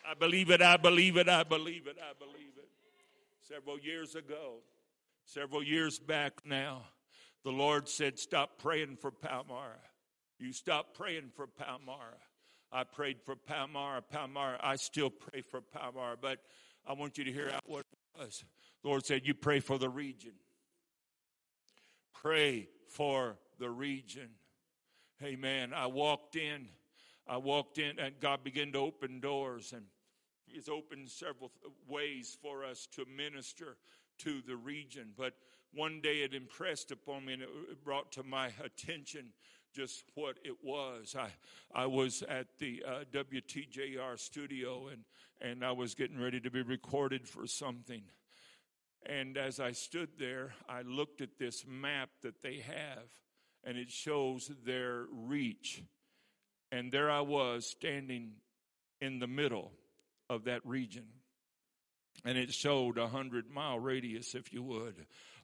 I 0.09 0.13
believe 0.13 0.49
it, 0.49 0.61
I 0.61 0.77
believe 0.77 1.17
it, 1.17 1.27
I 1.27 1.43
believe 1.43 1.85
it, 1.85 1.97
I 1.99 2.13
believe 2.17 2.53
it. 2.57 2.69
Several 3.41 3.77
years 3.79 4.15
ago, 4.15 4.59
Several 5.27 5.61
years 5.61 5.99
back 5.99 6.45
now, 6.45 6.83
the 7.43 7.51
Lord 7.51 7.89
said, 7.89 8.17
Stop 8.17 8.59
praying 8.59 8.95
for 8.95 9.11
Palmyra. 9.11 9.81
You 10.39 10.53
stop 10.53 10.93
praying 10.93 11.31
for 11.35 11.47
Palmyra. 11.47 12.15
I 12.71 12.85
prayed 12.85 13.17
for 13.25 13.35
Palmyra, 13.35 14.01
Palmyra. 14.01 14.57
I 14.63 14.77
still 14.77 15.09
pray 15.09 15.41
for 15.41 15.59
Palmyra, 15.59 16.15
but 16.21 16.39
I 16.87 16.93
want 16.93 17.17
you 17.17 17.25
to 17.25 17.31
hear 17.33 17.51
out 17.53 17.63
what 17.65 17.81
it 17.81 18.21
was. 18.21 18.45
The 18.83 18.87
Lord 18.87 19.05
said, 19.05 19.23
You 19.25 19.33
pray 19.33 19.59
for 19.59 19.77
the 19.77 19.89
region. 19.89 20.31
Pray 22.13 22.69
for 22.87 23.37
the 23.59 23.69
region. 23.69 24.29
Amen. 25.21 25.73
I 25.73 25.87
walked 25.87 26.37
in, 26.37 26.69
I 27.27 27.35
walked 27.35 27.79
in, 27.79 27.99
and 27.99 28.17
God 28.21 28.45
began 28.45 28.71
to 28.71 28.79
open 28.79 29.19
doors, 29.19 29.73
and 29.73 29.83
He's 30.45 30.69
opened 30.69 31.09
several 31.09 31.51
ways 31.85 32.37
for 32.41 32.63
us 32.63 32.87
to 32.93 33.05
minister 33.13 33.75
to 34.19 34.41
the 34.45 34.55
region. 34.55 35.13
But 35.17 35.33
one 35.73 36.01
day 36.01 36.17
it 36.17 36.33
impressed 36.33 36.91
upon 36.91 37.25
me 37.25 37.33
and 37.33 37.41
it 37.43 37.83
brought 37.83 38.11
to 38.13 38.23
my 38.23 38.51
attention 38.63 39.33
just 39.73 40.03
what 40.15 40.37
it 40.43 40.55
was. 40.63 41.15
I, 41.17 41.29
I 41.73 41.85
was 41.85 42.23
at 42.23 42.47
the 42.57 42.83
uh, 42.87 43.03
WTJR 43.13 44.19
studio 44.19 44.87
and, 44.87 45.03
and 45.41 45.63
I 45.63 45.71
was 45.71 45.93
getting 45.93 46.19
ready 46.19 46.39
to 46.39 46.49
be 46.49 46.61
recorded 46.61 47.27
for 47.27 47.45
something. 47.45 48.03
And 49.05 49.37
as 49.37 49.59
I 49.59 49.71
stood 49.71 50.09
there, 50.17 50.53
I 50.67 50.81
looked 50.81 51.21
at 51.21 51.37
this 51.37 51.63
map 51.67 52.09
that 52.23 52.41
they 52.41 52.57
have, 52.57 53.05
and 53.63 53.77
it 53.77 53.91
shows 53.91 54.51
their 54.65 55.05
reach. 55.11 55.83
And 56.71 56.91
there 56.91 57.09
I 57.09 57.21
was 57.21 57.65
standing 57.65 58.31
in 58.99 59.19
the 59.19 59.27
middle 59.27 59.71
of 60.29 60.45
that 60.45 60.65
region 60.65 61.05
and 62.25 62.37
it 62.37 62.53
showed 62.53 62.97
a 62.97 63.07
hundred 63.07 63.49
mile 63.49 63.79
radius, 63.79 64.35
if 64.35 64.51
you 64.53 64.63
would, 64.63 64.95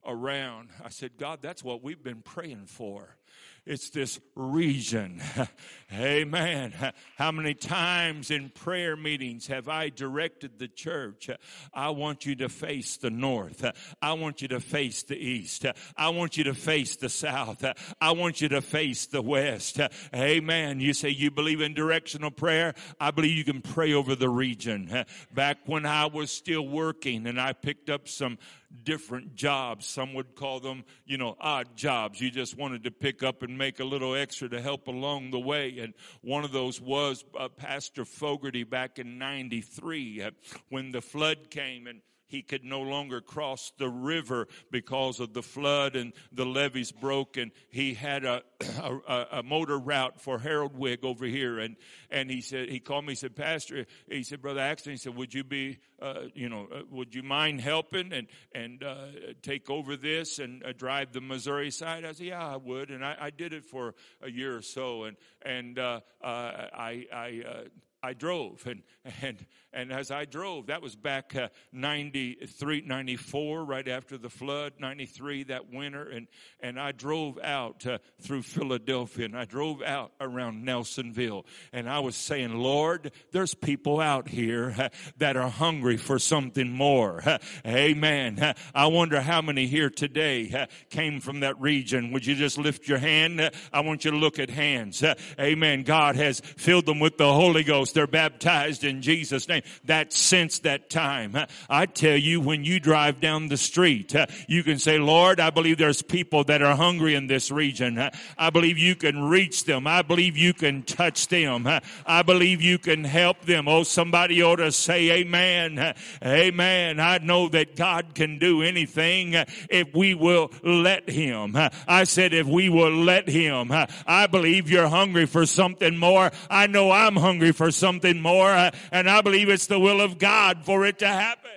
around. 0.05 0.69
I 0.83 0.89
said, 0.89 1.11
God, 1.17 1.39
that's 1.41 1.63
what 1.63 1.83
we've 1.83 2.03
been 2.03 2.21
praying 2.21 2.65
for. 2.67 3.17
It's 3.65 3.91
this 3.91 4.19
region. 4.35 5.21
Amen. 5.93 6.73
How 7.17 7.31
many 7.31 7.53
times 7.53 8.29
in 8.29 8.49
prayer 8.49 8.97
meetings 8.97 9.47
have 9.47 9.69
I 9.69 9.87
directed 9.87 10.59
the 10.59 10.67
church? 10.67 11.29
I 11.73 11.91
want 11.91 12.25
you 12.25 12.35
to 12.37 12.49
face 12.49 12.97
the 12.97 13.09
north. 13.09 13.63
I 14.01 14.13
want 14.13 14.41
you 14.41 14.49
to 14.49 14.59
face 14.59 15.03
the 15.03 15.15
east. 15.15 15.65
I 15.95 16.09
want 16.09 16.35
you 16.35 16.43
to 16.45 16.53
face 16.53 16.97
the 16.97 17.07
south. 17.07 17.63
I 18.01 18.11
want 18.11 18.41
you 18.41 18.49
to 18.49 18.59
face 18.59 19.05
the 19.05 19.21
west. 19.21 19.79
Amen. 20.13 20.81
You 20.81 20.93
say 20.93 21.09
you 21.09 21.31
believe 21.31 21.61
in 21.61 21.73
directional 21.73 22.31
prayer. 22.31 22.73
I 22.99 23.11
believe 23.11 23.37
you 23.37 23.45
can 23.45 23.61
pray 23.61 23.93
over 23.93 24.13
the 24.13 24.29
region. 24.29 25.05
Back 25.33 25.59
when 25.67 25.85
I 25.85 26.07
was 26.07 26.31
still 26.31 26.67
working 26.67 27.27
and 27.27 27.39
I 27.39 27.53
picked 27.53 27.89
up 27.89 28.09
some 28.09 28.39
different 28.83 29.35
jobs. 29.35 29.85
Some 29.85 30.13
would 30.13 30.35
call 30.35 30.59
them, 30.59 30.83
you 31.05 31.17
know, 31.17 31.35
odd 31.39 31.75
jobs. 31.75 32.19
You 32.19 32.31
just 32.31 32.57
wanted 32.57 32.83
to 32.83 32.91
pick 32.91 33.23
up 33.23 33.43
and 33.43 33.57
make 33.57 33.79
a 33.79 33.83
little 33.83 34.15
extra 34.15 34.49
to 34.49 34.61
help 34.61 34.87
along 34.87 35.31
the 35.31 35.39
way. 35.39 35.79
And 35.79 35.93
one 36.21 36.43
of 36.43 36.51
those 36.51 36.81
was 36.81 37.23
uh, 37.37 37.49
Pastor 37.49 38.05
Fogarty 38.05 38.63
back 38.63 38.99
in 38.99 39.17
93 39.17 40.23
uh, 40.23 40.31
when 40.69 40.91
the 40.91 41.01
flood 41.01 41.49
came 41.49 41.87
and 41.87 42.01
he 42.27 42.41
could 42.41 42.63
no 42.63 42.81
longer 42.81 43.21
cross 43.21 43.71
the 43.77 43.89
river 43.89 44.47
because 44.71 45.19
of 45.19 45.33
the 45.33 45.43
flood 45.43 45.95
and 45.95 46.13
the 46.31 46.45
levees 46.45 46.91
broke 46.91 47.37
and 47.37 47.51
he 47.69 47.93
had 47.93 48.25
a, 48.25 48.41
a, 49.07 49.25
a, 49.31 49.43
motor 49.43 49.77
route 49.77 50.19
for 50.19 50.39
Herald-Whig 50.39 51.03
over 51.03 51.25
here. 51.25 51.59
And 51.59 51.75
and 52.09 52.29
he 52.29 52.41
said 52.41 52.69
he 52.69 52.79
called 52.79 53.05
me 53.05 53.11
he 53.11 53.15
said 53.15 53.35
pastor 53.35 53.85
he 54.09 54.23
said 54.23 54.41
brother 54.41 54.61
Axton 54.61 54.93
he 54.93 54.97
said 54.97 55.15
would 55.15 55.33
you 55.33 55.43
be 55.43 55.79
uh, 56.01 56.23
you 56.33 56.49
know 56.49 56.67
uh, 56.73 56.81
would 56.89 57.13
you 57.13 57.23
mind 57.23 57.61
helping 57.61 58.13
and 58.13 58.27
and 58.53 58.83
uh, 58.83 59.05
take 59.41 59.69
over 59.69 59.95
this 59.95 60.39
and 60.39 60.63
uh, 60.63 60.73
drive 60.73 61.13
the 61.13 61.21
Missouri 61.21 61.71
side? 61.71 62.05
I 62.05 62.13
said 62.13 62.27
yeah 62.27 62.47
I 62.47 62.57
would. 62.57 62.89
And 62.89 63.05
I, 63.05 63.15
I 63.19 63.29
did 63.29 63.53
it 63.53 63.65
for 63.65 63.95
a 64.21 64.31
year 64.31 64.57
or 64.57 64.61
so 64.61 65.03
and 65.03 65.17
and 65.43 65.77
uh, 65.77 65.99
I 66.23 67.05
I 67.13 67.67
I 68.03 68.13
drove. 68.13 68.67
And 68.67 68.83
and 69.21 69.45
and 69.73 69.91
as 69.91 70.11
I 70.11 70.25
drove, 70.25 70.67
that 70.67 70.81
was 70.81 70.95
back 70.95 71.35
uh, 71.35 71.47
93, 71.71 72.83
94, 72.85 73.63
right 73.63 73.87
after 73.87 74.17
the 74.17 74.29
flood, 74.29 74.73
93, 74.79 75.43
that 75.45 75.71
winter. 75.71 76.03
And, 76.03 76.27
and 76.59 76.79
I 76.79 76.91
drove 76.91 77.39
out 77.43 77.85
uh, 77.87 77.97
through 78.21 78.43
Philadelphia 78.43 79.25
and 79.25 79.37
I 79.37 79.45
drove 79.45 79.81
out 79.81 80.11
around 80.21 80.65
Nelsonville. 80.65 81.45
And 81.71 81.89
I 81.89 81.99
was 81.99 82.15
saying, 82.15 82.53
Lord, 82.53 83.11
there's 83.31 83.55
people 83.55 83.99
out 83.99 84.27
here 84.27 84.75
uh, 84.77 84.89
that 85.17 85.35
are 85.35 85.49
hungry 85.49 85.97
for 85.97 86.19
something 86.19 86.71
more. 86.71 87.23
Amen. 87.65 88.53
I 88.75 88.87
wonder 88.87 89.21
how 89.21 89.41
many 89.41 89.65
here 89.67 89.89
today 89.89 90.51
uh, 90.51 90.65
came 90.89 91.19
from 91.19 91.39
that 91.39 91.59
region. 91.59 92.11
Would 92.11 92.25
you 92.25 92.35
just 92.35 92.57
lift 92.57 92.87
your 92.87 92.99
hand? 92.99 93.51
I 93.71 93.79
want 93.81 94.05
you 94.05 94.11
to 94.11 94.17
look 94.17 94.37
at 94.37 94.49
hands. 94.51 95.03
Amen. 95.39 95.83
God 95.83 96.15
has 96.15 96.39
filled 96.39 96.85
them 96.85 96.99
with 96.99 97.17
the 97.17 97.33
Holy. 97.33 97.63
Ghost. 97.63 97.93
They're 97.93 98.07
baptized 98.07 98.83
in 98.83 99.01
Jesus' 99.01 99.47
name. 99.47 99.62
That 99.85 100.13
since 100.13 100.59
that 100.59 100.89
time. 100.89 101.35
I 101.69 101.85
tell 101.85 102.17
you, 102.17 102.41
when 102.41 102.63
you 102.63 102.79
drive 102.79 103.19
down 103.19 103.47
the 103.47 103.57
street, 103.57 104.15
you 104.47 104.63
can 104.63 104.79
say, 104.79 104.97
Lord, 104.97 105.39
I 105.39 105.49
believe 105.49 105.77
there's 105.77 106.01
people 106.01 106.43
that 106.45 106.61
are 106.61 106.75
hungry 106.75 107.15
in 107.15 107.27
this 107.27 107.51
region. 107.51 108.09
I 108.37 108.49
believe 108.49 108.77
you 108.77 108.95
can 108.95 109.23
reach 109.23 109.65
them. 109.65 109.87
I 109.87 110.01
believe 110.01 110.37
you 110.37 110.53
can 110.53 110.83
touch 110.83 111.27
them. 111.27 111.67
I 112.05 112.21
believe 112.23 112.61
you 112.61 112.77
can 112.77 113.03
help 113.03 113.45
them. 113.45 113.67
Oh, 113.67 113.83
somebody 113.83 114.41
ought 114.41 114.57
to 114.57 114.71
say 114.71 115.11
amen. 115.11 115.93
Amen. 116.23 116.99
I 116.99 117.17
know 117.19 117.49
that 117.49 117.75
God 117.75 118.15
can 118.15 118.39
do 118.39 118.61
anything 118.61 119.33
if 119.69 119.93
we 119.93 120.13
will 120.13 120.51
let 120.63 121.09
him. 121.09 121.55
I 121.87 122.03
said, 122.05 122.33
if 122.33 122.47
we 122.47 122.69
will 122.69 122.91
let 122.91 123.27
him. 123.29 123.71
I 124.07 124.27
believe 124.27 124.69
you're 124.69 124.87
hungry 124.87 125.25
for 125.25 125.45
something 125.45 125.97
more. 125.97 126.31
I 126.49 126.67
know 126.67 126.91
I'm 126.91 127.15
hungry 127.15 127.51
for 127.51 127.71
something 127.71 128.21
more. 128.21 128.71
And 128.91 129.09
I 129.09 129.21
believe 129.21 129.49
it's 129.53 129.67
the 129.67 129.79
will 129.79 130.01
of 130.01 130.17
God 130.17 130.65
for 130.65 130.85
it 130.85 130.99
to 130.99 131.07
happen. 131.07 131.51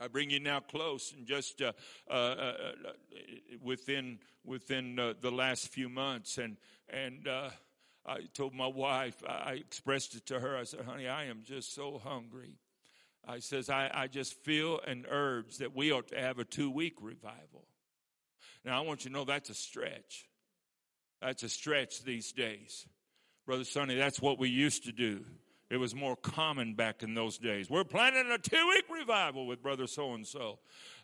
I 0.00 0.08
bring 0.08 0.30
you 0.30 0.40
now 0.40 0.60
close 0.60 1.14
and 1.16 1.26
just 1.26 1.62
uh, 1.62 1.72
uh, 2.10 2.12
uh, 2.12 2.72
within 3.62 4.18
within 4.44 4.98
uh, 4.98 5.14
the 5.20 5.30
last 5.30 5.68
few 5.68 5.88
months, 5.88 6.38
and 6.38 6.56
and 6.88 7.26
uh, 7.28 7.50
I 8.04 8.20
told 8.34 8.54
my 8.54 8.66
wife, 8.66 9.22
I 9.26 9.52
expressed 9.52 10.14
it 10.14 10.26
to 10.26 10.40
her. 10.40 10.56
I 10.56 10.64
said, 10.64 10.80
"Honey, 10.80 11.08
I 11.08 11.24
am 11.24 11.42
just 11.44 11.74
so 11.74 12.00
hungry." 12.02 12.58
I 13.28 13.40
says, 13.40 13.68
I, 13.68 13.90
I 13.92 14.06
just 14.06 14.34
feel 14.44 14.80
an 14.86 15.04
urge 15.10 15.56
that 15.56 15.74
we 15.74 15.90
ought 15.90 16.08
to 16.08 16.20
have 16.20 16.38
a 16.38 16.44
two 16.44 16.70
week 16.70 16.94
revival. 17.00 17.66
Now, 18.64 18.78
I 18.78 18.86
want 18.86 19.04
you 19.04 19.10
to 19.10 19.16
know 19.16 19.24
that's 19.24 19.50
a 19.50 19.54
stretch. 19.54 20.28
That's 21.20 21.42
a 21.42 21.48
stretch 21.48 22.04
these 22.04 22.30
days. 22.32 22.86
Brother 23.46 23.64
Sonny, 23.64 23.94
that's 23.94 24.20
what 24.20 24.40
we 24.40 24.48
used 24.48 24.84
to 24.84 24.92
do. 24.92 25.24
It 25.70 25.76
was 25.76 25.94
more 25.94 26.16
common 26.16 26.74
back 26.74 27.02
in 27.04 27.14
those 27.14 27.38
days. 27.38 27.70
We're 27.70 27.84
planning 27.84 28.28
a 28.30 28.38
two 28.38 28.68
week 28.68 28.84
revival 28.90 29.46
with 29.46 29.62
Brother 29.62 29.86
so 29.86 30.14
and 30.14 30.26
so. 30.26 30.58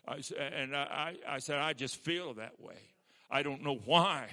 And 0.07 0.75
I, 0.75 1.15
I 1.27 1.39
said, 1.39 1.59
I 1.59 1.71
just 1.73 1.95
feel 2.03 2.33
that 2.35 2.59
way. 2.59 2.75
I 3.31 3.43
don't 3.43 3.63
know 3.63 3.79
why. 3.85 4.27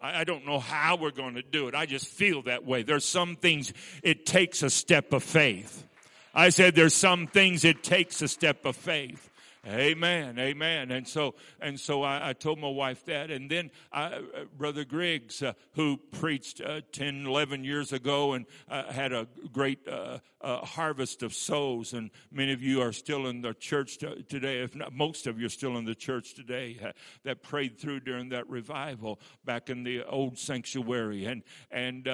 I 0.00 0.24
don't 0.24 0.44
know 0.44 0.58
how 0.58 0.96
we're 0.96 1.10
going 1.10 1.34
to 1.34 1.42
do 1.42 1.68
it. 1.68 1.74
I 1.74 1.86
just 1.86 2.06
feel 2.06 2.42
that 2.42 2.66
way. 2.66 2.82
There's 2.82 3.06
some 3.06 3.36
things 3.36 3.72
it 4.02 4.26
takes 4.26 4.62
a 4.62 4.68
step 4.68 5.14
of 5.14 5.22
faith. 5.22 5.86
I 6.34 6.50
said 6.50 6.74
there's 6.74 6.94
some 6.94 7.26
things 7.26 7.64
it 7.64 7.82
takes 7.82 8.20
a 8.20 8.28
step 8.28 8.66
of 8.66 8.76
faith. 8.76 9.30
Amen, 9.66 10.38
amen. 10.38 10.90
And 10.90 11.08
so, 11.08 11.36
and 11.58 11.80
so 11.80 12.02
I, 12.02 12.30
I 12.30 12.32
told 12.34 12.58
my 12.58 12.68
wife 12.68 13.06
that. 13.06 13.30
And 13.30 13.50
then 13.50 13.70
I, 13.90 14.04
uh, 14.04 14.20
Brother 14.58 14.84
Griggs, 14.84 15.42
uh, 15.42 15.54
who 15.72 15.96
preached 15.96 16.60
uh, 16.60 16.82
10, 16.92 17.24
11 17.24 17.64
years 17.64 17.92
ago 17.92 18.34
and 18.34 18.44
uh, 18.68 18.92
had 18.92 19.14
a 19.14 19.26
great 19.52 19.88
uh, 19.88 20.18
uh, 20.42 20.58
harvest 20.58 21.22
of 21.22 21.32
souls. 21.32 21.94
And 21.94 22.10
many 22.30 22.52
of 22.52 22.62
you 22.62 22.82
are 22.82 22.92
still 22.92 23.26
in 23.26 23.40
the 23.40 23.54
church 23.54 23.96
t- 23.96 24.22
today, 24.28 24.60
if 24.60 24.76
not 24.76 24.92
most 24.92 25.26
of 25.26 25.40
you 25.40 25.46
are 25.46 25.50
still 25.50 25.78
in 25.78 25.86
the 25.86 25.94
church 25.94 26.34
today, 26.34 26.78
that 27.22 27.42
prayed 27.42 27.78
through 27.78 28.00
during 28.00 28.28
that 28.30 28.46
revival 28.50 29.18
back 29.46 29.70
in 29.70 29.82
the 29.82 30.04
old 30.04 30.36
sanctuary. 30.38 31.24
And, 31.24 31.42
and 31.70 32.06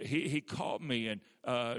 he, 0.00 0.28
he 0.28 0.40
called 0.40 0.82
me 0.82 1.08
and 1.08 1.20
uh, 1.44 1.76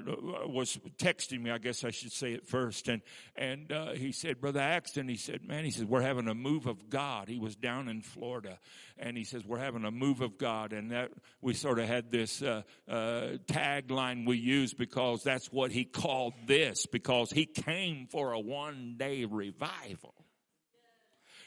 was 0.48 0.80
texting 0.98 1.42
me, 1.42 1.52
I 1.52 1.58
guess 1.58 1.84
I 1.84 1.92
should 1.92 2.12
say 2.12 2.34
it 2.34 2.48
first, 2.48 2.88
and 2.88 3.02
and 3.36 3.72
uh, 3.72 3.92
he 3.92 4.12
said, 4.12 4.42
Brother 4.42 4.60
Axton, 4.60 5.08
he 5.08 5.18
said, 5.18 5.48
man, 5.48 5.66
he 5.66 5.72
says 5.72 5.86
we're 5.86 6.02
having 6.02 6.28
a 6.28 6.34
move 6.34 6.66
of 6.66 6.90
God. 6.90 7.28
He 7.28 7.38
was 7.38 7.56
down 7.56 7.88
in 7.88 8.02
Florida, 8.02 8.60
and 8.98 9.16
he 9.16 9.24
says 9.24 9.46
we're 9.46 9.60
having 9.60 9.86
a 9.86 9.92
move 9.92 10.22
of 10.22 10.38
God, 10.38 10.74
and 10.74 10.92
that 10.92 11.12
we 11.42 11.54
sort 11.54 11.80
of 11.80 11.88
had 11.88 12.12
this 12.12 12.42
uh, 12.42 12.64
uh 12.88 13.38
tagline 13.46 14.26
we 14.26 14.38
use 14.38 14.74
because 14.74 15.24
that's 15.24 15.52
what 15.52 15.72
he 15.72 15.86
called 15.86 16.34
this 16.48 16.86
because 16.88 17.32
he 17.32 17.46
came 17.46 18.08
for 18.08 18.32
a 18.32 18.40
one 18.40 18.96
day 18.98 19.26
revival. 19.26 20.21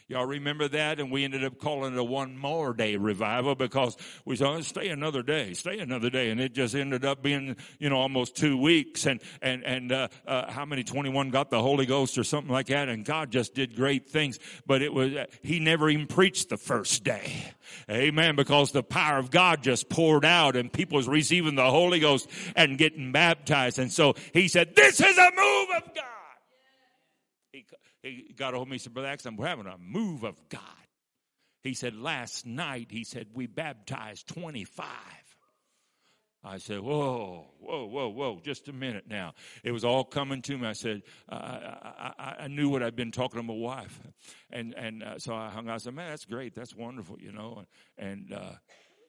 Y'all 0.06 0.26
remember 0.26 0.68
that? 0.68 1.00
And 1.00 1.10
we 1.10 1.24
ended 1.24 1.44
up 1.44 1.58
calling 1.58 1.94
it 1.94 1.98
a 1.98 2.04
one 2.04 2.36
more 2.36 2.74
day 2.74 2.96
revival 2.96 3.54
because 3.54 3.96
we 4.26 4.36
said, 4.36 4.46
oh, 4.46 4.60
stay 4.60 4.88
another 4.88 5.22
day, 5.22 5.54
stay 5.54 5.78
another 5.78 6.10
day. 6.10 6.28
And 6.28 6.38
it 6.38 6.52
just 6.52 6.74
ended 6.74 7.06
up 7.06 7.22
being, 7.22 7.56
you 7.78 7.88
know, 7.88 7.96
almost 7.96 8.36
two 8.36 8.58
weeks. 8.58 9.06
And, 9.06 9.22
and, 9.40 9.64
and, 9.64 9.92
uh, 9.92 10.08
uh, 10.26 10.52
how 10.52 10.66
many 10.66 10.84
21 10.84 11.30
got 11.30 11.48
the 11.48 11.62
Holy 11.62 11.86
Ghost 11.86 12.18
or 12.18 12.24
something 12.24 12.52
like 12.52 12.66
that? 12.66 12.90
And 12.90 13.02
God 13.02 13.30
just 13.30 13.54
did 13.54 13.76
great 13.76 14.10
things. 14.10 14.38
But 14.66 14.82
it 14.82 14.92
was, 14.92 15.14
uh, 15.14 15.24
he 15.42 15.58
never 15.58 15.88
even 15.88 16.06
preached 16.06 16.50
the 16.50 16.58
first 16.58 17.02
day. 17.02 17.54
Amen. 17.90 18.36
Because 18.36 18.72
the 18.72 18.82
power 18.82 19.18
of 19.18 19.30
God 19.30 19.62
just 19.62 19.88
poured 19.88 20.26
out 20.26 20.54
and 20.54 20.70
people 20.70 20.96
was 20.96 21.08
receiving 21.08 21.54
the 21.54 21.70
Holy 21.70 21.98
Ghost 21.98 22.28
and 22.54 22.76
getting 22.76 23.10
baptized. 23.10 23.78
And 23.78 23.90
so 23.90 24.16
he 24.34 24.48
said, 24.48 24.76
this 24.76 25.00
is 25.00 25.16
a 25.16 25.30
move 25.34 25.68
of 25.78 25.94
God 25.94 26.04
he 27.54 27.64
got 28.36 28.54
a 28.54 28.56
hold 28.56 28.68
of 28.68 28.70
me. 28.70 28.76
He 28.76 28.78
said, 28.78 28.94
Brother 28.94 29.08
Axton, 29.08 29.36
we're 29.36 29.46
having 29.46 29.66
a 29.66 29.78
move 29.78 30.24
of 30.24 30.36
God. 30.48 30.60
He 31.62 31.74
said, 31.74 31.96
last 31.96 32.46
night, 32.46 32.88
he 32.90 33.04
said, 33.04 33.28
we 33.34 33.46
baptized 33.46 34.28
25. 34.28 34.86
I 36.46 36.58
said, 36.58 36.80
whoa, 36.80 37.46
whoa, 37.58 37.86
whoa, 37.86 38.08
whoa, 38.08 38.40
just 38.44 38.68
a 38.68 38.72
minute 38.74 39.04
now. 39.08 39.32
It 39.62 39.72
was 39.72 39.82
all 39.82 40.04
coming 40.04 40.42
to 40.42 40.58
me. 40.58 40.66
I 40.66 40.74
said, 40.74 41.02
I, 41.26 42.12
I, 42.18 42.34
I, 42.40 42.48
knew 42.48 42.68
what 42.68 42.82
I'd 42.82 42.94
been 42.94 43.12
talking 43.12 43.40
to 43.40 43.46
my 43.46 43.54
wife. 43.54 43.98
And, 44.50 44.74
and 44.74 45.02
uh, 45.02 45.18
so 45.18 45.34
I 45.34 45.48
hung 45.48 45.70
out. 45.70 45.74
I 45.76 45.78
said, 45.78 45.94
man, 45.94 46.10
that's 46.10 46.26
great. 46.26 46.54
That's 46.54 46.76
wonderful, 46.76 47.16
you 47.18 47.32
know. 47.32 47.64
And, 47.96 48.30
uh, 48.30 48.52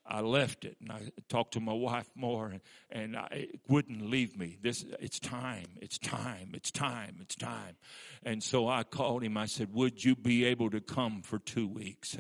I 0.08 0.22
left 0.22 0.66
it 0.66 0.78
and 0.82 0.92
I 0.92 1.02
talked 1.30 1.54
to 1.54 1.60
my 1.60 1.74
wife 1.74 2.10
more 2.16 2.48
and, 2.48 2.62
and 2.92 3.18
I, 3.18 3.28
it 3.32 3.60
wouldn't 3.68 4.08
leave 4.10 4.38
me. 4.38 4.58
This, 4.62 4.86
it's 5.00 5.20
time, 5.20 5.66
it's 5.82 5.98
time, 5.98 6.52
it's 6.54 6.72
time, 6.72 7.18
it's 7.22 7.36
time. 7.36 7.76
And 8.24 8.44
so 8.44 8.68
I 8.68 8.84
called 8.84 9.24
him. 9.24 9.38
I 9.38 9.46
said, 9.46 9.74
would 9.74 10.04
you 10.04 10.16
be 10.16 10.46
able 10.46 10.70
to 10.72 10.82
come 10.82 11.22
for 11.22 11.40
two 11.40 11.68
weeks? 11.68 12.18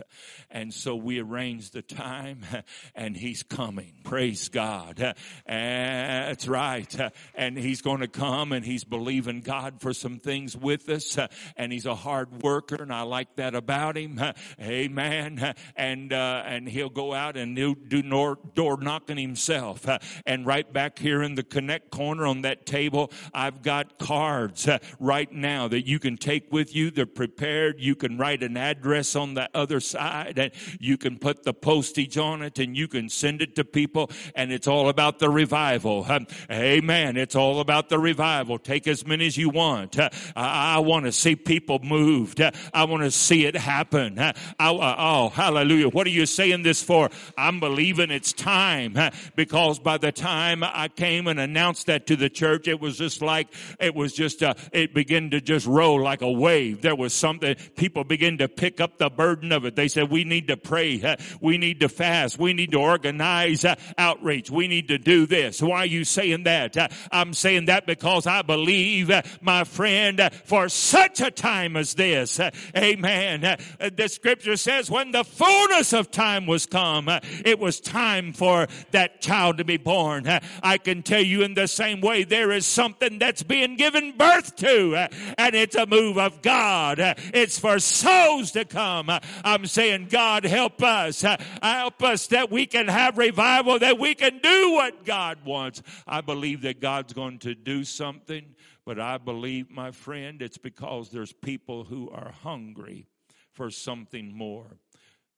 And 0.49 0.73
so 0.73 0.95
we 0.95 1.19
arranged 1.19 1.73
the 1.73 1.81
time 1.81 2.45
and 2.95 3.15
he's 3.15 3.43
coming. 3.43 3.93
Praise 4.03 4.49
God. 4.49 5.15
That's 5.47 6.47
right. 6.47 7.11
And 7.35 7.57
he's 7.57 7.81
going 7.81 8.01
to 8.01 8.07
come 8.07 8.51
and 8.51 8.65
he's 8.65 8.83
believing 8.83 9.41
God 9.41 9.81
for 9.81 9.93
some 9.93 10.19
things 10.19 10.57
with 10.57 10.89
us. 10.89 11.19
And 11.55 11.71
he's 11.71 11.85
a 11.85 11.95
hard 11.95 12.41
worker 12.41 12.75
and 12.75 12.91
I 12.91 13.03
like 13.03 13.35
that 13.35 13.53
about 13.53 13.95
him. 13.95 14.19
Amen. 14.59 15.53
And, 15.75 16.13
uh, 16.13 16.43
and 16.45 16.67
he'll 16.67 16.89
go 16.89 17.13
out 17.13 17.37
and 17.37 17.57
he'll 17.57 17.74
do 17.75 18.01
door 18.01 18.77
knocking 18.81 19.17
himself. 19.17 19.87
Uh, 19.87 19.99
and 20.25 20.45
right 20.45 20.71
back 20.71 20.99
here 20.99 21.21
in 21.21 21.35
the 21.35 21.43
connect 21.43 21.91
corner 21.91 22.25
on 22.25 22.41
that 22.41 22.65
table, 22.65 23.11
I've 23.33 23.61
got 23.61 23.99
cards 23.99 24.67
uh, 24.67 24.79
right 24.99 25.31
now 25.31 25.67
that 25.67 25.85
you 25.85 25.99
can 25.99 26.17
take 26.17 26.51
with 26.51 26.75
you. 26.75 26.91
They're 26.91 27.05
prepared. 27.05 27.79
You 27.79 27.95
can 27.95 28.17
write 28.17 28.43
an 28.43 28.57
address 28.57 29.15
on 29.15 29.33
the 29.33 29.49
other 29.53 29.79
side 29.79 30.39
and 30.39 30.51
you 30.79 30.97
can 30.97 31.17
put 31.17 31.43
the 31.43 31.53
postage 31.53 32.17
on 32.17 32.41
it 32.41 32.59
and 32.59 32.75
you 32.75 32.87
can 32.87 33.09
send 33.09 33.41
it 33.41 33.55
to 33.55 33.65
people. 33.65 34.09
And 34.35 34.51
it's 34.51 34.67
all 34.67 34.89
about 34.89 35.19
the 35.19 35.29
revival. 35.29 36.05
Um, 36.07 36.27
amen. 36.51 37.17
It's 37.17 37.35
all 37.35 37.59
about 37.59 37.89
the 37.89 37.99
revival. 37.99 38.57
Take 38.59 38.87
as 38.87 39.05
many 39.05 39.27
as 39.27 39.37
you 39.37 39.49
want. 39.49 39.99
Uh, 39.99 40.09
I, 40.35 40.79
want 40.79 41.05
to 41.05 41.11
see 41.11 41.35
people 41.35 41.79
moved. 41.79 42.41
I 42.73 42.83
want 42.85 43.03
to 43.03 43.11
see 43.11 43.45
it 43.45 43.55
happen. 43.55 44.19
I, 44.19 44.33
oh, 44.59 45.29
hallelujah. 45.29 45.89
What 45.89 46.07
are 46.07 46.11
you 46.11 46.25
saying 46.25 46.63
this 46.63 46.83
for? 46.83 47.09
I'm 47.37 47.59
believing 47.65 48.11
it's 48.11 48.31
time 48.31 48.95
because 49.35 49.79
by 49.79 49.97
the 49.97 50.11
time 50.11 50.63
I 50.63 50.87
came 50.87 51.25
and 51.25 51.39
announced 51.39 51.87
that 51.87 52.05
to 52.05 52.15
the 52.15 52.29
church, 52.29 52.67
it 52.67 52.79
was 52.79 52.95
just 52.95 53.23
like, 53.23 53.47
it 53.79 53.95
was 53.95 54.13
just, 54.13 54.43
uh, 54.43 54.53
it 54.71 54.93
began 54.93 55.31
to 55.31 55.41
just 55.41 55.65
roll 55.65 55.99
like 55.99 56.21
a 56.21 56.31
wave. 56.31 56.83
There 56.83 56.95
was 56.95 57.11
something, 57.11 57.55
people 57.75 58.03
began 58.03 58.37
to 58.37 58.47
pick 58.47 58.79
up 58.79 58.99
the 58.99 59.09
burden 59.09 59.51
of 59.51 59.65
it. 59.65 59.75
They 59.75 59.87
said, 59.87 60.11
we 60.11 60.23
need 60.25 60.47
to 60.49 60.57
pray. 60.57 61.15
We 61.41 61.57
need 61.57 61.79
to 61.79 61.89
fast. 61.89 62.37
We 62.37 62.53
need 62.53 62.71
to 62.73 62.77
organize 62.77 63.65
uh, 63.65 63.73
outreach. 63.97 64.51
We 64.51 64.67
need 64.67 64.89
to 64.89 64.99
do 64.99 65.25
this. 65.25 65.59
Why 65.59 65.77
are 65.79 65.85
you 65.87 66.03
saying 66.03 66.43
that? 66.43 66.77
Uh, 66.77 66.89
I'm 67.11 67.33
saying 67.33 67.65
that 67.65 67.87
because 67.87 68.27
I 68.27 68.43
believe, 68.43 69.09
my 69.41 69.63
friend, 69.63 70.29
for 70.43 70.69
such 70.69 71.19
a 71.19 71.31
time 71.31 71.75
as 71.75 71.95
this. 71.95 72.39
Amen. 72.77 73.57
The 73.79 74.07
scripture 74.07 74.55
says 74.55 74.91
when 74.91 75.09
the 75.11 75.23
fullness 75.23 75.93
of 75.93 76.11
time 76.11 76.45
was 76.45 76.67
come, 76.67 77.09
it 77.45 77.54
it 77.55 77.59
was 77.61 77.79
time 77.79 78.33
for 78.33 78.67
that 78.91 79.21
child 79.21 79.59
to 79.59 79.63
be 79.63 79.77
born. 79.77 80.27
Uh, 80.27 80.41
I 80.61 80.77
can 80.77 81.03
tell 81.03 81.21
you 81.21 81.41
in 81.41 81.53
the 81.53 81.69
same 81.69 82.01
way, 82.01 82.25
there 82.25 82.51
is 82.51 82.65
something 82.65 83.17
that's 83.17 83.43
being 83.43 83.77
given 83.77 84.17
birth 84.17 84.57
to, 84.57 84.95
uh, 84.97 85.07
and 85.37 85.55
it's 85.55 85.75
a 85.75 85.85
move 85.85 86.17
of 86.17 86.41
God. 86.41 86.99
Uh, 86.99 87.13
it's 87.33 87.57
for 87.57 87.79
souls 87.79 88.51
to 88.51 88.65
come. 88.65 89.09
I'm 89.45 89.65
saying, 89.67 90.07
God, 90.09 90.43
help 90.43 90.83
us. 90.83 91.21
Help 91.21 92.03
us 92.03 92.27
that 92.27 92.51
we 92.51 92.65
can 92.65 92.89
have 92.89 93.17
revival, 93.17 93.79
that 93.79 93.97
we 93.99 94.15
can 94.15 94.39
do 94.39 94.71
what 94.71 95.05
God 95.05 95.37
wants. 95.45 95.81
I 96.05 96.19
believe 96.19 96.63
that 96.63 96.81
God's 96.81 97.13
going 97.13 97.39
to 97.39 97.55
do 97.55 97.85
something, 97.85 98.53
but 98.85 98.99
I 98.99 99.17
believe, 99.17 99.71
my 99.71 99.91
friend, 99.91 100.41
it's 100.41 100.57
because 100.57 101.09
there's 101.09 101.31
people 101.31 101.85
who 101.85 102.09
are 102.09 102.33
hungry 102.43 103.07
for 103.53 103.71
something 103.71 104.35
more. 104.35 104.77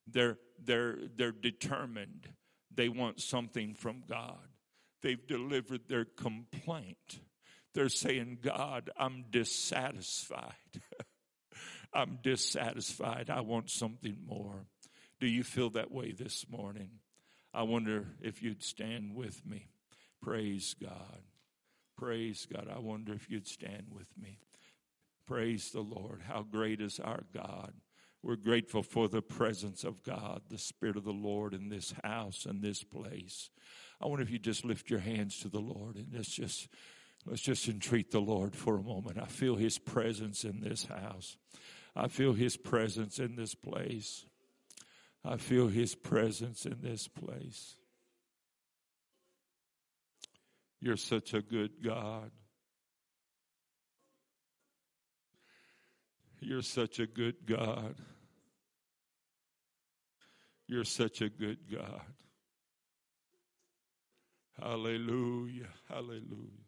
They're, 0.07 0.39
they're, 0.63 0.97
they're 1.15 1.31
determined. 1.31 2.27
They 2.73 2.89
want 2.89 3.21
something 3.21 3.73
from 3.73 4.03
God. 4.07 4.47
they've 5.01 5.25
delivered 5.27 5.87
their 5.87 6.05
complaint. 6.05 7.19
They're 7.73 7.89
saying, 7.89 8.39
God, 8.41 8.89
I'm 8.97 9.25
dissatisfied. 9.29 10.81
I'm 11.93 12.19
dissatisfied. 12.23 13.29
I 13.29 13.41
want 13.41 13.69
something 13.69 14.17
more. 14.25 14.65
Do 15.19 15.27
you 15.27 15.43
feel 15.43 15.69
that 15.71 15.91
way 15.91 16.11
this 16.11 16.45
morning? 16.49 16.89
I 17.53 17.63
wonder 17.63 18.07
if 18.21 18.43
you'd 18.43 18.63
stand 18.63 19.15
with 19.15 19.45
me. 19.45 19.67
Praise 20.21 20.75
God. 20.81 21.21
Praise 21.97 22.47
God. 22.51 22.67
I 22.73 22.79
wonder 22.79 23.13
if 23.13 23.29
you'd 23.29 23.47
stand 23.47 23.87
with 23.91 24.07
me. 24.19 24.39
Praise 25.25 25.71
the 25.71 25.81
Lord. 25.81 26.21
How 26.27 26.43
great 26.43 26.81
is 26.81 26.99
our 26.99 27.23
God. 27.33 27.73
We're 28.27 28.35
grateful 28.35 28.83
for 28.83 29.07
the 29.07 29.21
presence 29.21 29.85
of 29.85 30.03
God, 30.03 30.41
the 30.49 30.57
Spirit 30.57 30.97
of 30.97 31.05
the 31.05 31.13
Lord 31.13 31.53
in 31.53 31.69
this 31.69 31.93
house 32.03 32.45
and 32.45 32.61
this 32.61 32.83
place. 32.83 33.49
I 34.01 34.07
wonder 34.07 34.21
if 34.21 34.29
you 34.29 34.37
just 34.37 34.65
lift 34.65 34.89
your 34.89 34.99
hands 34.99 35.39
to 35.39 35.47
the 35.47 35.61
Lord 35.61 35.95
and 35.95 36.07
let's 36.13 36.35
just 36.35 36.67
let's 37.25 37.39
just 37.39 37.69
entreat 37.69 38.11
the 38.11 38.19
Lord 38.19 38.53
for 38.53 38.75
a 38.75 38.83
moment. 38.83 39.17
I 39.17 39.27
feel 39.27 39.55
his 39.55 39.79
presence 39.79 40.43
in 40.43 40.59
this 40.59 40.83
house. 40.87 41.37
I 41.95 42.09
feel 42.09 42.33
his 42.33 42.57
presence 42.57 43.17
in 43.17 43.37
this 43.37 43.55
place. 43.55 44.25
I 45.23 45.37
feel 45.37 45.69
his 45.69 45.95
presence 45.95 46.65
in 46.65 46.79
this 46.81 47.07
place. 47.07 47.75
You're 50.81 50.97
such 50.97 51.33
a 51.33 51.41
good 51.41 51.81
God. 51.81 52.31
You're 56.41 56.61
such 56.61 56.99
a 56.99 57.07
good 57.07 57.45
God. 57.45 57.95
You're 60.67 60.83
such 60.83 61.21
a 61.21 61.29
good 61.29 61.59
God. 61.71 62.01
Hallelujah. 64.61 65.67
Hallelujah. 65.87 66.65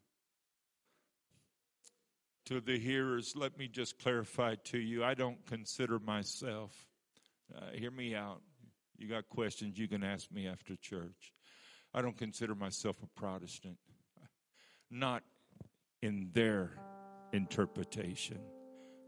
To 2.46 2.62
the 2.62 2.80
hearers, 2.80 3.34
let 3.36 3.58
me 3.58 3.68
just 3.68 4.00
clarify 4.00 4.56
to 4.66 4.80
you 4.80 5.04
I 5.04 5.14
don't 5.14 5.46
consider 5.46 6.00
myself, 6.00 6.72
uh, 7.56 7.72
hear 7.74 7.92
me 7.92 8.16
out. 8.16 8.42
You 8.98 9.08
got 9.08 9.28
questions, 9.30 9.78
you 9.78 9.88
can 9.88 10.04
ask 10.04 10.32
me 10.32 10.48
after 10.48 10.76
church. 10.76 11.34
I 11.94 12.02
don't 12.02 12.18
consider 12.18 12.56
myself 12.56 12.98
a 13.04 13.20
Protestant, 13.20 13.78
not 14.90 15.24
in 16.02 16.30
their 16.34 16.72
interpretation. 17.34 18.40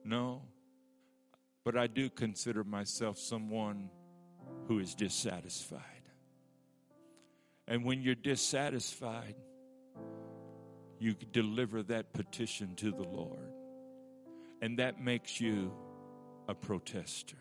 No, 0.04 0.44
but 1.64 1.78
I 1.78 1.88
do 1.88 2.10
consider 2.10 2.64
myself 2.64 3.18
someone 3.18 3.90
who 4.68 4.80
is 4.80 4.96
dissatisfied. 4.96 5.82
And 7.68 7.86
when 7.86 8.02
you're 8.02 8.16
dissatisfied, 8.16 9.36
you 11.00 11.16
deliver 11.32 11.84
that 11.84 12.14
petition 12.14 12.76
to 12.76 12.92
the 12.92 13.04
Lord. 13.04 13.54
And 14.62 14.80
that 14.80 15.02
makes 15.02 15.42
you 15.42 15.74
a 16.48 16.54
protester. 16.54 17.38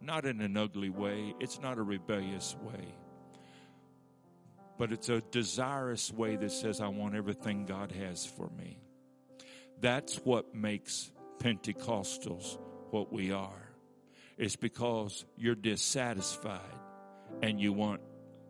Not 0.00 0.24
in 0.24 0.40
an 0.40 0.56
ugly 0.56 0.90
way, 0.90 1.34
it's 1.38 1.60
not 1.60 1.78
a 1.78 1.82
rebellious 1.82 2.56
way, 2.62 2.94
but 4.78 4.90
it's 4.92 5.08
a 5.08 5.20
desirous 5.30 6.12
way 6.12 6.36
that 6.36 6.50
says, 6.50 6.80
I 6.80 6.88
want 6.88 7.14
everything 7.14 7.66
God 7.66 7.92
has 7.92 8.24
for 8.24 8.48
me. 8.58 8.78
That's 9.80 10.16
what 10.16 10.54
makes 10.54 11.10
Pentecostals 11.38 12.58
what 12.90 13.12
we 13.12 13.32
are. 13.32 13.71
It's 14.38 14.56
because 14.56 15.24
you're 15.36 15.54
dissatisfied 15.54 16.60
and 17.42 17.60
you 17.60 17.72
want 17.72 18.00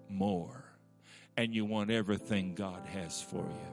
more 0.09 0.64
and 1.36 1.54
you 1.54 1.64
want 1.64 1.90
everything 1.90 2.54
God 2.54 2.86
has 2.86 3.20
for 3.22 3.38
you. 3.38 3.72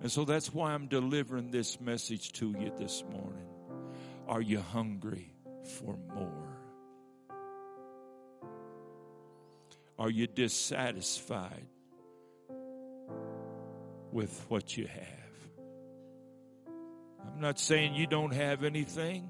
And 0.00 0.10
so 0.10 0.24
that's 0.24 0.52
why 0.52 0.72
I'm 0.72 0.86
delivering 0.86 1.50
this 1.50 1.80
message 1.80 2.32
to 2.34 2.54
you 2.58 2.72
this 2.78 3.02
morning. 3.10 3.46
Are 4.26 4.40
you 4.40 4.60
hungry 4.60 5.32
for 5.78 5.96
more? 6.14 6.58
Are 9.98 10.10
you 10.10 10.26
dissatisfied 10.28 11.66
with 14.12 14.44
what 14.48 14.76
you 14.76 14.86
have? 14.86 15.18
I'm 17.26 17.40
not 17.40 17.58
saying 17.58 17.94
you 17.94 18.06
don't 18.06 18.32
have 18.32 18.62
anything. 18.62 19.28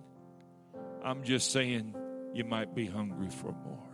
I'm 1.05 1.23
just 1.23 1.53
saying 1.53 1.95
you 2.35 2.45
might 2.45 2.75
be 2.75 2.87
hungry 2.87 3.31
for 3.31 3.53
more. 3.53 3.89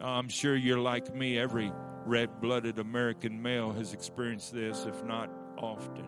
I'm 0.00 0.28
sure 0.28 0.56
you're 0.56 0.78
like 0.78 1.14
me. 1.14 1.38
Every 1.38 1.72
red 2.04 2.40
blooded 2.40 2.78
American 2.78 3.40
male 3.40 3.72
has 3.72 3.92
experienced 3.92 4.52
this, 4.52 4.84
if 4.86 5.04
not 5.04 5.30
often. 5.56 6.06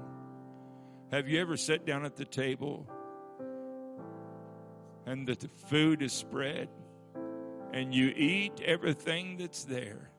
Have 1.11 1.29
you 1.29 1.41
ever 1.41 1.57
sat 1.57 1.87
down 1.87 2.05
at 2.05 2.17
the 2.17 2.25
table 2.25 2.87
and 5.07 5.27
the 5.27 5.37
food 5.69 6.03
is 6.03 6.13
spread 6.13 6.69
and 7.73 7.95
you 7.95 8.13
eat 8.17 8.61
everything 8.65 9.37
that's 9.39 9.65
there? 9.65 10.11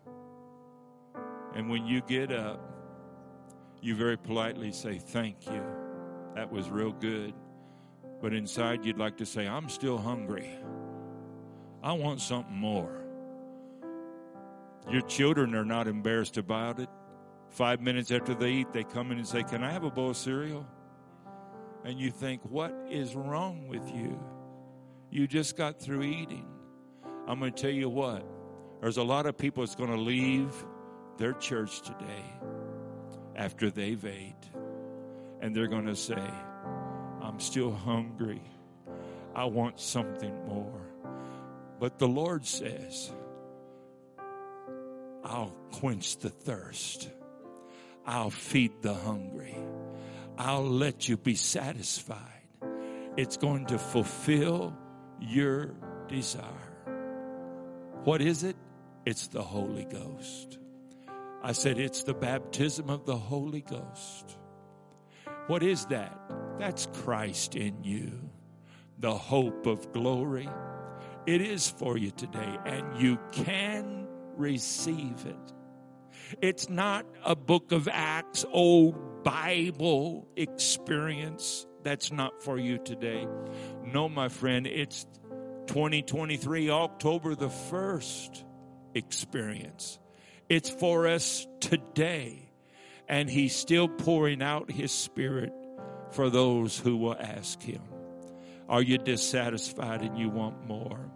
And 1.53 1.69
when 1.69 1.85
you 1.85 2.01
get 2.01 2.31
up, 2.31 2.61
you 3.81 3.95
very 3.95 4.17
politely 4.17 4.71
say, 4.71 4.97
Thank 4.97 5.45
you. 5.45 5.63
That 6.35 6.51
was 6.51 6.69
real 6.69 6.91
good. 6.91 7.33
But 8.21 8.33
inside, 8.33 8.85
you'd 8.85 8.97
like 8.97 9.17
to 9.17 9.25
say, 9.25 9.47
I'm 9.47 9.69
still 9.69 9.97
hungry. 9.97 10.49
I 11.83 11.93
want 11.93 12.21
something 12.21 12.55
more. 12.55 13.03
Your 14.89 15.01
children 15.01 15.53
are 15.53 15.65
not 15.65 15.87
embarrassed 15.87 16.37
about 16.37 16.79
it. 16.79 16.89
Five 17.49 17.81
minutes 17.81 18.11
after 18.11 18.33
they 18.33 18.51
eat, 18.51 18.73
they 18.73 18.83
come 18.83 19.11
in 19.11 19.17
and 19.17 19.27
say, 19.27 19.43
Can 19.43 19.63
I 19.63 19.71
have 19.71 19.83
a 19.83 19.91
bowl 19.91 20.11
of 20.11 20.17
cereal? 20.17 20.65
And 21.85 21.99
you 21.99 22.11
think, 22.11 22.41
What 22.43 22.73
is 22.89 23.15
wrong 23.15 23.67
with 23.67 23.87
you? 23.93 24.19
You 25.09 25.27
just 25.27 25.55
got 25.55 25.79
through 25.79 26.03
eating. 26.03 26.45
I'm 27.27 27.39
going 27.39 27.53
to 27.53 27.61
tell 27.61 27.71
you 27.71 27.89
what, 27.89 28.25
there's 28.81 28.97
a 28.97 29.03
lot 29.03 29.25
of 29.25 29.37
people 29.37 29.63
that's 29.63 29.75
going 29.75 29.91
to 29.91 29.97
leave 29.97 30.53
their 31.17 31.33
church 31.33 31.81
today 31.81 32.23
after 33.35 33.69
they've 33.69 34.03
ate, 34.03 34.33
and 35.41 35.55
they're 35.55 35.67
going 35.67 35.85
to 35.85 35.95
say, 35.95 36.23
I'm 37.21 37.39
still 37.39 37.71
hungry. 37.71 38.41
I 39.35 39.45
want 39.45 39.79
something 39.79 40.47
more. 40.47 40.81
But 41.79 41.99
the 41.99 42.07
Lord 42.07 42.45
says, 42.45 43.11
I'll 45.23 45.55
quench 45.73 46.17
the 46.17 46.29
thirst. 46.29 47.09
I'll 48.05 48.29
feed 48.29 48.81
the 48.81 48.93
hungry. 48.93 49.57
I'll 50.37 50.67
let 50.67 51.09
you 51.09 51.17
be 51.17 51.35
satisfied. 51.35 52.19
It's 53.17 53.37
going 53.37 53.65
to 53.67 53.77
fulfill 53.77 54.75
your 55.19 55.73
desire. 56.07 56.43
What 58.03 58.21
is 58.21 58.43
it? 58.43 58.55
It's 59.05 59.27
the 59.27 59.41
Holy 59.41 59.85
Ghost. 59.85 60.57
I 61.43 61.51
said, 61.51 61.79
it's 61.79 62.03
the 62.03 62.13
baptism 62.13 62.89
of 62.89 63.05
the 63.05 63.15
Holy 63.15 63.61
Ghost. 63.61 64.37
What 65.47 65.63
is 65.63 65.85
that? 65.87 66.16
That's 66.59 66.87
Christ 67.03 67.55
in 67.55 67.83
you, 67.83 68.11
the 68.97 69.13
hope 69.13 69.67
of 69.67 69.93
glory. 69.93 70.49
It 71.27 71.41
is 71.41 71.69
for 71.69 71.97
you 71.97 72.09
today, 72.09 72.57
and 72.65 72.99
you 72.99 73.19
can 73.31 74.07
receive 74.35 75.25
it. 75.25 75.53
It's 76.41 76.67
not 76.67 77.05
a 77.23 77.35
book 77.35 77.71
of 77.71 77.87
Acts, 77.87 78.43
old 78.51 79.23
Bible 79.23 80.27
experience. 80.35 81.67
That's 81.83 82.11
not 82.11 82.41
for 82.41 82.57
you 82.57 82.79
today. 82.79 83.27
No, 83.85 84.09
my 84.09 84.29
friend, 84.29 84.65
it's 84.65 85.05
2023, 85.67 86.71
October 86.71 87.35
the 87.35 87.49
1st 87.49 88.43
experience. 88.95 89.99
It's 90.49 90.69
for 90.69 91.07
us 91.07 91.45
today. 91.59 92.49
And 93.07 93.29
He's 93.29 93.55
still 93.55 93.87
pouring 93.87 94.41
out 94.41 94.71
His 94.71 94.91
Spirit 94.91 95.53
for 96.11 96.29
those 96.29 96.77
who 96.77 96.97
will 96.97 97.15
ask 97.19 97.61
Him. 97.61 97.81
Are 98.69 98.81
you 98.81 98.97
dissatisfied 98.97 100.01
and 100.01 100.17
you 100.17 100.29
want 100.29 100.67
more? 100.67 101.11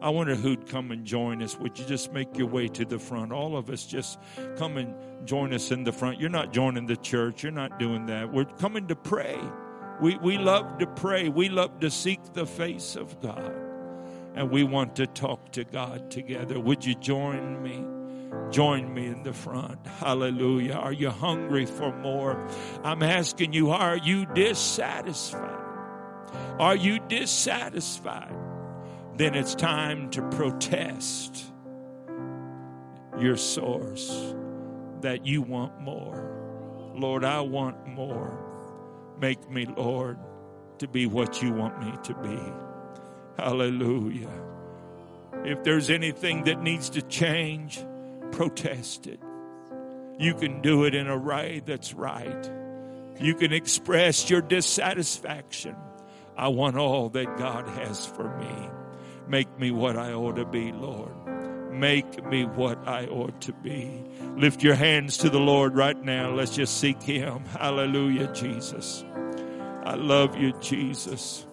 I 0.00 0.10
wonder 0.10 0.34
who'd 0.34 0.68
come 0.68 0.90
and 0.90 1.04
join 1.04 1.42
us. 1.42 1.56
Would 1.58 1.78
you 1.78 1.86
just 1.86 2.12
make 2.12 2.36
your 2.36 2.48
way 2.48 2.68
to 2.68 2.84
the 2.84 2.98
front? 2.98 3.32
All 3.32 3.56
of 3.56 3.70
us 3.70 3.86
just 3.86 4.18
come 4.56 4.76
and 4.76 4.94
join 5.26 5.54
us 5.54 5.70
in 5.70 5.84
the 5.84 5.92
front. 5.92 6.20
You're 6.20 6.28
not 6.30 6.52
joining 6.52 6.86
the 6.86 6.96
church. 6.96 7.42
You're 7.42 7.52
not 7.52 7.78
doing 7.78 8.06
that. 8.06 8.32
We're 8.32 8.44
coming 8.44 8.88
to 8.88 8.96
pray. 8.96 9.38
We, 10.00 10.16
we 10.18 10.36
love 10.36 10.78
to 10.78 10.86
pray. 10.86 11.28
We 11.28 11.48
love 11.48 11.80
to 11.80 11.90
seek 11.90 12.20
the 12.34 12.44
face 12.44 12.96
of 12.96 13.20
God. 13.20 13.54
And 14.34 14.50
we 14.50 14.64
want 14.64 14.96
to 14.96 15.06
talk 15.06 15.52
to 15.52 15.64
God 15.64 16.10
together. 16.10 16.60
Would 16.60 16.84
you 16.84 16.94
join 16.94 17.62
me? 17.62 17.95
Join 18.50 18.94
me 18.94 19.06
in 19.06 19.22
the 19.22 19.32
front. 19.32 19.86
Hallelujah. 19.86 20.74
Are 20.74 20.92
you 20.92 21.10
hungry 21.10 21.66
for 21.66 21.92
more? 21.96 22.46
I'm 22.84 23.02
asking 23.02 23.52
you, 23.52 23.70
are 23.70 23.96
you 23.96 24.26
dissatisfied? 24.26 25.60
Are 26.58 26.76
you 26.76 27.00
dissatisfied? 27.00 28.34
Then 29.16 29.34
it's 29.34 29.54
time 29.54 30.10
to 30.10 30.22
protest 30.30 31.44
your 33.18 33.36
source. 33.36 34.34
that 35.02 35.26
you 35.26 35.42
want 35.42 35.80
more. 35.80 36.92
Lord, 36.94 37.24
I 37.24 37.40
want 37.40 37.86
more. 37.86 38.38
Make 39.20 39.48
me, 39.50 39.66
Lord, 39.66 40.18
to 40.78 40.88
be 40.88 41.06
what 41.06 41.42
you 41.42 41.52
want 41.52 41.78
me 41.80 41.92
to 42.04 42.14
be. 42.14 42.40
Hallelujah. 43.38 44.30
If 45.44 45.62
there's 45.62 45.90
anything 45.90 46.44
that 46.44 46.62
needs 46.62 46.90
to 46.90 47.02
change, 47.02 47.84
protest 48.32 49.06
it. 49.06 49.20
You 50.18 50.34
can 50.34 50.62
do 50.62 50.84
it 50.84 50.94
in 50.94 51.08
a 51.08 51.18
way 51.18 51.62
that's 51.64 51.94
right. 51.94 52.50
You 53.20 53.34
can 53.34 53.52
express 53.52 54.28
your 54.30 54.40
dissatisfaction. 54.40 55.76
I 56.36 56.48
want 56.48 56.76
all 56.76 57.08
that 57.10 57.36
God 57.38 57.68
has 57.68 58.06
for 58.06 58.36
me. 58.38 58.68
Make 59.28 59.58
me 59.58 59.70
what 59.70 59.96
I 59.96 60.12
ought 60.12 60.36
to 60.36 60.44
be, 60.44 60.72
Lord. 60.72 61.12
Make 61.72 62.24
me 62.24 62.44
what 62.44 62.86
I 62.86 63.06
ought 63.06 63.40
to 63.42 63.52
be. 63.52 64.02
Lift 64.36 64.62
your 64.62 64.74
hands 64.74 65.18
to 65.18 65.30
the 65.30 65.40
Lord 65.40 65.74
right 65.74 66.00
now. 66.00 66.30
Let's 66.30 66.54
just 66.54 66.78
seek 66.78 67.02
Him. 67.02 67.44
Hallelujah, 67.46 68.32
Jesus. 68.32 69.04
I 69.84 69.94
love 69.94 70.36
you, 70.36 70.52
Jesus. 70.60 71.46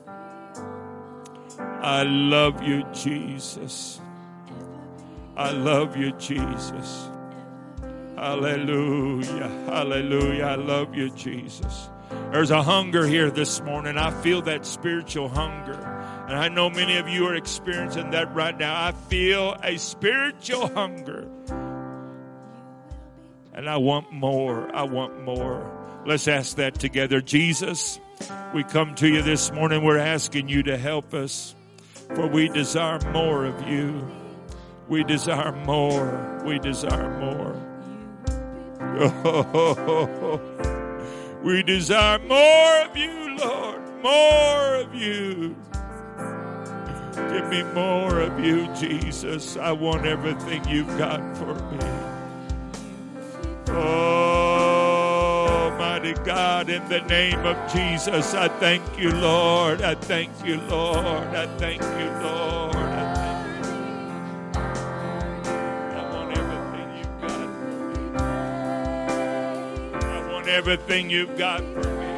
I 1.57 2.03
love 2.03 2.63
you, 2.63 2.83
Jesus. 2.93 3.99
I 5.35 5.51
love 5.51 5.97
you, 5.97 6.11
Jesus. 6.13 7.09
Hallelujah. 8.15 9.49
Hallelujah. 9.65 10.43
I 10.43 10.55
love 10.55 10.93
you, 10.95 11.09
Jesus. 11.09 11.89
There's 12.31 12.51
a 12.51 12.61
hunger 12.61 13.05
here 13.07 13.31
this 13.31 13.59
morning. 13.61 13.97
I 13.97 14.11
feel 14.21 14.43
that 14.43 14.65
spiritual 14.65 15.29
hunger. 15.29 15.73
And 16.27 16.37
I 16.37 16.49
know 16.49 16.69
many 16.69 16.97
of 16.97 17.09
you 17.09 17.25
are 17.25 17.35
experiencing 17.35 18.11
that 18.11 18.33
right 18.35 18.57
now. 18.57 18.85
I 18.85 18.91
feel 18.91 19.57
a 19.63 19.77
spiritual 19.77 20.67
hunger. 20.67 21.27
And 23.53 23.67
I 23.67 23.77
want 23.77 24.11
more. 24.11 24.73
I 24.75 24.83
want 24.83 25.23
more. 25.23 25.69
Let's 26.05 26.27
ask 26.27 26.57
that 26.57 26.75
together. 26.79 27.21
Jesus, 27.21 27.99
we 28.53 28.63
come 28.63 28.93
to 28.95 29.07
you 29.07 29.23
this 29.23 29.51
morning. 29.51 29.83
We're 29.83 29.97
asking 29.97 30.47
you 30.47 30.61
to 30.63 30.77
help 30.77 31.13
us, 31.15 31.55
for 32.13 32.27
we 32.27 32.49
desire 32.49 32.99
more 33.11 33.45
of 33.45 33.67
you. 33.67 34.05
We 34.87 35.03
desire 35.03 35.51
more. 35.65 36.41
We 36.45 36.59
desire 36.59 37.09
more. 37.19 37.55
Oh, 38.99 40.39
we 41.43 41.63
desire 41.63 42.19
more 42.19 42.85
of 42.85 42.95
you, 42.97 43.37
Lord. 43.37 43.81
More 44.03 44.75
of 44.75 44.93
you. 44.93 45.55
Give 47.15 47.47
me 47.49 47.63
more 47.73 48.19
of 48.19 48.39
you, 48.43 48.67
Jesus. 48.75 49.57
I 49.57 49.71
want 49.71 50.05
everything 50.05 50.67
you've 50.67 50.95
got 50.97 51.19
for 51.37 51.55
me. 51.55 51.79
Oh, 53.69 55.75
mighty 55.79 56.13
God, 56.25 56.69
in 56.69 56.87
the 56.89 57.01
name 57.01 57.39
of 57.45 57.73
Jesus, 57.73 58.33
I 58.33 58.49
thank 58.59 58.83
you, 58.99 59.11
Lord. 59.11 59.81
I 59.81 59.95
thank 59.95 60.29
you, 60.45 60.59
Lord. 60.61 61.27
I 61.29 61.47
thank 61.57 61.81
you, 61.81 62.09
Lord. 62.21 62.92
Everything 70.53 71.09
you've 71.09 71.35
got 71.35 71.61
for 71.73 71.83
me. 71.97 72.12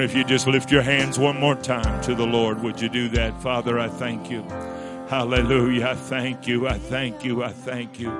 If 0.00 0.14
you 0.14 0.24
just 0.24 0.46
lift 0.46 0.70
your 0.70 0.82
hands 0.82 1.18
one 1.18 1.38
more 1.38 1.56
time 1.56 2.00
to 2.02 2.14
the 2.14 2.26
Lord. 2.26 2.62
Would 2.62 2.80
you 2.80 2.88
do 2.88 3.08
that? 3.10 3.40
Father, 3.42 3.78
I 3.78 3.88
thank 3.88 4.30
you. 4.30 4.42
Hallelujah. 5.08 5.88
I 5.88 5.94
thank 5.94 6.46
you. 6.46 6.68
I 6.68 6.78
thank 6.78 7.24
you. 7.24 7.42
I 7.42 7.52
thank 7.52 7.98
you. 7.98 8.10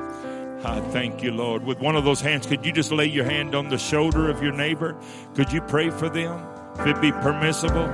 I 0.64 0.80
thank 0.90 1.22
you, 1.22 1.32
Lord. 1.32 1.64
With 1.64 1.80
one 1.80 1.96
of 1.96 2.04
those 2.04 2.20
hands, 2.20 2.46
could 2.46 2.66
you 2.66 2.72
just 2.72 2.92
lay 2.92 3.06
your 3.06 3.24
hand 3.24 3.54
on 3.54 3.68
the 3.68 3.78
shoulder 3.78 4.28
of 4.28 4.42
your 4.42 4.52
neighbor? 4.52 4.96
Could 5.34 5.52
you 5.52 5.60
pray 5.62 5.90
for 5.90 6.08
them? 6.08 6.44
If 6.80 6.86
it 6.86 7.00
be 7.00 7.12
permissible. 7.12 7.86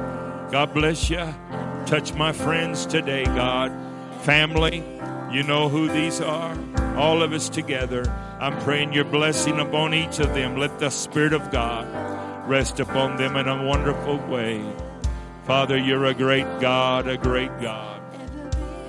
God 0.51 0.73
bless 0.73 1.11
you. 1.11 1.35
Touch 1.87 2.15
my 2.15 2.33
friends 2.33 2.87
today, 2.87 3.25
God. 3.25 3.73
Family, 4.23 4.83
you 5.31 5.43
know 5.43 5.69
who 5.69 5.89
these 5.89 6.21
are. 6.21 6.57
All 6.97 7.23
of 7.23 7.33
us 7.33 7.49
together. 7.49 8.09
I'm 8.41 8.59
praying 8.61 8.93
your 8.93 9.05
blessing 9.05 9.61
upon 9.61 9.95
each 9.95 10.21
of 10.21 10.35
them. 10.35 10.57
Let 10.57 10.79
the 10.79 10.91
Spirit 10.91 11.33
of 11.33 11.51
God 11.51 12.08
rest 12.49 12.81
upon 12.81 13.17
them 13.17 13.37
in 13.37 13.47
a 13.47 13.63
wonderful 13.63 14.17
way. 14.27 14.65
Father, 15.45 15.77
you're 15.77 16.07
a 16.07 16.15
great 16.15 16.47
God, 16.61 17.07
a 17.07 17.19
great 17.19 17.51
God. 17.61 18.01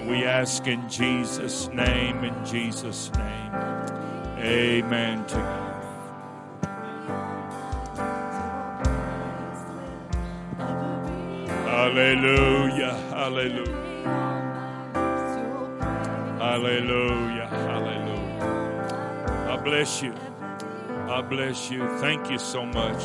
We 0.08 0.24
ask 0.24 0.66
in 0.66 0.90
Jesus' 0.90 1.68
name, 1.68 2.24
in 2.24 2.46
Jesus' 2.46 3.12
name. 3.18 3.54
Amen 4.40 5.26
to 5.26 5.38
you. 5.38 5.70
Hallelujah. 11.66 12.94
Hallelujah. 13.10 13.90
Hallelujah. 16.40 17.48
Hallelujah. 17.48 18.40
I 19.50 19.58
bless 19.58 20.02
you. 20.02 20.14
I 21.10 21.22
bless 21.22 21.70
you. 21.70 21.86
Thank 22.00 22.32
you 22.32 22.40
so 22.40 22.66
much. 22.66 23.04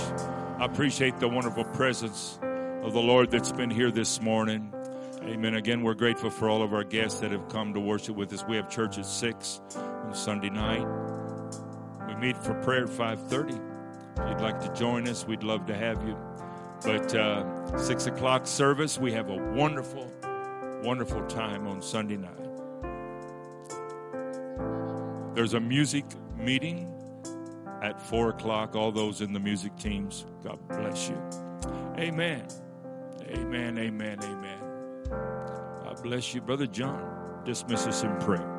I 0.57 0.67
appreciate 0.67 1.19
the 1.19 1.29
wonderful 1.29 1.65
presence 1.65 2.39
of 2.83 2.93
the 2.93 3.01
Lord 3.01 3.31
that's 3.31 3.51
been 3.51 3.71
here 3.71 3.91
this 3.91 4.21
morning. 4.21 4.73
Amen. 5.23 5.55
Again, 5.55 5.83
we're 5.83 5.95
grateful 5.95 6.31
for 6.31 6.49
all 6.49 6.63
of 6.63 6.73
our 6.73 6.85
guests 6.85 7.19
that 7.21 7.33
have 7.33 7.49
come 7.49 7.75
to 7.75 7.81
worship 7.81 8.15
with 8.15 8.33
us. 8.33 8.45
We 8.49 8.55
have 8.57 8.71
church 8.71 8.97
at 8.97 9.05
six 9.05 9.61
on 9.77 10.15
Sunday 10.15 10.51
night. 10.51 10.87
We 12.07 12.15
meet 12.15 12.37
for 12.37 12.55
prayer 12.63 12.85
at 12.85 12.89
five 12.89 13.21
thirty. 13.29 13.57
If 14.17 14.29
you'd 14.29 14.41
like 14.41 14.61
to 14.61 14.73
join 14.75 15.09
us, 15.09 15.27
we'd 15.27 15.43
love 15.43 15.67
to 15.67 15.77
have 15.77 16.07
you. 16.07 16.17
But 16.85 17.13
uh, 17.17 17.77
six 17.77 18.07
o'clock 18.07 18.47
service, 18.47 18.97
we 18.97 19.11
have 19.13 19.31
a 19.31 19.37
wonderful, 19.37 20.09
wonderful 20.85 21.27
time 21.27 21.67
on 21.67 21.83
Sunday 21.83 22.17
night. 22.17 22.31
There's 25.35 25.55
a 25.55 25.61
music 25.61 26.05
meeting 26.39 26.94
at 27.85 28.01
four 28.01 28.31
o'clock. 28.31 28.75
All 28.75 28.91
those 28.91 29.21
in 29.21 29.33
the 29.33 29.41
music 29.41 29.77
teams, 29.77 30.25
God 30.43 30.59
bless 30.69 31.09
you. 31.11 31.23
Amen. 31.99 32.47
Amen. 33.29 33.79
Amen. 33.79 34.19
Amen. 34.23 34.59
God 35.85 36.03
bless 36.03 36.35
you, 36.35 36.41
Brother 36.41 36.67
John. 36.67 37.43
Dismiss 37.45 37.87
us 37.87 38.03
in 38.03 38.17
prayer. 38.17 38.51